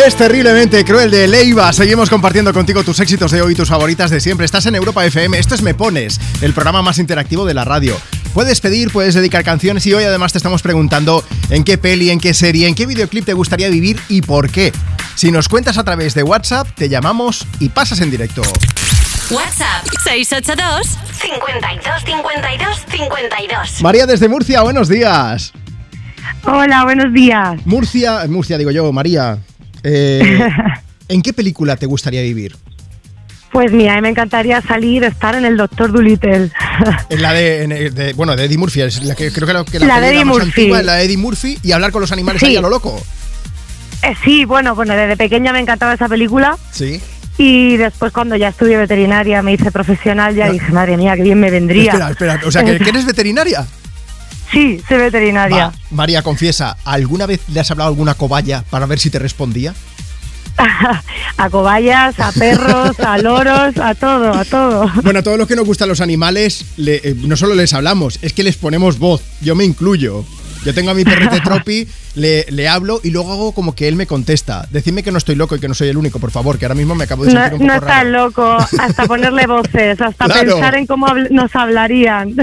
[0.05, 1.73] Es terriblemente cruel de Leiva.
[1.73, 4.45] Seguimos compartiendo contigo tus éxitos de hoy, tus favoritas de siempre.
[4.45, 5.37] Estás en Europa FM.
[5.37, 7.97] Esto es Me Pones, el programa más interactivo de la radio.
[8.33, 12.19] Puedes pedir, puedes dedicar canciones y hoy además te estamos preguntando en qué peli, en
[12.19, 14.71] qué serie, en qué videoclip te gustaría vivir y por qué.
[15.15, 18.43] Si nos cuentas a través de WhatsApp, te llamamos y pasas en directo.
[19.31, 20.87] WhatsApp 682
[21.19, 23.81] 52 52 52.
[23.81, 25.53] María desde Murcia, buenos días.
[26.43, 27.59] Hola, buenos días.
[27.65, 29.39] Murcia, Murcia digo yo, María.
[29.83, 30.39] Eh,
[31.09, 32.55] ¿En qué película te gustaría vivir?
[33.51, 36.51] Pues mira, a mí me encantaría salir, estar en el Doctor Dolittle.
[37.09, 39.53] En la de, en el de- bueno, de Eddie Murphy, es la que creo que
[39.53, 40.47] la, que La de película Eddie más Murphy.
[40.61, 42.47] antigua, la de Eddie Murphy y hablar con los animales Sí.
[42.47, 43.01] ahí a lo loco.
[44.03, 47.01] Eh, sí, bueno, bueno, desde pequeña me encantaba esa película Sí.
[47.39, 51.39] y después cuando ya estudié veterinaria, me hice profesional, ya dije, madre mía, qué bien
[51.39, 51.93] me vendría.
[51.93, 53.65] Espera, espera, o sea, ¿que, que eres veterinaria?
[54.51, 55.67] Sí, soy veterinaria.
[55.67, 59.19] Va, María, confiesa, ¿alguna vez le has hablado a alguna cobaya para ver si te
[59.19, 59.73] respondía?
[61.37, 64.89] a cobayas, a perros, a loros, a todo, a todo.
[65.03, 68.17] Bueno, a todos los que nos gustan los animales, le- eh, no solo les hablamos,
[68.21, 69.21] es que les ponemos voz.
[69.41, 70.25] Yo me incluyo.
[70.65, 73.95] Yo tengo a mi perrete Tropi, le, le hablo y luego hago como que él
[73.95, 74.67] me contesta.
[74.71, 76.75] Decidme que no estoy loco y que no soy el único, por favor, que ahora
[76.75, 78.09] mismo me acabo de No, sentir un no poco estás raro.
[78.25, 80.53] loco, hasta ponerle voces, hasta Claro.
[80.53, 82.33] pensar en cómo nos hablarían.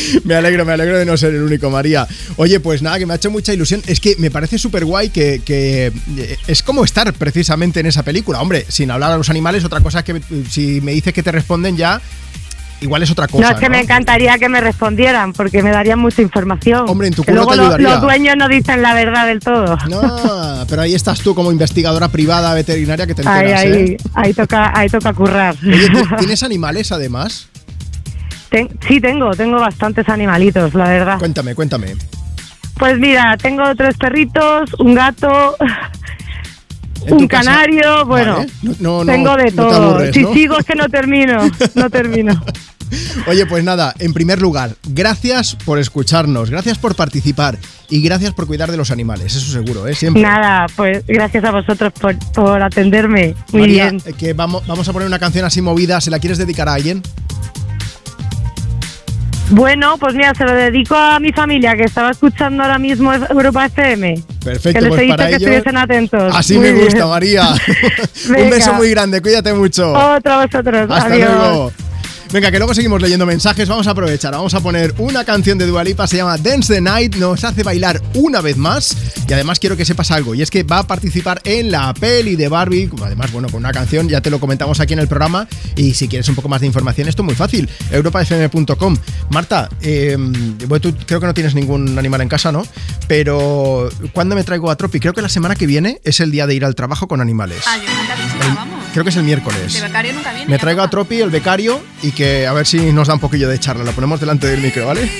[0.24, 2.06] Me alegro, me alegro de no ser el único, María.
[2.36, 3.82] Oye, pues nada, que me ha hecho mucha ilusión.
[3.86, 8.02] Es que me parece súper guay que, que, eh, es como estar precisamente en esa
[8.02, 8.40] película.
[8.40, 11.22] Hombre, sin hablar a los animales, otra cosa es que eh, si me dices que
[11.22, 12.00] te responden ya,
[12.80, 13.48] igual es otra cosa.
[13.50, 16.84] no, es que me encantaría que me respondieran, porque me darían mucha información.
[16.88, 17.88] Hombre, en tu curro luego te ayudaría.
[17.90, 19.76] los dueños no dicen la verdad del todo.
[19.88, 23.96] No, pero ahí estás tú como investigadora privada veterinaria que te Ahí, enteras, ahí, ¿eh?
[24.14, 25.54] ahí toca, ahí toca currar.
[25.64, 27.48] Oye, ¿ti- ¿tienes animales además?
[28.52, 31.18] Ten- sí, tengo, tengo bastantes animalitos, la verdad.
[31.18, 31.96] Cuéntame, cuéntame.
[32.78, 35.56] Pues mira, tengo tres perritos, un gato,
[37.06, 37.44] ¿En un casa?
[37.50, 38.50] canario, bueno, Vale.
[38.78, 39.90] No- tengo de no todo.
[39.90, 41.38] aburres, si sigo es que no termino,
[41.74, 42.40] no termino.
[43.26, 47.56] Oye, pues nada, en primer lugar, gracias por escucharnos, gracias por participar
[47.88, 49.94] y gracias por cuidar de los animales, eso seguro, ¿eh?
[49.94, 50.22] Siempre.
[50.22, 53.34] Nada, pues gracias a vosotros por, por atenderme.
[53.52, 54.02] Muy María, bien.
[54.04, 56.74] eh, que vamos, vamos a poner una canción así movida, ¿se la quieres dedicar a
[56.74, 57.02] alguien?
[59.52, 63.66] Bueno, pues mira, se lo dedico a mi familia que estaba escuchando ahora mismo Europa
[63.66, 64.14] FM.
[64.42, 66.34] Perfecto, que les pues he dicho para que estuviesen atentos.
[66.34, 67.06] Así Muy me gusta.
[67.06, 67.48] María.
[68.28, 69.92] Un beso muy grande, cuídate mucho.
[69.92, 70.90] Otro a vosotros.
[70.90, 71.30] Hasta Adiós.
[71.36, 71.72] luego.
[72.32, 73.68] Venga, que luego seguimos leyendo mensajes.
[73.68, 74.32] Vamos a aprovechar.
[74.32, 77.16] Vamos a poner una canción de Dua Lipa, se llama Dance the Night.
[77.16, 78.96] Nos hace bailar una vez más.
[79.28, 80.34] Y además quiero que sepas algo.
[80.34, 82.88] Y es que va a participar en la peli de Barbie.
[83.04, 84.08] Además, bueno, con una canción.
[84.08, 85.46] Ya te lo comentamos aquí en el programa.
[85.76, 87.68] Y si quieres un poco más de información, esto es muy fácil.
[87.90, 88.96] europafm.com.
[89.28, 92.66] Marta, eh, bueno, tú creo que no tienes ningún animal en casa, ¿no?
[93.08, 95.00] Pero ¿cuándo me traigo a Tropi?
[95.00, 97.62] Creo que la semana que viene es el día de ir al trabajo con animales.
[97.66, 98.84] Ah, yo nunca pensaba, vamos.
[98.92, 99.74] Creo que es el miércoles.
[99.74, 100.50] De becario nunca viene.
[100.50, 103.48] Me traigo a Tropi, el becario, y que a ver si nos da un poquillo
[103.48, 103.84] de charla.
[103.84, 105.10] Lo ponemos delante del micro, ¿vale?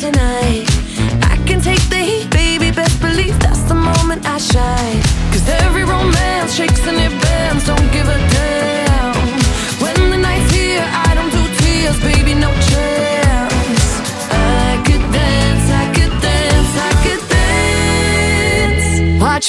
[0.00, 0.68] Tonight.
[1.22, 2.70] I can take the heat, baby.
[2.70, 5.05] Best believe that's the moment I shine.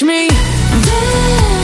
[0.00, 1.57] Watch me dance,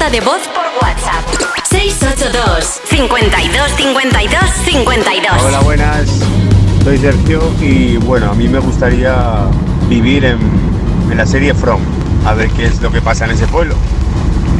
[0.00, 1.24] nota de voz por WhatsApp.
[1.68, 5.42] 682 52 52 52.
[5.42, 6.08] Hola, buenas.
[6.84, 9.46] Soy Sergio y bueno, a mí me gustaría
[9.88, 10.38] vivir en,
[11.10, 11.82] en la serie From,
[12.24, 13.74] a ver qué es lo que pasa en ese pueblo.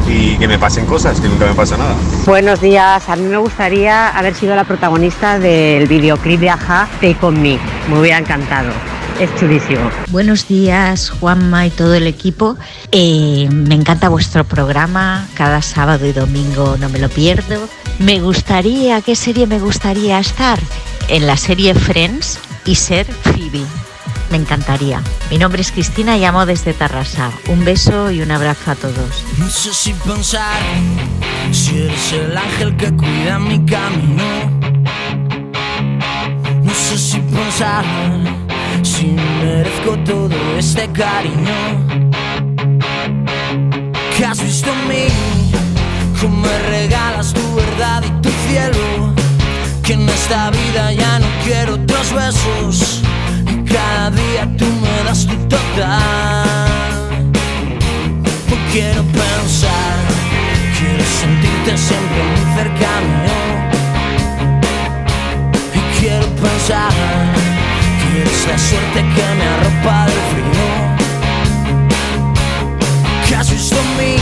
[0.07, 1.95] y que me pasen cosas, que nunca me pasa nada.
[2.25, 7.17] Buenos días, a mí me gustaría haber sido la protagonista del videoclip de Aja, Take
[7.21, 7.57] On Me.
[7.89, 8.69] Me hubiera encantado.
[9.21, 9.87] Es chulísimo.
[10.09, 12.57] Buenos días, Juanma y todo el equipo.
[12.91, 15.27] Eh, me encanta vuestro programa.
[15.35, 17.69] Cada sábado y domingo no me lo pierdo.
[17.99, 20.57] Me gustaría, ¿qué serie me gustaría estar?
[21.07, 23.63] En la serie Friends y ser Phoebe.
[24.31, 25.03] Me encantaría.
[25.29, 27.29] Mi nombre es Cristina y llamo desde Tarrasa.
[27.47, 29.23] Un beso y un abrazo a todos.
[29.37, 30.63] No sé si pensar
[31.51, 34.23] si eres el ángel que cuida mi camino.
[36.63, 38.40] No sé si pensar si
[39.41, 41.57] merezco todo este cariño.
[44.15, 45.07] ¿Qué has visto en mí?
[46.19, 49.13] ¿Cómo me regalas tu verdad y tu cielo?
[49.83, 53.01] Que en esta vida ya no quiero otros besos.
[53.51, 57.31] Y cada día tú me das tu total.
[58.49, 59.97] No quiero pensar,
[60.77, 62.90] quiero sentirte siempre muy cercano.
[68.41, 70.67] Eres la suerte que me arropa del frío.
[73.27, 74.15] ¿Qué has visto en mí?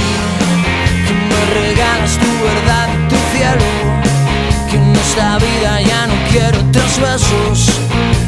[1.06, 3.70] Que me regalas tu verdad y tu cielo.
[4.70, 7.60] Que en esta vida ya no quiero otros besos.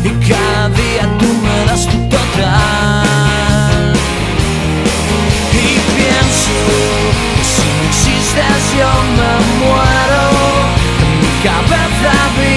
[0.04, 3.94] Y cada día tú me das tu total.
[5.54, 6.56] Y pienso
[7.36, 10.24] que si no existes yo me muero.
[11.04, 12.51] En mi cabeza había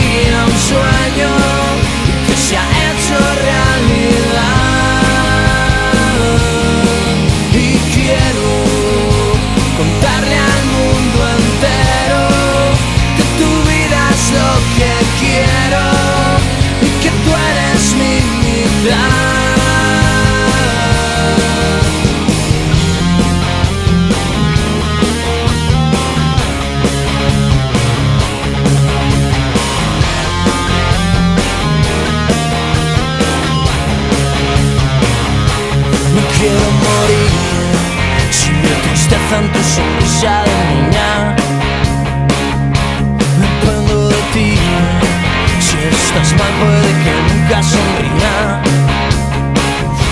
[46.14, 48.62] estás mal, puede que nunca sonría.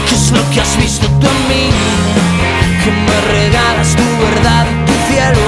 [0.09, 1.71] ¿Qué es lo que has visto tú en mí?
[2.83, 5.47] Que me regalas tu verdad y tu cielo.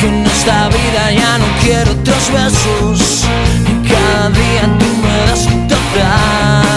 [0.00, 3.24] Que en esta vida ya no quiero otros besos.
[3.66, 6.67] Y cada día tú me das tu total.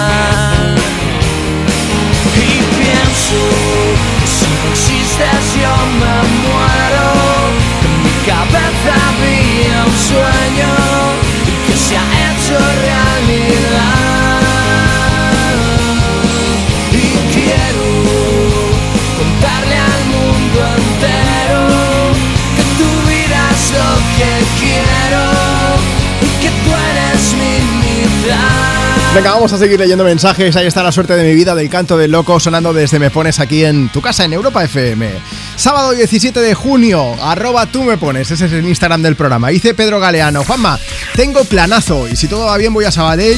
[29.14, 30.56] Venga, vamos a seguir leyendo mensajes.
[30.56, 33.42] Ahí está la suerte de mi vida del canto del loco sonando desde Me Pones
[33.42, 35.10] aquí en tu casa en Europa FM.
[35.58, 39.50] Sábado 17 de junio, arroba tú me pones, ese es el Instagram del programa.
[39.50, 40.80] Dice Pedro Galeano, Juanma,
[41.14, 43.38] tengo planazo y si todo va bien voy a Sabadell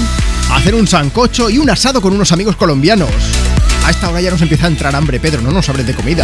[0.51, 3.09] a hacer un sancocho y un asado con unos amigos colombianos.
[3.85, 6.23] A esta hora ya nos empieza a entrar hambre, Pedro, no nos hables de comida.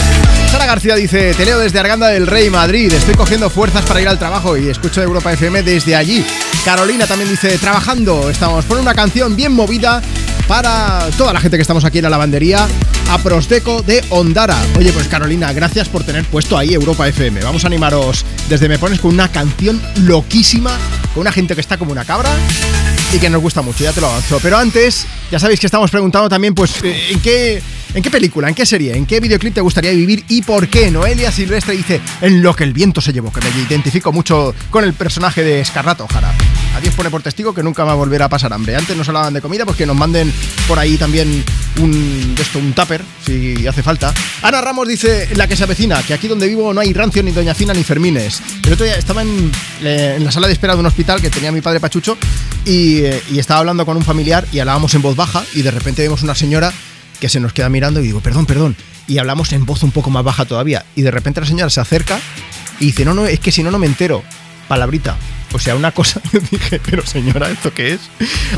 [0.49, 4.07] Sara García dice, te leo desde Arganda del Rey, Madrid, estoy cogiendo fuerzas para ir
[4.07, 6.25] al trabajo y escucho Europa FM desde allí.
[6.63, 10.01] Carolina también dice, trabajando, estamos por una canción bien movida
[10.47, 12.65] para toda la gente que estamos aquí en la lavandería,
[13.09, 14.57] a Prosdeco de Ondara.
[14.77, 17.41] Oye, pues Carolina, gracias por tener puesto ahí Europa FM.
[17.41, 20.71] Vamos a animaros desde Me Pones con una canción loquísima,
[21.13, 22.29] con una gente que está como una cabra
[23.13, 24.39] y que nos gusta mucho, ya te lo avanzo.
[24.41, 27.61] Pero antes, ya sabéis que estamos preguntando también, pues, eh, ¿en qué,
[27.93, 30.91] ¿en qué película, en qué serie, en qué videoclip te gustaría vivir y por qué?
[30.91, 34.83] Noelia Silvestre dice, en lo que el viento se llevó, que me identifico mucho con
[34.83, 36.33] el personaje de Escarrato Ojara.
[36.75, 38.75] A Dios pone por testigo que nunca va a volver a pasar hambre.
[38.75, 40.31] Antes nos hablaban de comida, pues que nos manden
[40.67, 41.43] por ahí también
[41.81, 44.14] un, esto, un tupper, si hace falta.
[44.41, 47.31] Ana Ramos dice, la que se avecina, que aquí donde vivo no hay rancio, ni
[47.31, 48.41] doña Fina, ni Fermines.
[48.65, 51.51] El otro día estaba en, en la sala de espera de un hospital que tenía
[51.51, 52.17] mi padre Pachucho
[52.65, 55.72] y, eh, y estaba hablando con un familiar y hablábamos en voz baja y de
[55.72, 56.73] repente vemos una señora
[57.19, 58.75] que se nos queda mirando y digo, perdón, perdón.
[59.07, 60.85] Y hablamos en voz un poco más baja todavía.
[60.95, 62.19] Y de repente la señora se acerca
[62.80, 64.23] y dice, no, no, es que si no, no me entero.
[64.67, 65.17] Palabrita.
[65.53, 68.02] O sea, una cosa, yo dije, pero señora, ¿esto qué es?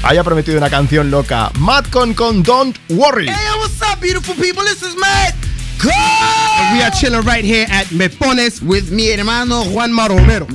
[0.04, 1.52] Haya prometido una canción loca.
[1.60, 3.28] Madcon con Don't Worry.
[3.28, 4.64] Hey, yo, what's up, beautiful people?
[4.64, 5.36] This is Matt.
[5.84, 10.48] And we are chilling right here at Me Pones with mi hermano Juan Romero.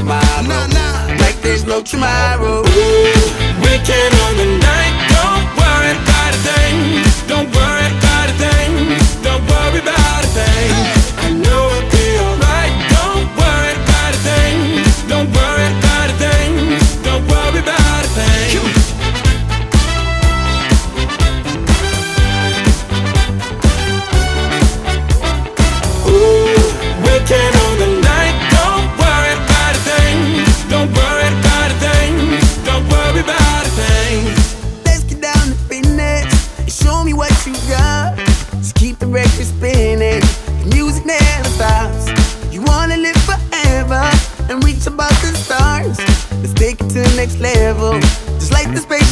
[0.00, 0.42] tomorrow.
[0.42, 1.06] Nah, nah.
[1.20, 2.60] Like there's no tomorrow.
[2.60, 3.20] Ooh,
[3.62, 3.72] we
[4.24, 5.09] on the night.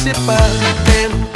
[0.09, 1.28] participar do tempo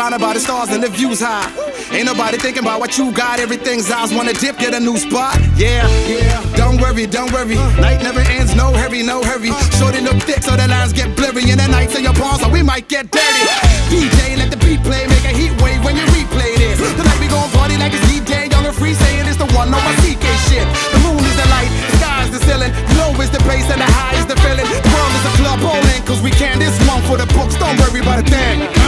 [0.00, 1.44] surrounded by the stars and the views high.
[1.92, 3.38] Ain't nobody thinking about what you got.
[3.38, 5.36] Everything's eyes wanna dip, get a new spot.
[5.60, 6.40] Yeah, yeah.
[6.56, 7.60] Don't worry, don't worry.
[7.76, 9.52] Night never ends, no hurry, no hurry.
[9.76, 11.44] Shorty look thick, so the lines get blurry.
[11.52, 13.44] And the nights in your palms, so we might get dirty.
[13.92, 16.80] DJ, let the beat play, make a heat wave when you replay this.
[16.96, 19.84] Tonight we gon' party like it's DJ, young and free, saying it's the one on
[19.84, 20.64] my CK shit.
[20.96, 22.72] The moon is the light, the sky is the ceiling.
[22.96, 24.64] Low is the bass and the high is the feeling.
[24.64, 27.52] The world is a club bowling, cause we can this one for the books.
[27.60, 28.79] Don't worry about a thing.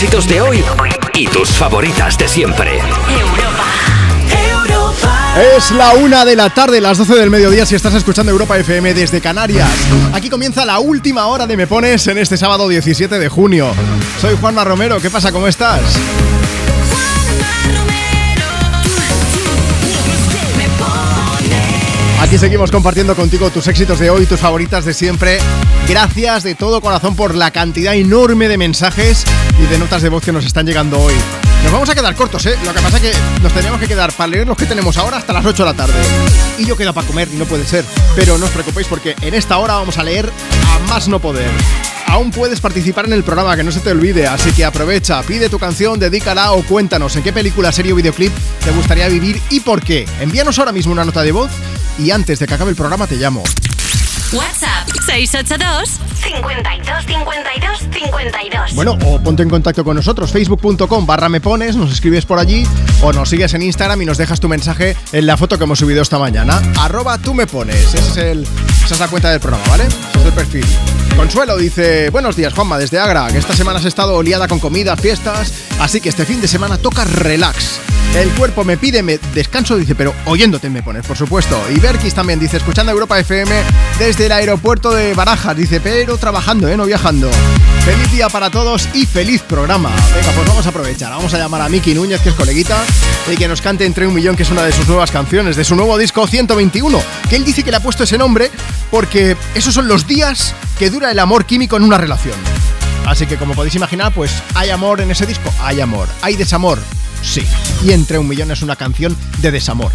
[0.00, 0.64] Éxitos de hoy
[1.14, 2.78] y tus favoritas de siempre.
[5.56, 8.94] Es la una de la tarde, las 12 del mediodía, si estás escuchando Europa FM
[8.94, 9.68] desde Canarias.
[10.12, 13.72] Aquí comienza la última hora de Me Pones en este sábado 17 de junio.
[14.20, 15.32] Soy Juanma Romero, ¿qué pasa?
[15.32, 15.82] ¿Cómo estás?
[22.20, 25.38] Aquí seguimos compartiendo contigo tus éxitos de hoy, tus favoritas de siempre.
[25.88, 29.24] Gracias de todo corazón por la cantidad enorme de mensajes
[29.58, 31.14] y de notas de voz que nos están llegando hoy.
[31.62, 32.56] Nos vamos a quedar cortos, ¿eh?
[32.64, 35.18] Lo que pasa es que nos tenemos que quedar para leer los que tenemos ahora
[35.18, 35.94] hasta las 8 de la tarde.
[36.58, 37.84] Y yo quedo para comer y no puede ser.
[38.16, 40.30] Pero no os preocupéis porque en esta hora vamos a leer
[40.66, 41.50] a más no poder.
[42.08, 45.50] Aún puedes participar en el programa, que no se te olvide, así que aprovecha, pide
[45.50, 48.32] tu canción, dedícala o cuéntanos en qué película, serie o videoclip
[48.64, 50.06] te gustaría vivir y por qué.
[50.18, 51.50] Envíanos ahora mismo una nota de voz
[51.98, 53.42] y antes de que acabe el programa te llamo.
[54.32, 58.74] WhatsApp 682 52 52 52.
[58.74, 62.66] Bueno, o ponte en contacto con nosotros, facebook.com barra me pones, nos escribes por allí
[63.00, 65.78] o nos sigues en Instagram y nos dejas tu mensaje en la foto que hemos
[65.78, 66.60] subido esta mañana.
[66.78, 68.42] Arroba tú me pones, Ese es el,
[68.84, 69.84] esa es la cuenta del programa, ¿vale?
[69.84, 70.64] Ese es el perfil.
[71.18, 74.96] Consuelo dice, buenos días Juanma, desde Agra, que esta semana has estado liada con comida,
[74.96, 77.80] fiestas, así que este fin de semana toca relax.
[78.14, 81.60] El cuerpo me pide me descanso, dice, pero oyéndote me pones, por supuesto.
[81.74, 83.52] Y Berkis también dice, escuchando Europa FM
[83.98, 86.76] desde el aeropuerto de Barajas, dice, pero trabajando, ¿eh?
[86.76, 87.28] no viajando.
[87.84, 89.90] Feliz día para todos y feliz programa.
[90.14, 91.10] Venga, pues vamos a aprovechar.
[91.10, 92.82] Vamos a llamar a Miki Núñez, que es coleguita,
[93.30, 95.64] y que nos cante Entre un Millón, que es una de sus nuevas canciones, de
[95.64, 97.00] su nuevo disco 121.
[97.28, 98.50] Que él dice que le ha puesto ese nombre
[98.90, 102.36] porque esos son los días que dura el amor químico en una relación.
[103.06, 106.08] Así que como podéis imaginar, pues hay amor en ese disco, hay amor.
[106.22, 106.78] Hay desamor,
[107.22, 107.44] sí.
[107.84, 109.90] Y Entre un Millón es una canción de desamor.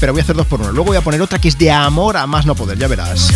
[0.00, 0.70] Pero voy a hacer dos por uno.
[0.72, 3.32] Luego voy a poner otra que es de amor a más no poder, ya verás.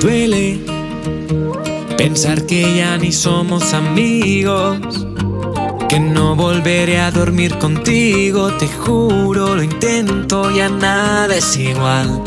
[0.00, 0.60] Duele
[1.96, 5.06] pensar que ya ni somos amigos,
[5.88, 12.22] que no volveré a dormir contigo, te juro, lo intento, ya nada es igual.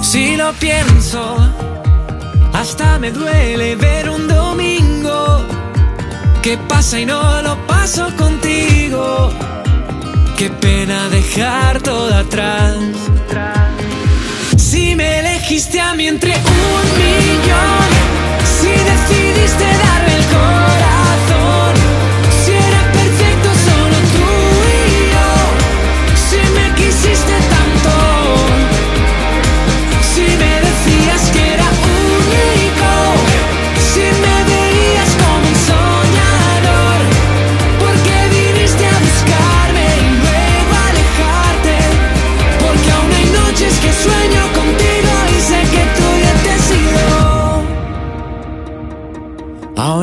[0.00, 1.36] Si lo pienso,
[2.52, 5.44] hasta me duele ver un domingo
[6.42, 9.30] que pasa y no lo paso contigo.
[10.36, 12.76] Qué pena dejar todo atrás.
[14.56, 17.99] Si me elegiste a mí entre un millón,
[19.40, 20.79] decidiste darme el corazón,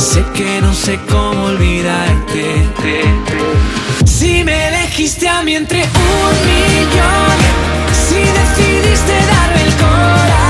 [0.00, 2.64] Sé que no sé cómo olvidarte.
[4.06, 7.38] Si me elegiste a mí entre un millón,
[7.92, 10.49] si decidiste darme el corazón,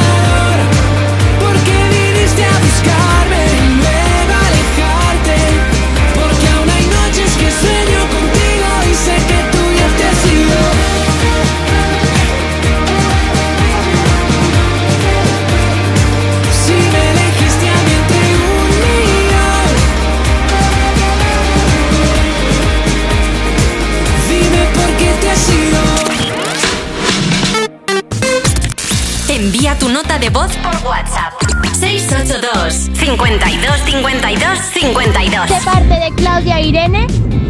[30.21, 31.33] de voz por WhatsApp.
[31.73, 35.49] 682 52 52 52.
[35.49, 37.07] De parte de Claudia Irene.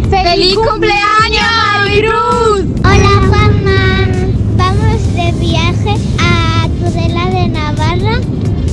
[0.09, 1.43] ¡Feliz, cumpleaños,
[1.85, 2.66] Cruz!
[2.85, 4.08] Hola Juanma,
[4.56, 8.19] vamos de viaje a Tudela de Navarra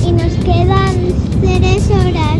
[0.05, 2.39] y nos quedan tres horas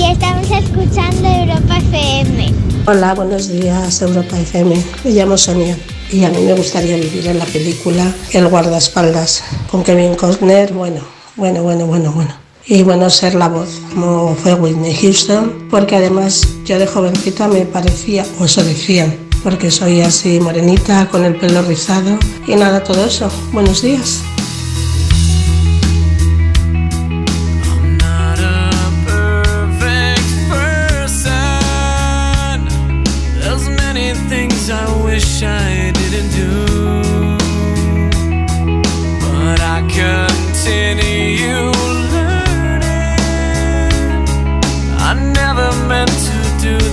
[0.00, 2.54] y estamos escuchando Europa FM.
[2.86, 4.82] Hola, buenos días Europa FM.
[5.04, 5.76] Me llamo Sonia
[6.10, 10.72] y a mí me gustaría vivir en la película El guardaespaldas con Kevin Costner.
[10.72, 11.02] Bueno,
[11.36, 12.34] bueno, bueno, bueno, bueno.
[12.66, 17.66] Y bueno, ser la voz, como fue Whitney Houston, porque además yo de jovencita me
[17.66, 23.04] parecía, o eso decían, porque soy así morenita, con el pelo rizado y nada, todo
[23.04, 23.30] eso.
[23.52, 24.22] Buenos días.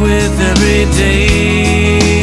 [0.00, 2.15] with every day.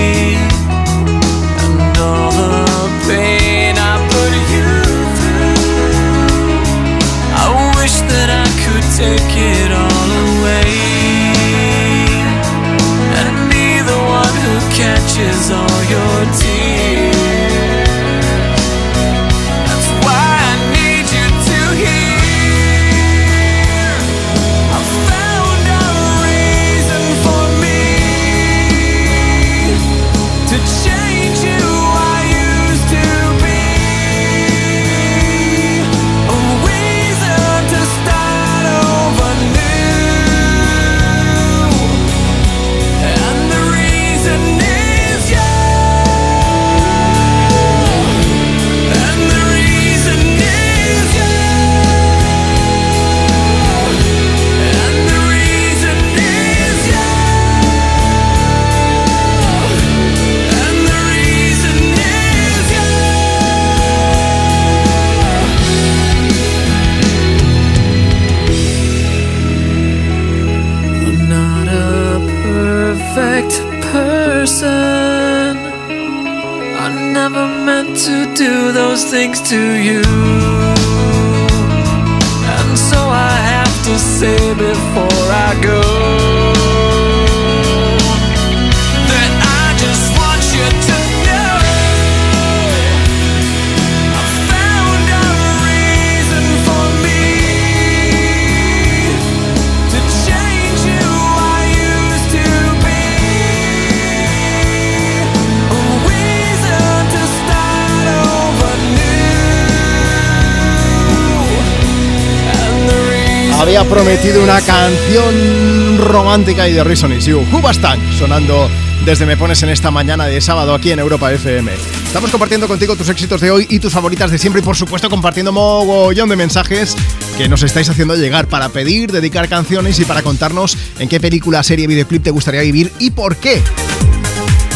[114.34, 117.46] Prometido una canción romántica y de Reason Is You.
[117.52, 118.68] Hubastan sonando
[119.06, 121.72] desde Me Pones en esta mañana de sábado aquí en Europa FM.
[122.08, 125.08] Estamos compartiendo contigo tus éxitos de hoy y tus favoritas de siempre y por supuesto
[125.08, 126.96] compartiendo mogollón de mensajes
[127.38, 131.62] que nos estáis haciendo llegar para pedir, dedicar canciones y para contarnos en qué película,
[131.62, 133.62] serie, videoclip te gustaría vivir y por qué.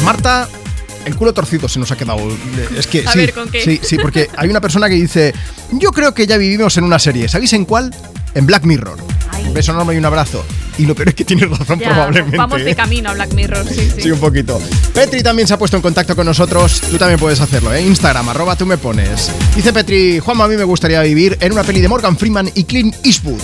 [0.04, 0.48] Marta,
[1.06, 2.20] el culo torcido se nos ha quedado.
[2.78, 3.62] Es que A sí, ver, ¿con qué?
[3.64, 5.34] sí, sí, porque hay una persona que dice,
[5.72, 7.28] yo creo que ya vivimos en una serie.
[7.28, 7.92] ¿Sabéis en cuál?
[8.36, 9.07] En Black Mirror.
[9.58, 10.46] Beso enorme y un abrazo.
[10.78, 12.38] Y lo peor es que tienes razón Ya, probablemente.
[12.38, 12.76] vamos de ¿eh?
[12.76, 14.02] camino a Black Mirror, sí, sí.
[14.04, 14.62] Sí, un poquito.
[14.94, 16.80] Petri también se ha puesto en contacto con nosotros.
[16.92, 17.82] Tú también puedes hacerlo, ¿eh?
[17.82, 19.32] Instagram, arroba tú me pones.
[19.56, 22.64] Dice Petri, Juanma, a mí me gustaría vivir en una peli de Morgan Freeman y
[22.66, 23.42] Clint Eastwood.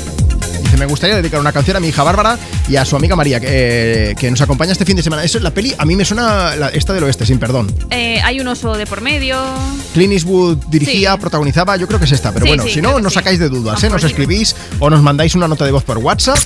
[0.83, 2.37] Me gustaría dedicar una canción a mi hija Bárbara
[2.67, 3.47] y a su amiga María, que,
[4.11, 5.23] eh, que nos acompaña este fin de semana.
[5.23, 7.73] Eso es la peli, a mí me suena la- esta del oeste, sin perdón.
[7.89, 9.41] Eh, hay un oso de por medio.
[9.93, 12.97] Clint Eastwood dirigía, protagonizaba, yo creo que es esta, pero Sí, bueno, sí, si no,
[12.99, 13.09] sí.
[13.11, 13.89] sacáis de dudas, ¿eh?
[13.89, 16.37] Nos escribís o nos mandáis una nota de voz por WhatsApp.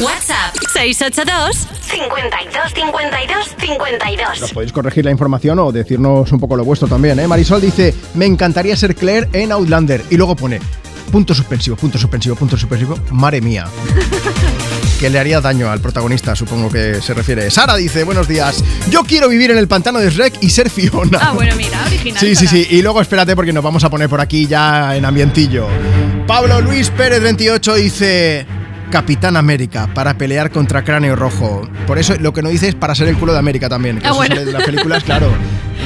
[0.00, 4.40] WhatsApp 682 52 52 52.
[4.40, 7.28] Nos podéis corregir la información o decirnos un poco lo vuestro también, ¿eh?
[7.28, 10.02] Marisol dice, me encantaría ser Claire en Outlander.
[10.08, 10.60] Y luego pone,
[11.10, 13.66] punto suspensivo, punto suspensivo, punto suspensivo, madre mía.
[15.00, 17.50] que le haría daño al protagonista, supongo que se refiere.
[17.50, 21.18] Sara dice, buenos días, yo quiero vivir en el pantano de Shrek y ser Fiona.
[21.22, 22.20] Ah, bueno, mira, original.
[22.20, 22.66] Sí, sí, sí.
[22.70, 25.66] Y luego espérate porque nos vamos a poner por aquí ya en ambientillo.
[26.26, 28.46] Pablo Luis Pérez 28 dice
[28.90, 31.68] Capitán América para pelear contra Cráneo Rojo.
[31.86, 33.98] Por eso lo que no dice es para ser el culo de América también.
[33.98, 34.34] Que Ah, eso bueno.
[34.34, 35.30] sale de las películas, claro.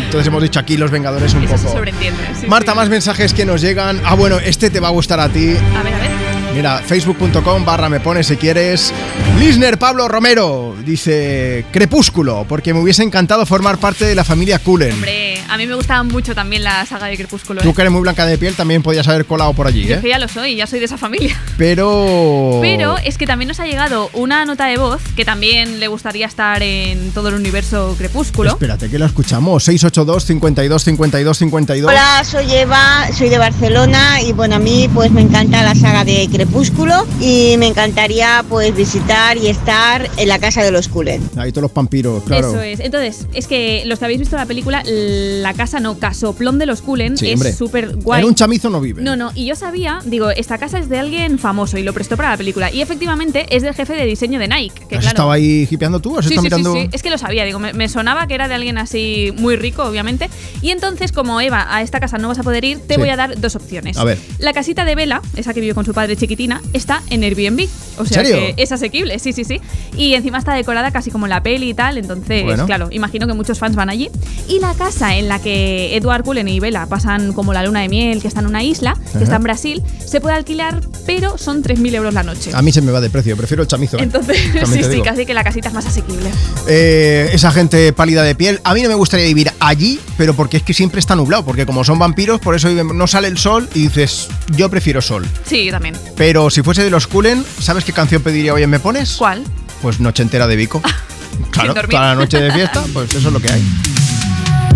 [0.06, 1.76] Entonces hemos dicho aquí los Vengadores un Eso se poco.
[1.76, 2.20] sobreentiende.
[2.40, 2.76] sí, Marta, sí.
[2.78, 4.00] más mensajes que nos llegan.
[4.04, 5.50] Ah, bueno, este te va a gustar a ti.
[5.78, 6.10] A ver, a ver.
[6.54, 8.92] Mira, facebook.com barra me pones si quieres.
[9.38, 14.92] Lisner Pablo Romero dice Crepúsculo, porque me hubiese encantado formar parte de la familia Cullen.
[14.92, 17.60] Hombre, a mí me gustaba mucho también la saga de Crepúsculo.
[17.60, 17.74] Tú ¿eh?
[17.74, 20.00] que eres muy blanca de piel también podías haber colado por allí, Yo ¿eh?
[20.00, 21.36] que ya lo soy, ya soy de esa familia.
[21.58, 22.58] Pero...
[22.62, 26.26] Pero es que también nos ha llegado una nota de voz que también le gustaría
[26.26, 28.50] estar en todo el universo Crepúsculo.
[28.50, 29.64] Espérate que lo escuchamos.
[29.64, 31.90] 682 52 52 52.
[31.90, 36.04] Hola, soy Eva, soy de Barcelona y bueno, a mí pues me encanta la saga
[36.04, 41.22] de Crepúsculo y me encantaría pues visitar y estar en la casa de los Cullen.
[41.36, 42.50] Ahí todos los vampiros, claro.
[42.50, 42.80] Eso es.
[42.80, 46.82] Entonces, es que los que habéis visto la película, la casa no, Casoplón de los
[46.82, 48.20] Cullen, Sí, es súper guay.
[48.22, 49.02] En un chamizo no vive.
[49.02, 52.16] No, no, y yo sabía, digo, esta casa es de alguien famoso y lo prestó
[52.16, 52.70] para la película.
[52.70, 54.74] Y efectivamente es del jefe de diseño de Nike.
[54.88, 56.18] Que ¿Has claro, estado ahí hipeando tú?
[56.18, 56.80] ¿Has Sí, estado sí, sí, mirando...?
[56.82, 56.88] sí.
[56.92, 59.82] Es que lo sabía, digo, me, me sonaba que era de alguien así muy rico,
[59.84, 60.28] obviamente.
[60.62, 63.00] Y entonces, como Eva, a esta casa no vas a poder ir, te Sí.
[63.00, 63.96] voy a dar dos opciones.
[63.96, 64.18] A ver.
[64.38, 67.68] La casita de Vela, esa que vive con su padre chiquitina, está en Airbnb.
[67.98, 68.36] O sea serio?
[68.56, 69.60] que es asequible, sí, sí, sí.
[69.96, 72.66] Y encima está decorada casi como en la peli y tal, entonces, Bueno.
[72.66, 74.10] claro, imagino que muchos fans van allí.
[74.48, 77.88] Y la casa en la que Edward Cullen y Vela pasan como la luna de
[77.88, 79.22] miel, que está en una isla, que Ajá.
[79.22, 82.50] está en Brasil, se puede alquilar, pero son 3.000 euros la noche.
[82.54, 83.98] A mí se me va de precio, prefiero el chamizo.
[83.98, 84.02] ¿eh?
[84.02, 84.36] Entonces,
[84.72, 86.30] sí, sí, casi que la casita es más asequible.
[86.66, 88.60] Eh, esa gente pálida de piel.
[88.64, 91.44] A mí no me gustaría vivir allí, pero porque es que siempre está nublado.
[91.44, 95.26] Porque como son vampiros, por eso no sale el sol y dices, yo prefiero sol.
[95.44, 95.94] Sí, yo también.
[96.16, 99.03] Pero si fuese de los Cullen, ¿sabes qué canción pediría hoy en Me Pones?
[99.18, 99.44] ¿Cuál?
[99.82, 100.80] Pues Noche entera de Vico.
[101.50, 101.90] claro, Sin dormir.
[101.90, 103.62] toda la noche de fiesta, pues eso es lo que hay.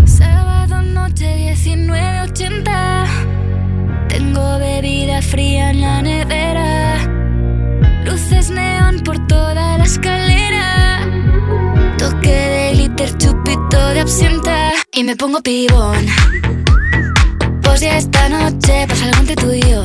[0.07, 3.07] Sábado noche 19.80
[4.09, 6.99] Tengo bebida fría en la nevera
[8.05, 11.07] Luces neón por toda la escalera
[11.99, 16.07] Toque de glitter, chupito de absenta Y me pongo pibón
[17.63, 19.85] Pues ya esta noche pasa algo entre tú y yo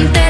[0.00, 0.29] Noche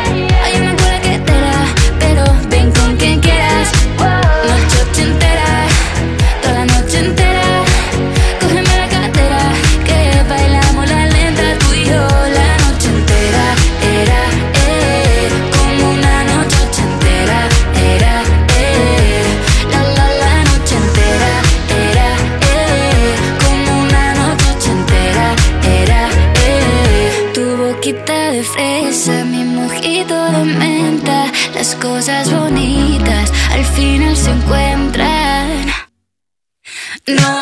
[37.07, 37.40] Noche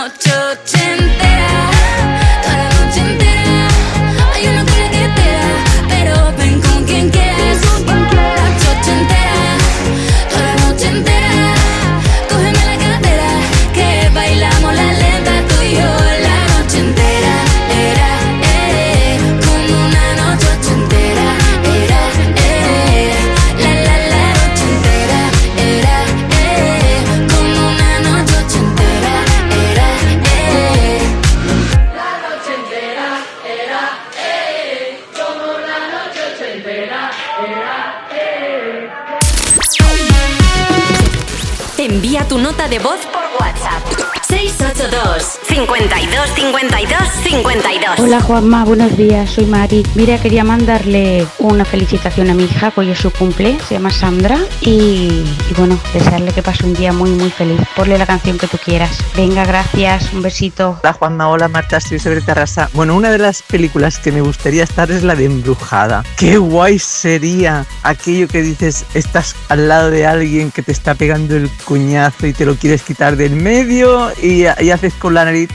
[48.10, 49.86] Hola Juanma, buenos días, soy Mari.
[49.94, 54.40] Mira, quería mandarle una felicitación a mi hija, hoy es su cumple, se llama Sandra,
[54.62, 55.24] y,
[55.56, 57.62] bueno, desearle que pase un día muy muy feliz.
[57.76, 58.98] Ponle la canción que tú quieras.
[59.16, 60.80] Venga, gracias, un besito.
[60.82, 62.68] Hola Juanma, hola Marta, estoy sobre Terrassa.
[62.74, 66.04] Bueno, una de las películas que me gustaría estar es la de Embrujada.
[66.18, 71.36] Qué guay sería aquello que dices, estás al lado de alguien que te está pegando
[71.36, 75.50] el cuñazo y te lo quieres quitar del medio y, y haces con la nariz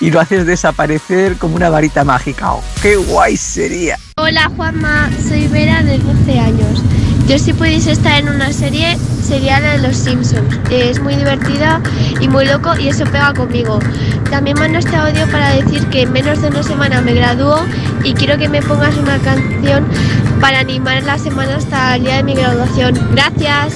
[0.00, 2.52] y lo haces desaparecer como una varita mágica.
[2.52, 3.98] Oh, ¡Qué guay sería!
[4.18, 6.82] Hola Juanma, soy Vera de 12 años.
[7.28, 10.58] Yo si pudiese estar en una serie sería la de los Simpsons.
[10.70, 11.80] Es muy divertida
[12.20, 13.80] y muy loco y eso pega conmigo.
[14.30, 17.58] También mando este audio para decir que en menos de una semana me gradúo
[18.04, 19.84] y quiero que me pongas una canción
[20.40, 22.94] para animar la semana hasta el día de mi graduación.
[23.12, 23.74] Gracias.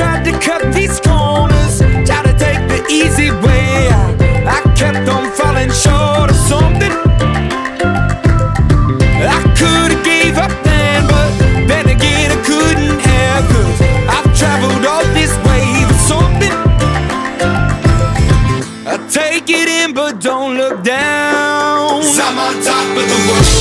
[0.00, 3.92] Tried to cut these corners, try to take the easy way.
[4.56, 6.94] I kept on falling short of something.
[9.36, 11.30] I could have gave up then, but
[11.68, 13.78] then again I couldn't have, cause
[14.14, 16.54] I've traveled all this way for something.
[18.92, 22.00] I take it in, but don't look down.
[22.00, 23.59] i I'm on top of the world,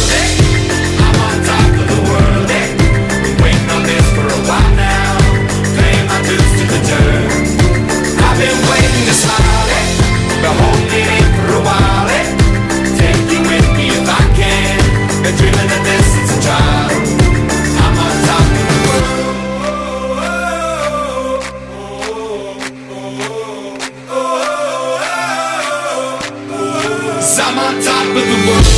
[28.30, 28.69] the world.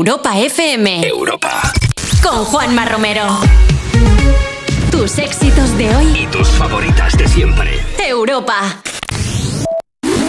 [0.00, 1.06] Europa FM.
[1.06, 1.60] Europa.
[2.22, 3.38] Con Juanma Romero.
[4.90, 6.22] Tus éxitos de hoy.
[6.22, 7.78] Y tus favoritas de siempre.
[7.98, 8.80] Europa.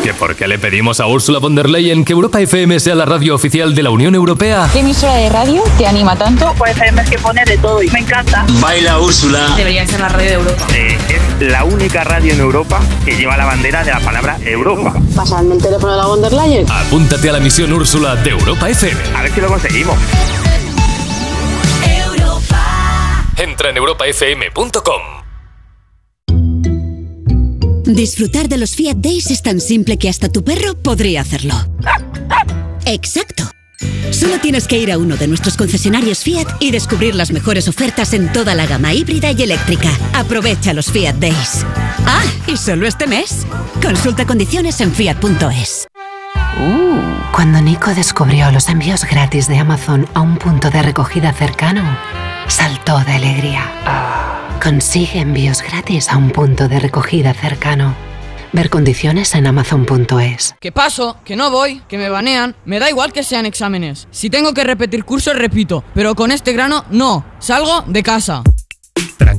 [0.03, 3.05] ¿Que por qué le pedimos a Ursula von der Leyen que Europa FM sea la
[3.05, 4.67] radio oficial de la Unión Europea?
[4.73, 6.55] ¿Qué emisora de radio te anima tanto?
[6.57, 8.43] Pues FM es que pone de todo y me encanta.
[8.59, 9.53] Baila Úrsula.
[9.55, 10.67] Debería ser la radio de Europa.
[10.75, 14.95] es la única radio en Europa que lleva la bandera de la palabra Europa.
[15.15, 16.65] Pasadme el teléfono de la von der Leyen.
[16.71, 18.99] Apúntate a la misión Úrsula de Europa FM.
[19.15, 19.97] A ver si lo conseguimos.
[23.37, 25.20] Entra en europafm.com.
[27.95, 31.53] Disfrutar de los Fiat Days es tan simple que hasta tu perro podría hacerlo.
[32.85, 33.51] Exacto.
[34.11, 38.13] Solo tienes que ir a uno de nuestros concesionarios Fiat y descubrir las mejores ofertas
[38.13, 39.89] en toda la gama híbrida y eléctrica.
[40.13, 41.65] Aprovecha los Fiat Days.
[42.05, 43.45] Ah, y solo este mes.
[43.81, 45.87] Consulta condiciones en fiat.es.
[47.33, 51.83] Cuando Nico descubrió los envíos gratis de Amazon a un punto de recogida cercano,
[52.47, 54.40] saltó de alegría.
[54.61, 57.95] Consigue envíos gratis a un punto de recogida cercano.
[58.53, 60.55] Ver condiciones en amazon.es.
[60.59, 61.17] ¿Qué paso?
[61.25, 62.55] Que no voy, que me banean.
[62.65, 64.07] Me da igual que sean exámenes.
[64.11, 65.83] Si tengo que repetir cursos, repito.
[65.95, 67.25] Pero con este grano, no.
[67.39, 68.43] Salgo de casa.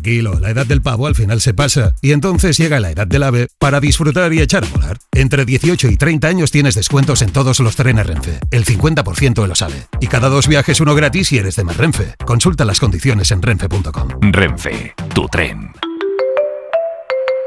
[0.03, 3.23] Tranquilo, la edad del pavo al final se pasa y entonces llega la edad del
[3.23, 4.99] ave para disfrutar y echar a volar.
[5.13, 9.47] Entre 18 y 30 años tienes descuentos en todos los trenes Renfe, el 50% de
[9.47, 9.87] los AVE.
[10.01, 12.17] Y cada dos viajes uno gratis si eres de más Renfe.
[12.25, 14.09] Consulta las condiciones en renfe.com.
[14.33, 15.71] Renfe, tu tren.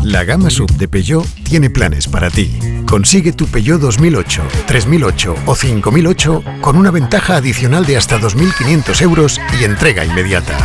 [0.03, 2.59] La gama sub de Peugeot tiene planes para ti.
[2.87, 9.39] Consigue tu Peugeot 2008, 3008 o 5008 con una ventaja adicional de hasta 2.500 euros
[9.59, 10.57] y entrega inmediata.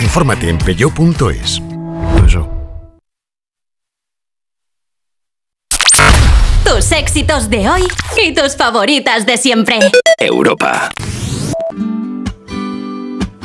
[0.00, 1.60] Infórmate en peugeot.es.
[6.64, 7.82] Tus éxitos de hoy
[8.20, 9.78] y tus favoritas de siempre.
[10.18, 10.90] Europa.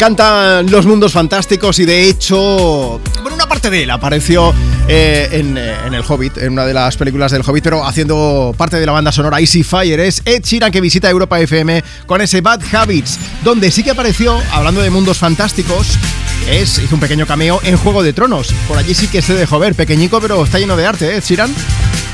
[0.00, 4.54] encantan los mundos fantásticos y de hecho, bueno, una parte de él apareció
[4.88, 8.54] eh, en, eh, en El Hobbit, en una de las películas del Hobbit, pero haciendo
[8.56, 10.00] parte de la banda sonora Easy Fire.
[10.00, 14.40] Es Ed Sheeran que visita Europa FM con ese Bad Habits, donde sí que apareció,
[14.52, 15.88] hablando de mundos fantásticos,
[16.48, 18.54] es, hizo un pequeño cameo en Juego de Tronos.
[18.68, 21.24] Por allí sí que se dejó ver, pequeñico, pero está lleno de arte, ¿eh, Ed
[21.24, 21.54] Sheeran?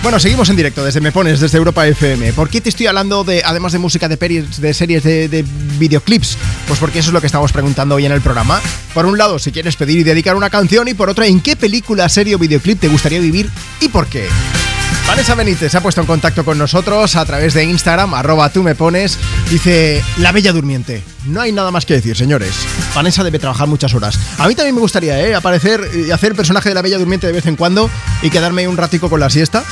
[0.03, 2.33] Bueno, seguimos en directo desde Me Pones, desde Europa FM.
[2.33, 5.45] ¿Por qué te estoy hablando de, además de música, de, de series, de, de
[5.79, 6.37] videoclips?
[6.77, 8.61] Pues porque eso es lo que estamos preguntando hoy en el programa.
[8.93, 11.57] Por un lado, si quieres pedir y dedicar una canción, y por otro, ¿en qué
[11.57, 13.49] película, serie o videoclip te gustaría vivir
[13.81, 14.29] y por qué?
[15.09, 18.63] Vanessa Benítez se ha puesto en contacto con nosotros a través de Instagram, arroba tú
[18.63, 19.19] me pones.
[19.49, 21.03] Dice, La Bella Durmiente.
[21.25, 22.53] No hay nada más que decir, señores.
[22.95, 24.19] Vanessa debe trabajar muchas horas.
[24.37, 25.35] A mí también me gustaría, ¿eh?
[25.35, 27.89] Aparecer y hacer personaje de La Bella Durmiente de vez en cuando
[28.21, 29.65] y quedarme un ratico con la siesta.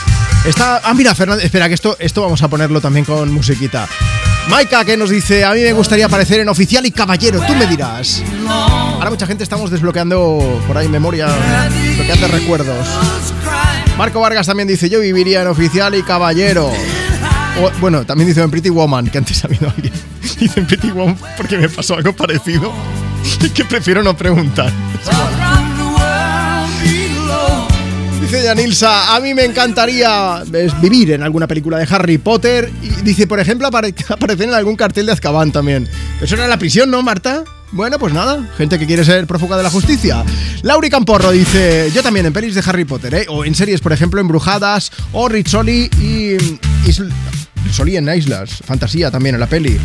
[0.47, 0.81] Está...
[0.83, 3.91] Ah, mira, Fernández, espera, que esto, esto vamos a ponerlo también con musiquita.
[4.49, 7.67] Maika, que nos dice, a mí me gustaría aparecer en Oficial y Caballero, tú me
[7.67, 8.23] dirás.
[8.47, 11.29] Ahora mucha gente estamos desbloqueando por ahí memoria,
[11.71, 12.87] desbloqueando recuerdos.
[13.97, 16.71] Marco Vargas también dice, yo viviría en Oficial y Caballero.
[17.81, 19.93] Bueno, también dice en Pretty Woman, que antes ha habido alguien.
[20.39, 22.73] Dice en Pretty Woman porque me pasó algo parecido
[23.41, 24.73] y que prefiero no preguntar.
[28.25, 30.43] Dice Yanilsa, a mí me encantaría
[30.81, 32.73] vivir en alguna película de Harry Potter.
[32.81, 35.87] Y dice, por ejemplo, apare aparecer en algún cartel de Azkaban también.
[36.23, 37.45] Eso era la prisión, ¿no, Marta?
[37.73, 40.25] Bueno, pues nada, gente que quiere ser prófuga de la justicia.
[40.63, 43.27] Lauri Camporro dice, yo también en pelis de Harry Potter, ¿eh?
[43.29, 46.37] O en series, por ejemplo, Embrujadas, o Rizzoli y...
[46.89, 47.11] Isl
[47.89, 49.79] en Islas, fantasía también en la peli.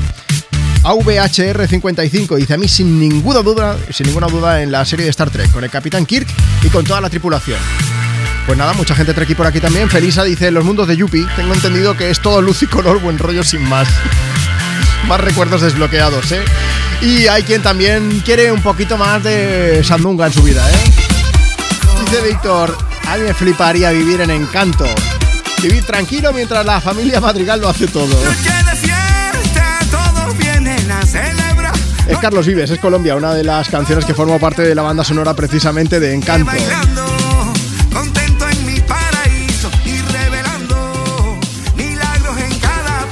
[0.84, 5.30] AVHR55 dice a mí sin ninguna duda, sin ninguna duda en la serie de Star
[5.30, 6.28] Trek, con el Capitán Kirk
[6.64, 7.60] y con toda la tripulación.
[8.50, 9.92] Pues nada, mucha gente treki por aquí también.
[9.92, 13.20] Felisa dice, los mundos de Yuppie, tengo entendido que es todo luz y color, buen
[13.20, 13.88] rollo sin más.
[15.08, 16.44] más recuerdos desbloqueados, ¿eh?
[17.00, 20.78] Y hay quien también quiere un poquito más de sandunga en su vida, ¿eh?
[22.04, 22.76] Dice Víctor,
[23.08, 24.88] a mí me fliparía vivir en Encanto.
[25.62, 28.18] Vivir tranquilo mientras la familia Madrigal lo hace todo.
[32.08, 35.04] Es Carlos Vives, es Colombia, una de las canciones que forma parte de la banda
[35.04, 36.52] sonora precisamente de Encanto.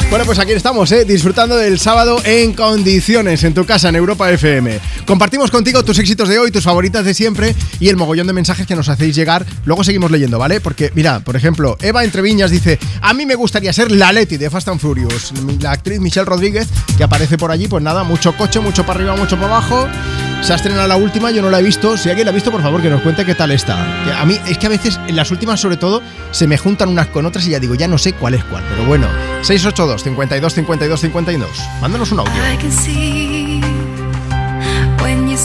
[0.10, 1.03] Bueno, pues aquí estamos, ¿eh?
[1.03, 4.80] disfrutando del sábado en condiciones, en tu casa, en Europa FM.
[5.06, 8.66] Compartimos contigo tus éxitos de hoy, tus favoritas de siempre y el mogollón de mensajes
[8.66, 9.45] que nos hacéis llegar.
[9.66, 10.61] Luego seguimos leyendo, ¿vale?
[10.61, 14.50] Porque, mira, por ejemplo, Eva Entreviñas dice: A mí me gustaría ser la Leti de
[14.50, 15.34] Fast and Furious.
[15.60, 19.16] La actriz Michelle Rodríguez, que aparece por allí, pues nada, mucho coche, mucho para arriba,
[19.18, 19.88] mucho para abajo.
[20.42, 21.98] Se ha estrenado la última, yo no la he visto.
[21.98, 24.04] Si alguien la ha visto, por favor, que nos cuente qué tal está.
[24.06, 26.02] Que a mí es que a veces en las últimas, sobre todo,
[26.32, 28.64] se me juntan unas con otras y ya digo, ya no sé cuál es cuál.
[28.70, 29.08] Pero bueno,
[29.42, 31.50] 682 52 52 52.
[31.82, 32.34] Mándanos un audio.
[32.34, 33.62] I can see
[35.02, 35.38] when you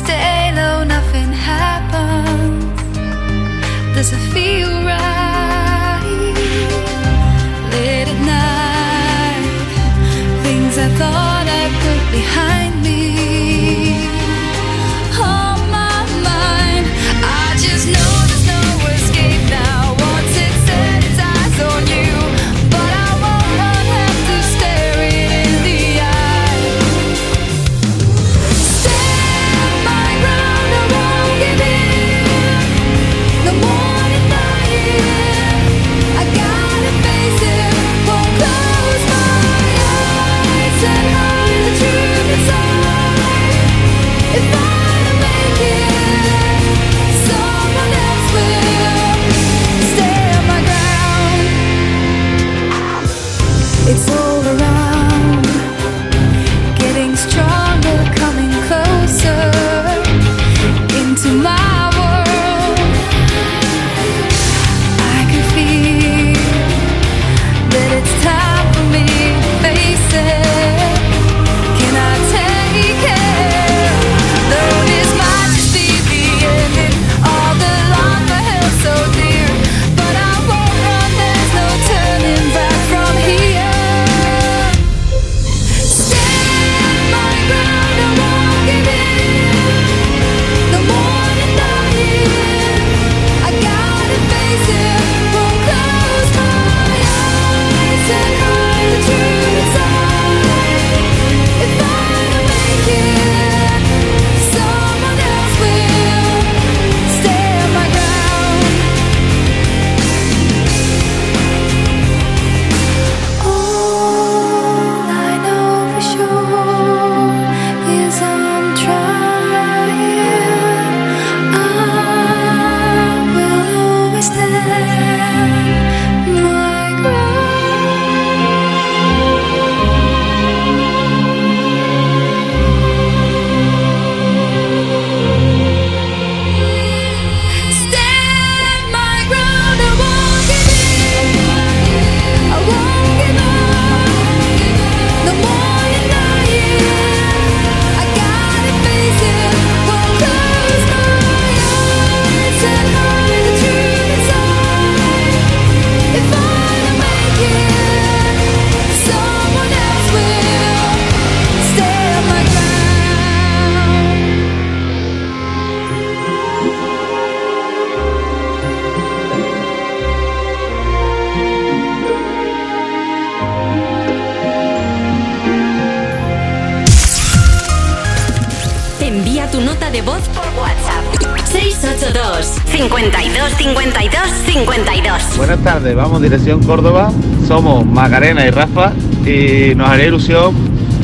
[182.82, 185.36] 52 52 52.
[185.36, 187.12] Buenas tardes, vamos dirección Córdoba.
[187.46, 188.92] Somos Macarena y Rafa
[189.24, 190.52] y nos haría ilusión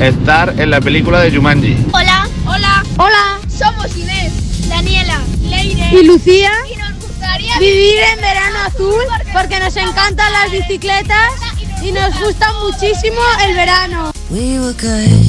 [0.00, 1.76] estar en la película de Jumanji.
[1.92, 3.38] Hola, hola, hola.
[3.48, 6.50] Somos Inés, Daniela, Leire Y Lucía.
[6.68, 11.30] Y nos gustaría Vivir en verano azul porque nos encantan las bicicletas
[11.80, 14.10] y nos gusta muchísimo el verano.
[14.30, 15.27] We were good,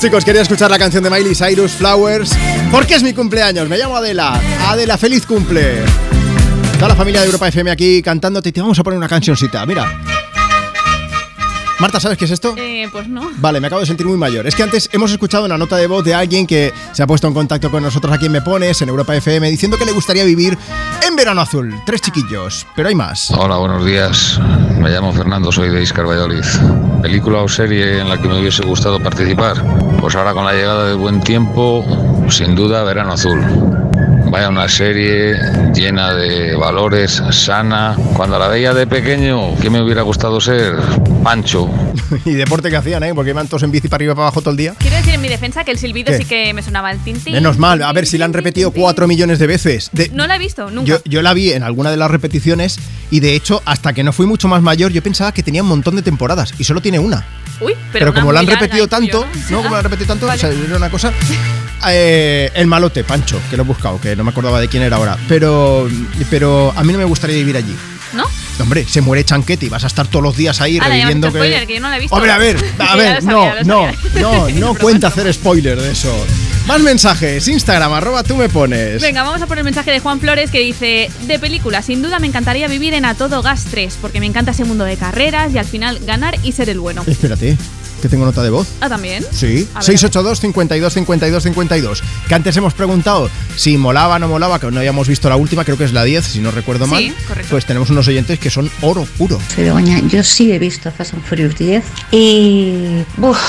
[0.00, 0.24] chicos.
[0.24, 2.32] Quería escuchar la canción de Miley Cyrus, Flowers.
[2.70, 3.68] Porque es mi cumpleaños.
[3.68, 4.40] Me llamo Adela.
[4.66, 5.82] Adela, feliz cumple.
[6.74, 9.66] Toda la familia de Europa FM aquí cantándote y te vamos a poner una cancioncita.
[9.66, 10.00] Mira.
[11.78, 12.54] Marta, ¿sabes qué es esto?
[12.58, 13.30] Eh, pues no.
[13.38, 14.46] Vale, me acabo de sentir muy mayor.
[14.46, 17.26] Es que antes hemos escuchado una nota de voz de alguien que se ha puesto
[17.26, 20.24] en contacto con nosotros aquí en Me Pones, en Europa FM, diciendo que le gustaría
[20.24, 20.58] vivir
[21.06, 21.74] en verano azul.
[21.86, 23.30] Tres chiquillos, pero hay más.
[23.30, 24.38] Hola, buenos días.
[24.78, 26.44] Me llamo Fernando, soy de Iscar Valladolid.
[27.00, 29.56] ¿Película o serie en la que me hubiese gustado participar?
[30.00, 31.84] Pues ahora con la llegada del buen tiempo,
[32.30, 33.40] sin duda, Verano Azul.
[34.30, 35.34] Vaya una serie
[35.74, 37.96] llena de valores, sana.
[38.16, 40.74] Cuando la veía de pequeño, ¿qué me hubiera gustado ser?
[41.24, 41.68] Pancho.
[42.24, 43.12] y deporte que hacían, ¿eh?
[43.14, 44.74] Porque iban todos en bici para arriba y para abajo todo el día.
[44.78, 46.18] Quiero decir en mi defensa que el silbido ¿Qué?
[46.18, 47.34] sí que me sonaba el tintín.
[47.34, 49.90] Menos mal, a ver si la han repetido cuatro millones de veces.
[49.92, 50.86] De- No la he visto, nunca.
[50.88, 52.78] yo, yo la vi en alguna de las repeticiones
[53.10, 55.68] y de hecho, hasta que no fui mucho más mayor, yo pensaba que tenía un
[55.68, 57.26] montón de temporadas y solo tiene una.
[57.60, 59.56] Uy, Pero, pero, como la han repetido tanto, ¿no?
[59.56, 59.62] ¿no?
[59.62, 60.38] Como la han repetido tanto, Vale.
[60.38, 61.12] o sea, era una cosa.
[61.88, 64.96] Eh, el malote, Pancho, que lo he buscado, que no me acordaba de quién era
[64.96, 65.16] ahora.
[65.28, 65.88] Pero,
[66.28, 67.76] pero a mí no me gustaría vivir allí.
[68.12, 68.24] ¿No?
[68.58, 71.38] Hombre, se muere Chanquete y vas a estar todos los días ahí Ahora, reviviendo que.
[71.38, 72.14] spoiler, que yo no la he visto.
[72.14, 75.92] Hombre, a ver, a ver, lo no, lo no, no, no cuenta hacer spoiler de
[75.92, 76.12] eso.
[76.70, 79.02] Más mensajes, Instagram, arroba tú me pones.
[79.02, 82.20] Venga, vamos a poner el mensaje de Juan Flores que dice: De película, sin duda
[82.20, 85.52] me encantaría vivir en A Todo Gas 3, porque me encanta ese mundo de carreras
[85.52, 87.02] y al final ganar y ser el bueno.
[87.08, 87.56] Espérate,
[88.00, 88.68] que tengo nota de voz.
[88.80, 89.24] Ah, también.
[89.32, 92.02] Sí, A ver, 682 52 52 52.
[92.28, 95.64] Que antes hemos preguntado si molaba o no molaba, que no habíamos visto la última,
[95.64, 97.14] creo que es la 10, si no recuerdo Sí, mal.
[97.26, 97.50] correcto.
[97.50, 99.40] Pues tenemos unos oyentes que son oro puro.
[99.56, 101.82] Begoña, yo sí he visto Fast and Furious 10
[102.12, 103.02] y...
[103.20, 103.40] uf,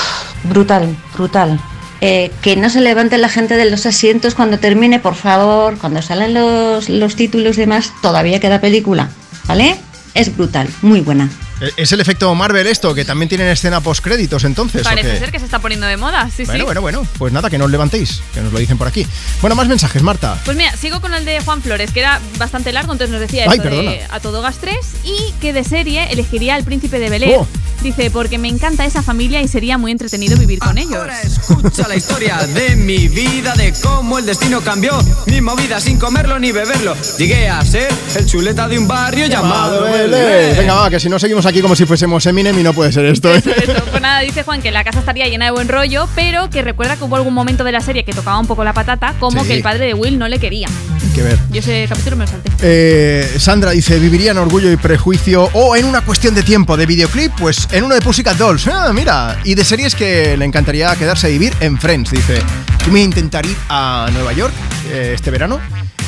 [0.42, 1.60] brutal, brutal.
[2.04, 6.02] Eh, que no se levante la gente de los asientos cuando termine, por favor, cuando
[6.02, 9.08] salen los, los títulos y demás, todavía queda película,
[9.44, 9.76] ¿vale?
[10.12, 11.30] Es brutal, muy buena.
[11.60, 14.80] Eh, ¿Es el efecto Marvel esto, que también tienen escena post-créditos entonces?
[14.80, 16.64] ¿o Parece ser que se está poniendo de moda, sí, Bueno, sí.
[16.64, 19.06] bueno, bueno, pues nada, que no os levantéis, que nos lo dicen por aquí.
[19.40, 20.40] Bueno, más mensajes, Marta.
[20.44, 23.44] Pues mira, sigo con el de Juan Flores, que era bastante largo, entonces nos decía
[23.44, 23.92] Ay, esto de perdona.
[24.10, 27.36] A Todo Gas 3 y que de serie elegiría El Príncipe de Bel Air.
[27.38, 27.46] Oh.
[27.82, 31.04] Dice, porque me encanta esa familia y sería muy entretenido vivir con ellos.
[31.24, 34.92] Escucha la historia de mi vida, de cómo el destino cambió
[35.26, 36.94] mi movida sin comerlo ni beberlo.
[37.18, 40.56] Llegué a ser el chuleta de un barrio llamado Belén.
[40.56, 43.04] Venga, va, que si no seguimos aquí como si fuésemos Eminem y no puede ser
[43.06, 43.34] esto.
[43.34, 43.42] ¿eh?
[43.42, 46.96] Pues nada, dice Juan que la casa estaría llena de buen rollo, pero que recuerda
[46.96, 49.48] que hubo algún momento de la serie que tocaba un poco la patata, como Sí.
[49.48, 50.68] que el padre de Will no le quería.
[51.14, 51.38] Que ver.
[51.50, 52.50] Yo ese capítulo me lo salté.
[52.62, 56.86] Eh, Sandra dice, ¿viviría en Orgullo y Prejuicio o en una cuestión de tiempo de
[56.86, 57.32] videoclip?
[57.38, 58.66] Pues en uno de Pussycat Dolls.
[58.68, 59.38] Ah, mira.
[59.44, 62.10] Y de series que le encantaría quedarse a vivir en Friends.
[62.12, 62.38] Dice,
[62.80, 64.54] yo me voy a intentar ir a Nueva York
[64.90, 65.60] eh, este verano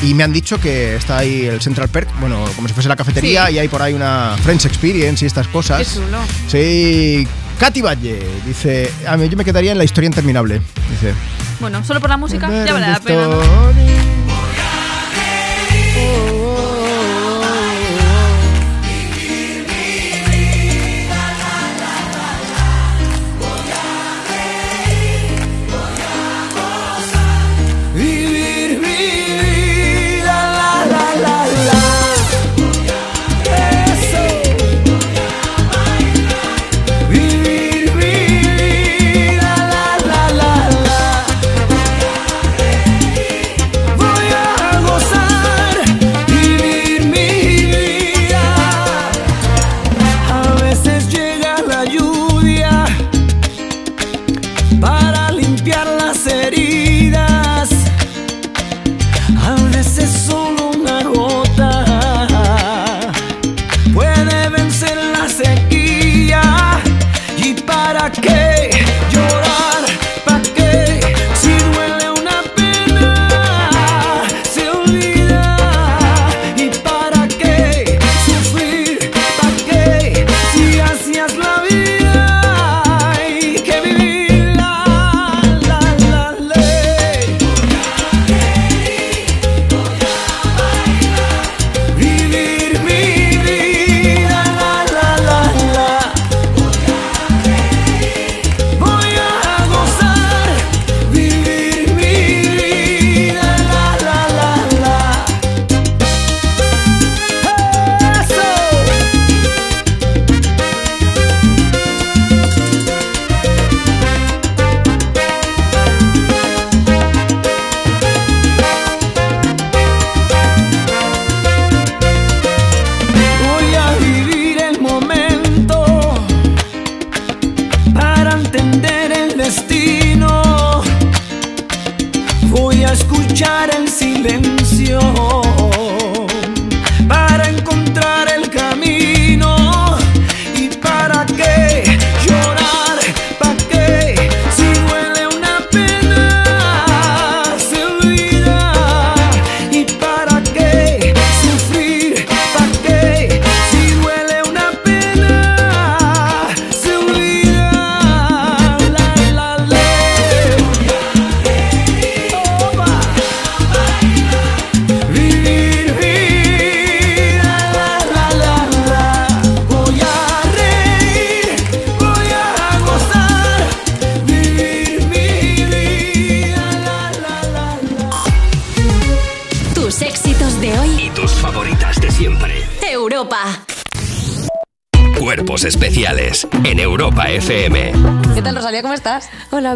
[0.03, 2.97] y me han dicho que está ahí el Central Perk, bueno, como si fuese la
[2.97, 3.55] cafetería Sí.
[3.55, 5.95] y hay por ahí una Friends Experience y estas cosas.
[5.95, 6.19] Chulo.
[6.49, 7.27] Sí.
[7.61, 10.61] Katy Valle dice, a mí yo me quedaría en la historia interminable.
[10.91, 11.13] Dice,
[11.61, 13.27] Bueno, solo por la música ya vale la pena.
[13.29, 14.14] ¿no?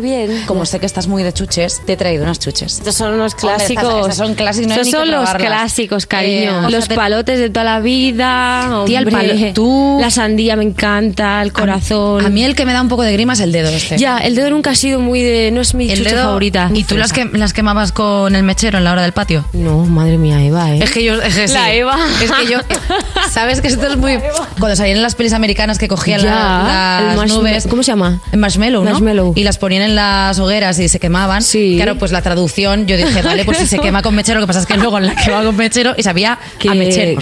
[0.00, 0.44] Bien.
[0.46, 2.78] Como sé que estás muy de chuches, te he traído unas chuches.
[2.78, 4.00] Estos son unos Hombre, estas- clásicos.
[4.00, 6.68] estas son clásicos, no Estos son los clásicos, cariño.
[6.68, 8.82] Eh, los fíjate- palotes de toda la vida.
[8.86, 12.24] Tía, el palo- tú- La sandía me encanta, el corazón.
[12.24, 13.98] A mí el que me da un poco de grima es el dedo este.
[13.98, 15.50] Ya, el dedo nunca ha sido muy de.
[15.52, 16.70] No es mi el chuche dedo favorita.
[16.74, 19.44] ¿Y tú las, que, las quemabas con el mechero en la hora del patio?
[19.52, 20.80] No, madre mía, Eva, ¿eh?
[20.82, 21.14] Es que yo.
[21.20, 21.54] Es que sí.
[21.54, 21.96] La Eva.
[22.22, 22.58] Es que yo.
[23.30, 24.18] ¿Sabes que esto es muy.
[24.58, 27.66] Cuando salían las pelis americanas que cogían Ya, la- el las nubes.
[27.68, 28.20] ¿Cómo se llama?
[28.32, 28.90] El marshmallow, ¿no?
[28.90, 29.32] Marshmallow.
[29.36, 31.42] Y las ponían en las hogueras y se quemaban.
[31.42, 31.74] Sí.
[31.76, 34.48] Claro, pues la traducción, yo dije, vale, pues si se quema con mechero, lo que
[34.48, 37.20] pasa es que luego la quema con mechero y sabía a mechero.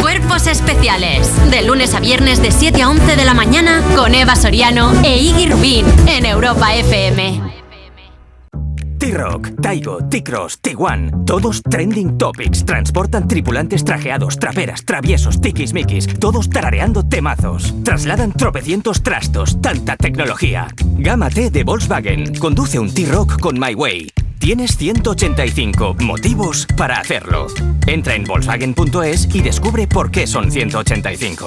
[0.00, 1.28] Cuerpos especiales.
[1.50, 5.18] De lunes a viernes de 7 a 11 de la mañana con Eva Soriano e
[5.18, 7.65] Iggy Rubín en Europa FM.
[9.16, 12.66] T-Rock, Taigo, T-Cross, T1, todos trending topics.
[12.66, 17.72] Transportan tripulantes trajeados, traperas, traviesos, tiquismiquis, todos tarareando temazos.
[17.82, 20.68] Trasladan tropecientos trastos, tanta tecnología.
[20.98, 22.34] Gama T de Volkswagen.
[22.34, 24.12] Conduce un T-Rock con My Way.
[24.38, 27.46] Tienes 185 motivos para hacerlo.
[27.86, 31.46] Entra en Volkswagen.es y descubre por qué son 185.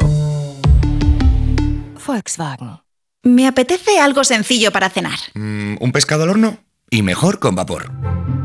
[2.03, 2.79] Volkswagen.
[3.21, 5.19] Me apetece algo sencillo para cenar.
[5.35, 6.57] Mm, ¿Un pescado al horno?
[6.91, 7.91] Y mejor con vapor.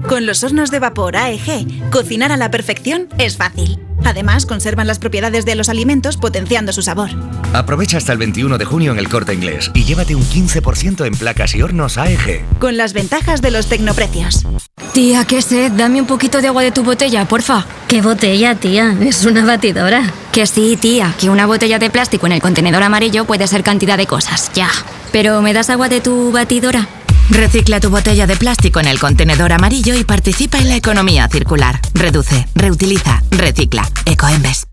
[0.08, 3.78] Con los hornos de vapor AEG, cocinar a la perfección es fácil.
[4.04, 7.08] Además, conservan las propiedades de los alimentos potenciando su sabor.
[7.54, 11.14] Aprovecha hasta el 21 de junio en el corte inglés y llévate un 15% en
[11.14, 12.44] placas y hornos AEG.
[12.58, 14.44] Con las ventajas de los tecnoprecios.
[14.92, 15.72] Tía, qué sed.
[15.72, 17.64] Dame un poquito de agua de tu botella, porfa.
[17.88, 18.94] ¿Qué botella, tía?
[19.00, 20.12] Es una batidora.
[20.32, 23.96] Que sí, tía, que una botella de plástico en el contenedor amarillo puede ser cantidad
[23.96, 24.68] de cosas, ya.
[25.12, 26.88] Pero ¿me das agua de tu batidora?
[27.30, 31.80] Recicla tu botella de plástico en el contenedor amarillo y participa en la economía circular.
[31.94, 33.88] Reduce, reutiliza, recicla.
[34.04, 34.66] Ecoembes.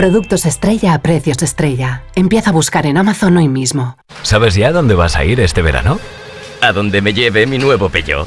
[0.00, 2.04] Productos estrella a precios estrella.
[2.14, 3.98] Empieza a buscar en Amazon hoy mismo.
[4.22, 6.00] ¿Sabes ya dónde vas a ir este verano?
[6.62, 8.26] A donde me lleve mi nuevo Peugeot.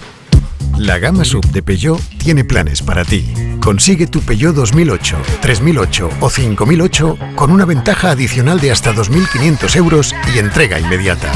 [0.77, 3.33] La gama sub de Peugeot tiene planes para ti.
[3.59, 10.15] Consigue tu Peugeot 2008, 3008 o 5008 con una ventaja adicional de hasta 2.500 euros
[10.31, 11.31] y entrega inmediata.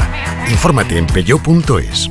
[0.48, 2.10] Infórmate en peugeot.es.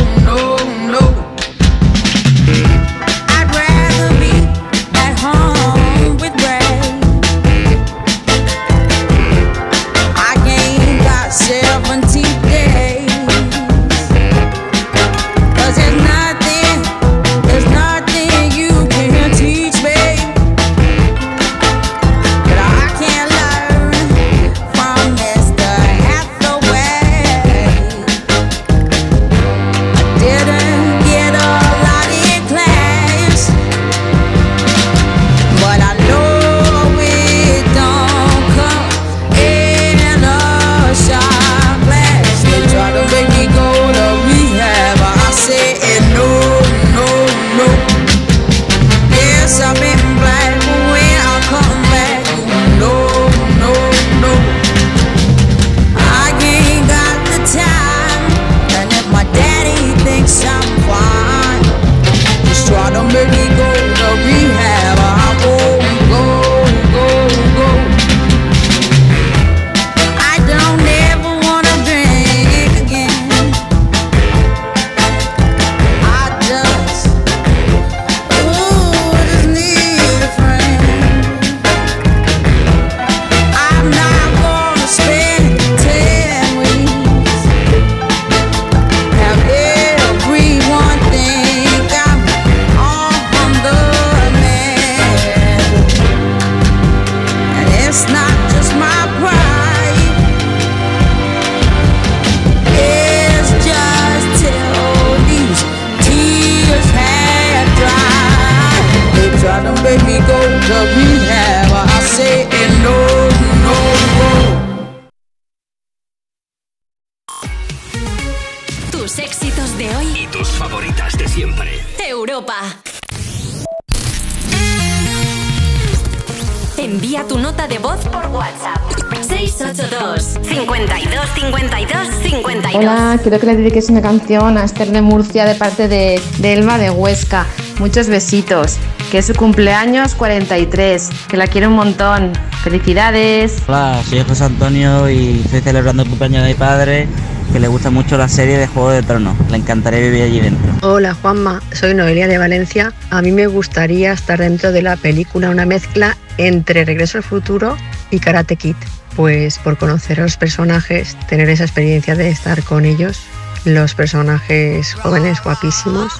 [133.61, 137.45] que dediques una canción a Esther de Murcia de parte de, de Elba de Huesca.
[137.77, 138.77] Muchos besitos.
[139.11, 141.09] Que es su cumpleaños 43.
[141.27, 142.33] Que la quiero un montón.
[142.63, 143.61] Felicidades.
[143.67, 147.07] Hola, soy José Antonio y estoy celebrando el cumpleaños de mi padre,
[147.53, 149.35] que le gusta mucho la serie de Juego de Tronos.
[149.51, 150.71] Le encantaría vivir allí dentro.
[150.81, 152.93] Hola Juanma, soy Noelia de Valencia.
[153.11, 157.77] A mí me gustaría estar dentro de la película una mezcla entre Regreso al Futuro
[158.09, 158.75] y Karate Kid.
[159.15, 163.19] Pues por conocer a los personajes, tener esa experiencia de estar con ellos,
[163.65, 166.11] los personajes jóvenes guapísimos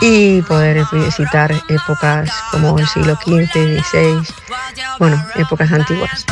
[0.00, 4.22] y poder visitar épocas como el siglo XV, XVI,
[4.98, 6.26] bueno, épocas antiguas.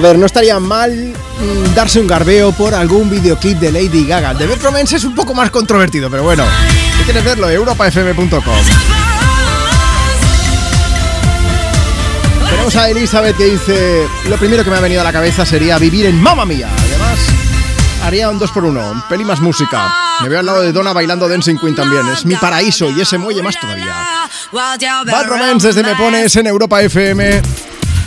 [0.00, 4.34] A ver, no estaría mal mm, darse un garbeo por algún videoclip de Lady Gaga.
[4.34, 6.42] The Bad Romance es un poco más controvertido, pero bueno.
[6.96, 8.40] Si quieres verlo, europafm.com.
[12.48, 15.76] Tenemos a Elizabeth que dice: Lo primero que me ha venido a la cabeza sería
[15.76, 16.70] vivir en Mamma Mía.
[16.78, 17.18] Además,
[18.02, 19.94] haría un 2x1, un peli más música.
[20.22, 22.08] Me veo al lado de Donna bailando Dancing Queen también.
[22.08, 23.94] Es mi paraíso y ese muelle más todavía.
[25.12, 27.42] Bad Romance desde Me Pones en Europa FM.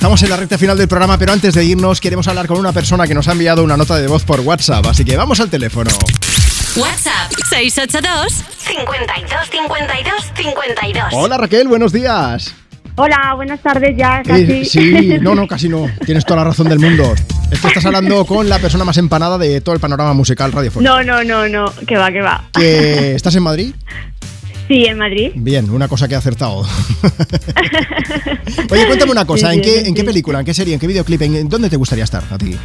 [0.04, 2.74] Estamos en la recta final del programa, pero antes de irnos queremos hablar con una
[2.74, 5.50] persona que nos ha enviado una nota de voz por WhatsApp, así que vamos al
[5.50, 5.92] teléfono.
[6.76, 11.06] WhatsApp 682 52 52 52.
[11.14, 12.54] Hola Raquel, buenos días.
[12.96, 14.66] Hola, buenas tardes ya, Eh, casi.
[14.66, 15.90] sí, no, no, casi no.
[16.06, 17.16] Tienes toda la razón del mundo.
[17.50, 20.94] Es que estás hablando con la persona más empanada de todo el panorama musical radiofónico.
[20.94, 22.44] No, no, no, no, que va, que va.
[22.52, 23.74] ¿Que ¿Estás en Madrid?
[24.68, 25.32] Sí, en Madrid.
[25.36, 26.62] Bien, una cosa que he acertado.
[28.72, 30.74] Oye, cuéntame una cosa, Sí, ¿en sí, qué, sí, en qué película, en qué serie,
[30.74, 32.56] en qué videoclip, en dónde te gustaría estar a ti?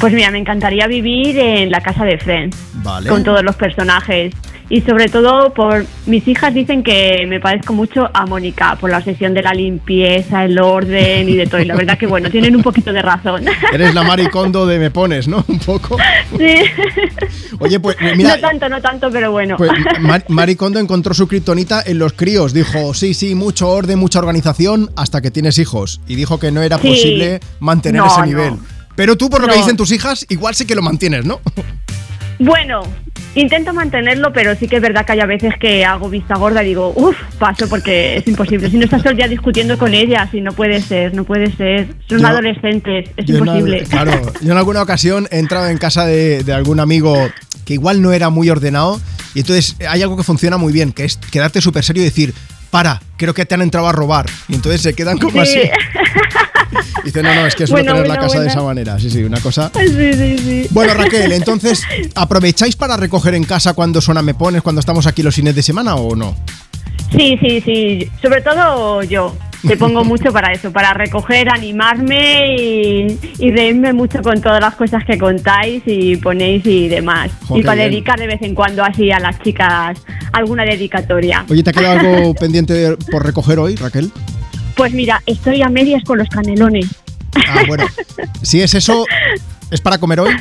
[0.00, 2.56] Pues mira, me encantaría vivir en la casa de Friends.
[2.82, 3.08] Vale.
[3.08, 4.32] Con todos los personajes.
[4.70, 8.98] Y sobre todo, por mis hijas dicen que me parezco mucho a Mónica, por la
[8.98, 11.60] obsesión de la limpieza, el orden y de todo.
[11.60, 13.44] Y la verdad que, bueno, tienen un poquito de razón.
[13.72, 15.44] Eres la maricondo de Me Pones, ¿no?
[15.48, 15.98] Un poco.
[16.38, 16.54] Sí.
[17.60, 19.56] Oye, pues mira, no tanto, no tanto, pero bueno.
[19.58, 19.70] Pues
[20.00, 22.52] Mar- Marie Kondo encontró su kriptonita en los críos.
[22.54, 26.00] Dijo, sí, sí, mucho orden, mucha organización, hasta que tienes hijos.
[26.08, 26.88] Y dijo que no era Sí.
[26.88, 28.26] posible mantener No, ese no.
[28.26, 28.54] nivel.
[28.96, 29.60] Pero tú, por lo que No.
[29.60, 31.40] dicen tus hijas, igual sí que lo mantienes, ¿no?
[32.38, 32.82] Bueno,
[33.34, 36.62] intento mantenerlo, pero sí que es verdad que hay a veces que hago vista gorda
[36.62, 38.70] y digo, uff, paso porque es imposible.
[38.70, 41.50] Si no estás todo el día discutiendo con ellas y no puede ser, no puede
[41.56, 41.88] ser.
[42.08, 43.82] Son Yo- adolescentes, es imposible.
[43.84, 47.16] claro, yo en alguna ocasión he entrado en casa de, de algún amigo
[47.64, 49.00] que igual no era muy ordenado
[49.34, 52.32] y entonces hay algo que funciona muy bien, que es quedarte súper serio y decir,
[52.70, 54.26] para, creo que te han entrado a robar.
[54.48, 55.58] Y entonces se quedan como Sí.
[55.58, 55.60] así.
[57.04, 58.98] Dice, no, no, es que es Bueno, no tener la casa de esa manera.
[58.98, 59.70] Sí, sí, una cosa.
[59.78, 60.66] Sí, sí, sí.
[60.70, 61.82] Bueno, Raquel, entonces,
[62.14, 65.62] ¿aprovecháis para recoger en casa cuando suena Me Pones, cuando estamos aquí los fines de
[65.62, 66.34] semana o no?
[67.16, 68.10] Sí, sí, sí.
[68.20, 69.34] Sobre todo yo.
[69.66, 74.74] Te pongo mucho para eso, para recoger, animarme y, y reírme mucho con todas las
[74.74, 77.30] cosas que contáis y ponéis y demás.
[77.54, 77.90] Y para bien.
[77.90, 79.98] dedicar de vez en cuando así a las chicas
[80.32, 81.46] alguna dedicatoria.
[81.48, 84.10] Oye, ¿te ha quedado algo pendiente por recoger hoy, Raquel?
[84.76, 86.86] Pues mira, estoy a medias con los canelones.
[87.48, 87.86] Ah, bueno.
[88.42, 89.04] Si es eso,
[89.70, 90.32] ¿es para comer hoy?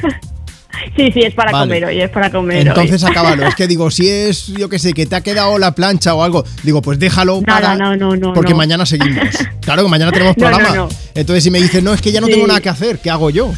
[0.98, 1.66] Sí, sí, es para Vale.
[1.66, 3.12] comer hoy, es para comer Entonces hoy.
[3.12, 3.48] acábalo.
[3.48, 6.24] Es que digo, si es, yo qué sé, que te ha quedado la plancha o
[6.24, 7.76] algo, digo, pues déjalo Nada, para.
[7.76, 8.58] no, no, no, porque no.
[8.58, 9.24] mañana seguimos.
[9.62, 10.76] Claro que mañana tenemos no, programa.
[10.76, 10.90] no.
[11.16, 12.34] Entonces, si me dices, no, es que ya no Sí.
[12.34, 13.54] tengo nada que hacer, ¿qué hago yo?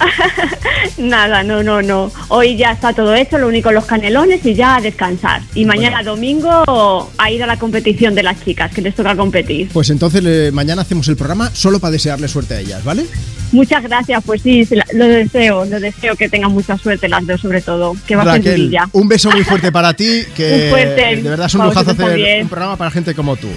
[0.98, 2.10] Nada, no, no, no.
[2.28, 5.42] Hoy ya está todo hecho, lo único los canelones y ya a descansar.
[5.54, 9.68] Y mañana domingo a ir a la competición de las chicas, que les toca competir.
[9.72, 13.06] Pues entonces eh, mañana hacemos el programa solo para desearle suerte a ellas, ¿vale?
[13.52, 17.60] Muchas gracias, pues sí, lo deseo, lo deseo que tengan mucha suerte las dos sobre
[17.60, 18.88] todo, que va a ser Raquel, durilla.
[18.92, 21.16] un beso muy fuerte para ti, que Un fuerte.
[21.16, 23.48] de verdad es un lujazo hacer un programa para gente como tú.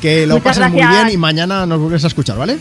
[0.00, 2.56] Que lo Muchas pases muy bien y mañana nos vuelves a escuchar, ¿vale?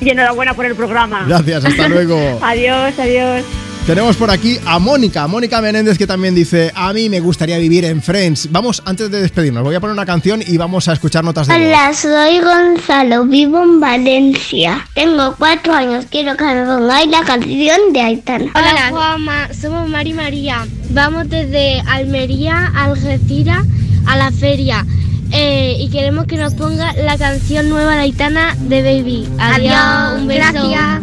[0.00, 1.24] Y enhorabuena por el programa.
[1.26, 2.38] Gracias, hasta luego.
[2.42, 3.44] adiós, adiós.
[3.86, 7.84] Tenemos por aquí a Mónica, Mónica Menéndez que también dice, a mí me gustaría vivir
[7.84, 8.48] en Friends.
[8.50, 11.54] Vamos, antes de despedirnos, voy a poner una canción y vamos a escuchar notas de.
[11.54, 14.84] Hola, soy Gonzalo, vivo en Valencia.
[14.92, 18.50] Tengo cuatro años, quiero que me pongáis la canción de Aitana.
[18.56, 20.66] Hola, Juanma, somos Mari María.
[20.90, 23.64] Vamos desde Almería, Algeciras,
[24.06, 24.84] a la feria.
[25.32, 29.28] Eh, y queremos que nos ponga la canción nueva de Aitana de Baby.
[29.38, 30.40] Adiós, Adiós, un beso.
[30.52, 31.02] gracias.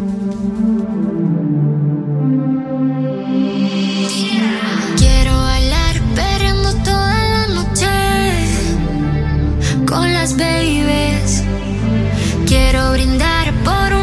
[4.98, 7.88] Quiero bailar perreando toda la noche
[9.88, 11.43] con las babies.
[12.48, 14.03] Quiero brindar por un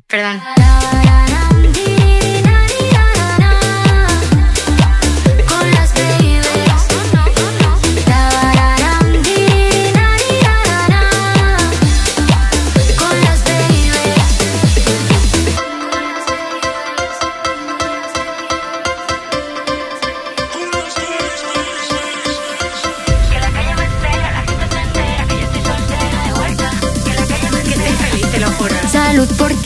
[0.00, 0.40] perdón.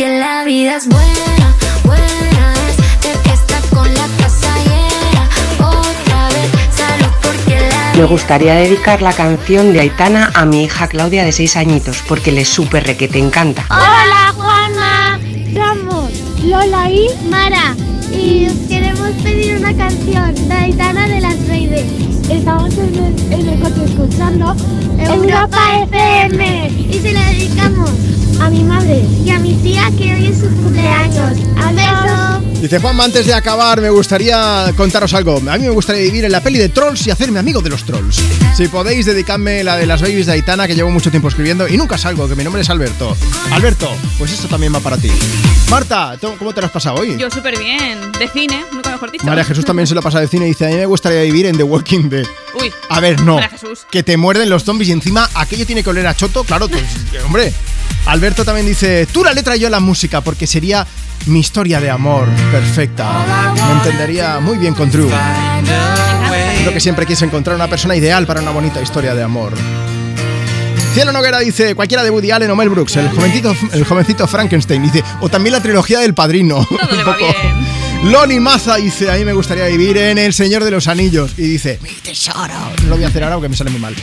[0.07, 2.55] Porque la vida es buena, buena
[3.01, 5.29] es que está con la casa llena.
[5.59, 10.87] Otra vez, salud porque la Me gustaría dedicar la canción de Aitana a mi hija
[10.87, 13.65] Claudia de 6 añitos, porque le súper re que te encanta.
[13.69, 15.19] Hola, Juanma.
[15.53, 16.13] Somos
[16.45, 17.09] Lola y
[19.69, 21.83] una canción de Aitana de las Babies.
[22.31, 24.55] Estamos en el, en el coche escuchando
[24.99, 26.69] Europa FM.
[26.93, 27.91] Y se la dedicamos
[28.41, 31.33] a mi madre y a mi tía que hoy es su cumpleaños.
[31.75, 32.61] Beso.
[32.63, 35.37] Dice Juanma, antes de acabar, me gustaría contaros algo.
[35.37, 37.85] A mí me gustaría vivir en la peli de Trolls y hacerme amigo de los
[37.85, 38.23] Trolls.
[38.57, 41.77] Si podéis, dedicadme la de las babies de Aitana, que llevo mucho tiempo escribiendo y
[41.77, 43.17] nunca salgo, que mi nombre es Alberto.
[43.53, 45.11] Alberto, pues esto también va para ti.
[45.71, 47.17] Marta, ¿tú- ¿cómo te lo has pasado hoy?
[47.19, 47.99] Yo súper bien.
[48.19, 49.25] De cine, nunca mejor dicho.
[49.25, 51.23] María Jesús también se lo ha pasado de cine y dice, a mí me gustaría
[51.23, 52.27] vivir en The Walking Dead.
[52.61, 52.73] Uy.
[52.89, 53.35] A ver, no.
[53.35, 53.87] María Jesús.
[53.91, 56.45] Que te muerden los zombies y encima aquello tiene que oler a choto.
[56.45, 57.53] Claro, pues, eh, hombre.
[58.07, 60.87] Alberto también dice, tú la letra y yo la música, porque sería
[61.27, 63.53] mi historia de amor perfecta.
[63.55, 65.11] Me entendería muy bien con True.
[66.61, 69.55] Creo que siempre quise encontrar una persona ideal para una bonita historia de amor.
[70.95, 74.83] Cielo Noguera dice, cualquiera de Woody Allen o Mel Brooks, el jovencito, el jovencito Frankenstein,
[74.83, 76.59] dice, o también la trilogía del padrino.
[76.71, 77.27] Un poco.
[78.11, 81.33] Loni Maza dice, a mí me gustaría vivir en El Señor de los Anillos.
[81.37, 82.55] Y dice, mi tesoro.
[82.85, 83.97] No lo voy a hacer ahora porque me sale muy mal.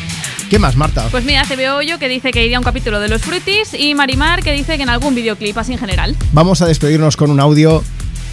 [0.50, 1.08] ¿Qué más, Marta?
[1.10, 3.96] Pues mira, CBO yo que dice que iría a un capítulo de los Fruities y
[3.96, 6.18] Marimar que dice que en algún videoclip así en general.
[6.34, 7.82] Vamos a despedirnos con un audio.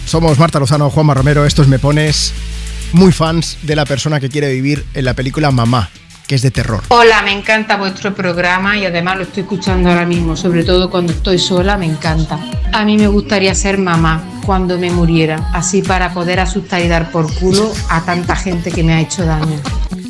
[0.05, 2.33] Somos Marta Lozano, Juanma Romero, estos me pones
[2.91, 5.89] muy fans de la persona que quiere vivir en la película Mamá,
[6.31, 6.81] que es de terror.
[6.87, 11.11] Hola, me encanta vuestro programa y además lo estoy escuchando ahora mismo, sobre todo cuando
[11.11, 12.39] estoy sola, me encanta.
[12.71, 17.11] A mí me gustaría ser mamá cuando me muriera, así para poder asustar y dar
[17.11, 19.59] por culo a tanta gente que me ha hecho daño.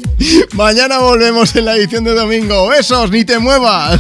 [0.53, 2.67] Mañana volvemos en la edición de domingo.
[2.67, 3.99] Besos, ni te muevas.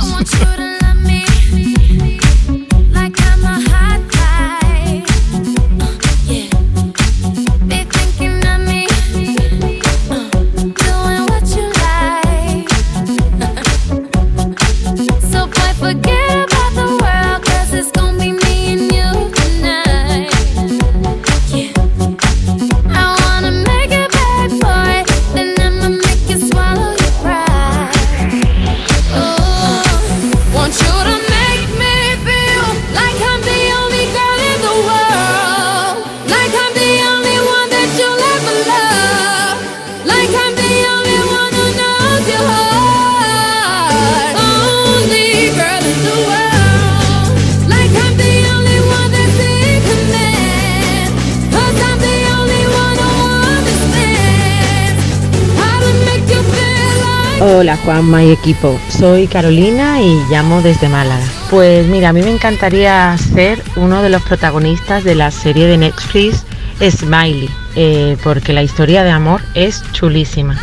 [57.53, 61.25] Hola Juanma y equipo, soy Carolina y llamo desde Málaga.
[61.49, 65.77] Pues mira, a mí me encantaría ser uno de los protagonistas de la serie de
[65.77, 66.45] Netflix
[66.79, 70.57] Smiley, eh, porque la historia de amor es chulísima.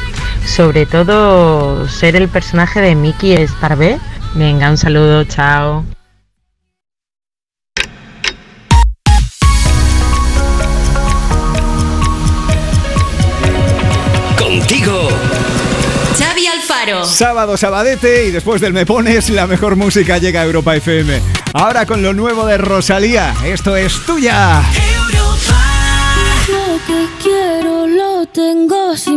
[0.46, 3.98] Sobre todo ser el personaje de Mickey Sparvé.
[4.34, 5.84] Venga, un saludo, chao.
[17.04, 21.20] Sábado, sabadete y después del Me Pones, la mejor música llega a Europa FM.
[21.52, 24.62] Ahora con lo nuevo de Rosalía, esto es tuya.
[26.48, 28.98] Lo que quiero lo tengo sin